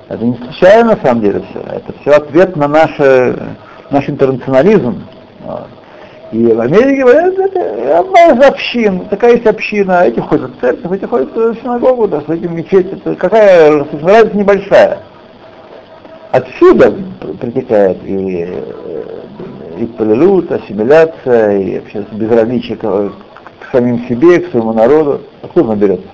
Это 0.09 0.25
не 0.25 0.35
случайно 0.35 0.95
на 0.95 0.97
самом 1.01 1.21
деле 1.21 1.41
все. 1.49 1.59
Это 1.59 1.93
все 2.01 2.11
ответ 2.11 2.57
на 2.57 2.67
наше, 2.67 3.39
наш 3.89 4.09
интернационализм. 4.09 5.03
И 6.33 6.45
в 6.45 6.59
Америке 6.59 7.01
говорят, 7.01 7.33
это 7.39 7.99
одна 7.99 8.27
из 8.27 8.45
общин, 8.45 9.05
такая 9.09 9.33
есть 9.33 9.45
община, 9.45 10.03
эти 10.05 10.19
ходят 10.19 10.51
в 10.51 10.59
церковь, 10.61 10.91
эти 10.91 11.05
ходят 11.05 11.35
в 11.35 11.55
синагогу, 11.61 12.07
да, 12.07 12.21
с 12.21 12.29
этим 12.29 12.55
мечеть, 12.55 12.91
это 12.91 13.15
какая 13.15 13.85
разница 13.91 14.37
небольшая. 14.37 14.99
Отсюда 16.31 16.93
протекает 17.41 17.97
и, 18.05 18.47
и 19.79 19.85
полилут, 19.97 20.49
ассимиляция, 20.49 21.57
и 21.59 21.79
вообще 21.79 22.05
безразличие 22.13 22.77
к, 22.77 22.81
к 22.81 23.71
самим 23.71 24.07
себе, 24.07 24.39
к 24.39 24.51
своему 24.51 24.71
народу. 24.71 25.21
Откуда 25.41 25.71
он 25.71 25.79
берется? 25.79 26.07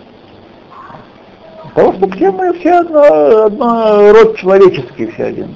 Потому 1.75 1.93
что 1.93 2.09
все 2.15 2.31
мы 2.31 2.53
все 2.53 2.79
одно, 2.79 3.43
одно 3.45 4.11
род 4.11 4.37
человеческий, 4.37 5.05
все 5.11 5.25
один. 5.25 5.53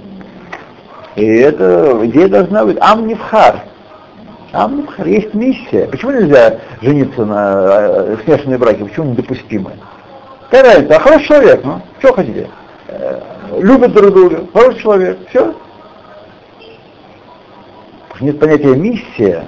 И 1.16 1.26
эта 1.26 2.00
идея 2.04 2.28
должна 2.28 2.64
быть 2.64 2.78
амнифхар. 2.80 3.62
Амнифхар. 4.52 5.08
Есть 5.08 5.34
миссия. 5.34 5.88
Почему 5.88 6.12
нельзя 6.12 6.60
жениться 6.84 7.26
на 7.26 7.68
э, 7.68 8.18
смешанные 8.24 8.60
браки? 8.60 8.84
Почему 8.84 9.12
недопустимы? 9.12 9.72
Какая 10.52 10.76
разница? 10.76 10.98
А 10.98 11.00
хороший 11.00 11.26
человек, 11.26 11.62
ну, 11.64 11.82
что 12.00 12.14
хотите? 12.14 12.48
Э, 12.92 13.22
любят 13.58 13.94
друг 13.94 14.14
друга, 14.14 14.48
хороший 14.54 14.82
человек, 14.82 15.18
все. 15.30 15.56
Нет 18.20 18.38
понятия 18.38 18.76
миссия, 18.76 19.48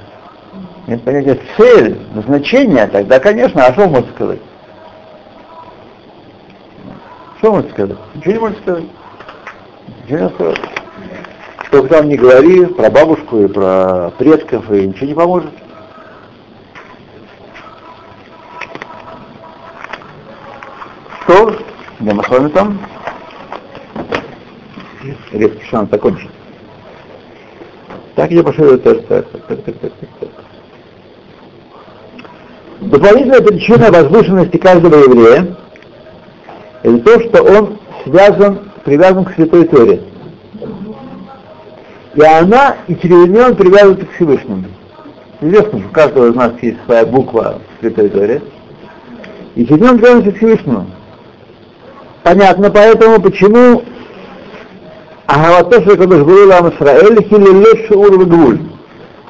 нет 0.88 1.04
понятия 1.04 1.40
цель, 1.58 2.00
назначение, 2.14 2.88
тогда, 2.88 3.20
конечно, 3.20 3.66
а 3.66 3.74
что 3.74 3.88
можно 3.88 4.10
сказать? 4.14 4.40
Что 7.40 7.52
можно 7.52 7.70
сказать? 7.72 7.98
Ничего 8.16 8.32
не 8.32 8.40
можно 8.40 8.58
сказать. 8.62 8.84
Ничего 10.06 10.20
не 10.20 10.30
сказать. 10.30 10.62
Что 11.66 11.88
там 11.88 12.08
ни 12.08 12.16
говори 12.16 12.66
про 12.68 12.90
бабушку 12.90 13.42
и 13.42 13.48
про 13.48 14.12
предков, 14.18 14.72
и 14.72 14.88
ничего 14.88 15.08
не 15.08 15.14
поможет. 15.14 15.52
Что? 21.24 21.58
Где 22.00 22.14
мы 22.14 22.24
с 22.24 22.30
вами 22.30 22.48
там? 22.50 22.80
Резкий 25.32 25.66
шанс 25.70 25.90
закончить. 25.90 26.30
Так 28.16 28.32
я 28.32 28.44
пошел 28.44 28.78
так. 28.78 29.26
Дополнительная 32.82 33.42
причина 33.42 33.92
возвышенности 33.92 34.58
каждого 34.58 34.96
еврея 34.96 35.56
это 36.84 37.00
то, 37.00 37.20
что 37.22 37.44
он 37.44 37.80
связан, 38.04 38.60
привязан 38.84 39.24
к 39.26 39.34
Святой 39.36 39.66
Торе. 39.66 40.02
И 42.16 42.22
она, 42.22 42.76
и 42.88 42.96
через 42.96 43.30
нее 43.30 43.46
он 43.48 43.56
привязан 43.56 43.96
к 43.96 44.12
Всевышнему. 44.12 44.66
Известно, 45.42 45.80
что 45.80 45.88
у 45.88 45.92
каждого 45.92 46.30
из 46.30 46.36
нас 46.36 46.52
есть 46.62 46.78
своя 46.86 47.06
буква 47.06 47.60
в 47.78 47.80
Святой 47.80 48.10
Торе. 48.10 48.42
И 49.56 49.66
через 49.66 49.82
нее 49.82 49.92
он 49.92 49.98
привязан 50.00 50.32
к 50.32 50.38
Всевышнему. 50.38 50.88
Понятно, 52.24 52.70
поэтому 52.70 53.22
почему 53.22 53.84
Агавато 55.34 55.82
Шекадыш 55.82 56.22
Гурила 56.24 56.58
Амисраэль 56.58 57.24
Хилилеш 57.28 57.88
Шур 57.88 58.20
Вегвуль. 58.20 58.60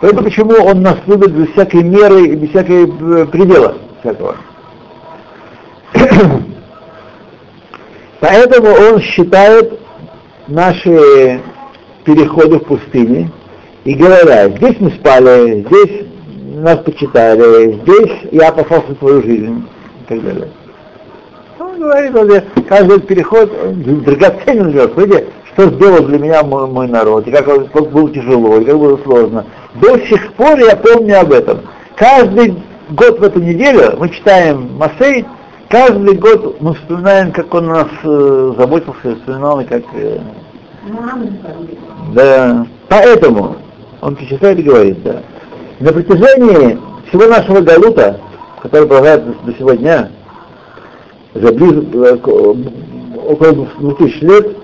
Это 0.01 0.21
почему 0.21 0.55
он 0.65 0.81
нас 0.81 0.97
любит 1.07 1.31
без 1.31 1.49
всякой 1.51 1.83
меры 1.83 2.25
и 2.25 2.35
без 2.35 2.49
всякой 2.49 2.83
э, 2.83 3.25
предела 3.27 3.75
всякого. 4.01 4.35
Поэтому 8.19 8.67
он 8.67 8.99
считает 8.99 9.79
наши 10.49 11.39
переходы 12.03 12.59
в 12.59 12.65
пустыне 12.65 13.31
и 13.85 13.93
говорят, 13.93 14.57
здесь 14.57 14.75
мы 14.81 14.91
спали, 14.91 15.65
здесь 15.65 16.05
нас 16.55 16.79
почитали, 16.79 17.79
здесь 17.81 18.29
я 18.33 18.49
опасался 18.49 18.93
свою 18.99 19.21
жизнь 19.21 19.65
и 20.01 20.09
так 20.09 20.21
далее. 20.21 20.49
Он 21.59 21.79
говорит, 21.79 22.43
каждый 22.67 22.99
переход 22.99 23.49
драгоценен 24.03 24.71
для 24.71 24.87
вас. 24.87 25.23
Что 25.53 25.69
сделал 25.69 26.03
для 26.05 26.17
меня 26.17 26.43
мой, 26.43 26.67
мой 26.67 26.87
народ, 26.87 27.27
и 27.27 27.31
как, 27.31 27.45
было 27.91 28.09
тяжело, 28.09 28.57
и 28.57 28.65
как 28.65 28.77
было 28.77 28.97
сложно. 29.03 29.45
До 29.75 29.99
сих 29.99 30.33
пор 30.33 30.57
я 30.59 30.75
помню 30.75 31.19
об 31.19 31.31
этом. 31.31 31.59
Каждый 31.95 32.55
год 32.89 33.19
в 33.19 33.23
эту 33.23 33.39
неделю 33.39 33.95
мы 33.99 34.09
читаем 34.09 34.75
Масей, 34.77 35.25
каждый 35.69 36.15
год 36.15 36.59
мы 36.59 36.73
вспоминаем, 36.73 37.31
как 37.31 37.53
он 37.53 37.67
нас 37.67 37.87
э, 38.03 38.53
заботился, 38.57 39.15
вспоминал, 39.15 39.59
и 39.59 39.65
как... 39.65 39.83
Э, 39.93 40.19
да, 42.13 42.65
поэтому 42.89 43.55
он 44.01 44.15
перечисляет 44.15 44.59
и 44.59 44.63
говорит, 44.63 45.03
да. 45.03 45.21
На 45.79 45.93
протяжении 45.93 46.79
всего 47.09 47.27
нашего 47.27 47.61
галута, 47.61 48.19
который 48.61 48.87
продолжается 48.87 49.33
до 49.45 49.53
сегодня, 49.53 50.11
уже 51.35 51.51
ближе, 51.51 51.85
э, 51.93 52.15
около 52.15 53.53
2000 53.53 54.23
лет, 54.23 54.62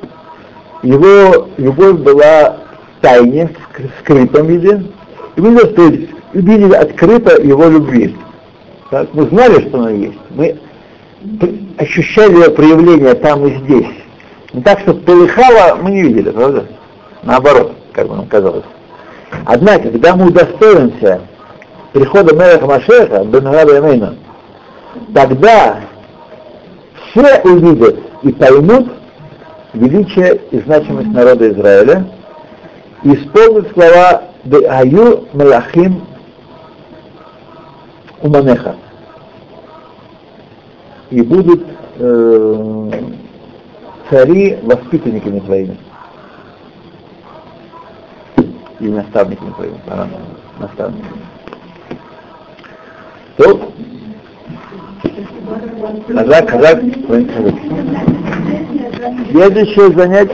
его 0.84 1.50
любовь 1.58 1.98
была 1.98 2.58
в 2.98 3.02
тайне, 3.02 3.50
в 3.78 4.02
скрытом 4.02 4.48
виде, 4.48 4.84
и 5.36 5.42
мы 5.42 5.56
видели 6.34 6.74
открыто 6.74 7.42
его 7.42 7.68
любви. 7.68 8.16
Так? 8.90 9.14
Мы 9.14 9.28
знали, 9.28 9.68
что 9.68 9.80
она 9.80 9.92
есть. 9.92 10.18
Мы 10.32 10.58
ощущали 11.78 12.36
ее 12.36 12.50
проявление 12.52 13.14
там 13.16 13.46
и 13.46 13.58
здесь. 13.60 13.88
Не 14.54 14.62
так, 14.62 14.80
что 14.80 14.94
полыхало, 14.94 15.76
мы 15.82 15.92
не 15.92 16.04
видели, 16.04 16.32
правда? 16.32 16.66
Наоборот, 17.24 17.74
как 17.92 18.08
бы 18.08 18.16
нам 18.16 18.26
казалось. 18.28 18.66
Однако, 19.46 19.92
когда 19.92 20.16
мы 20.16 20.28
удостоимся 20.28 21.22
прихода 21.94 22.34
Мелеха 22.34 22.66
Машеха, 22.66 23.24
Бенарада 23.26 23.80
Эмейна, 23.80 24.16
тогда 25.14 25.82
все 27.12 27.42
увидят 27.44 28.00
и 28.24 28.32
поймут, 28.32 28.90
величие 29.74 30.42
и 30.52 30.60
значимость 30.60 31.12
народа 31.12 31.50
Израиля 31.52 32.06
и 33.04 33.14
исполнит 33.14 33.72
слова 33.74 34.24
«Аю 34.70 35.28
Малахим 35.34 36.02
Уманеха». 38.22 38.76
и 41.10 41.22
будут 41.22 41.66
э, 41.98 42.92
цари 44.10 44.60
воспитанниками 44.62 45.40
твоими. 45.40 45.78
И 48.80 48.88
наставниками 48.88 49.52
твоими, 49.52 49.80
а, 49.88 50.08
наставниками. 50.60 51.22
То, 53.38 53.72
казак, 56.08 56.48
казак, 56.48 56.82
следующее 59.32 59.92
занятие 59.98 60.34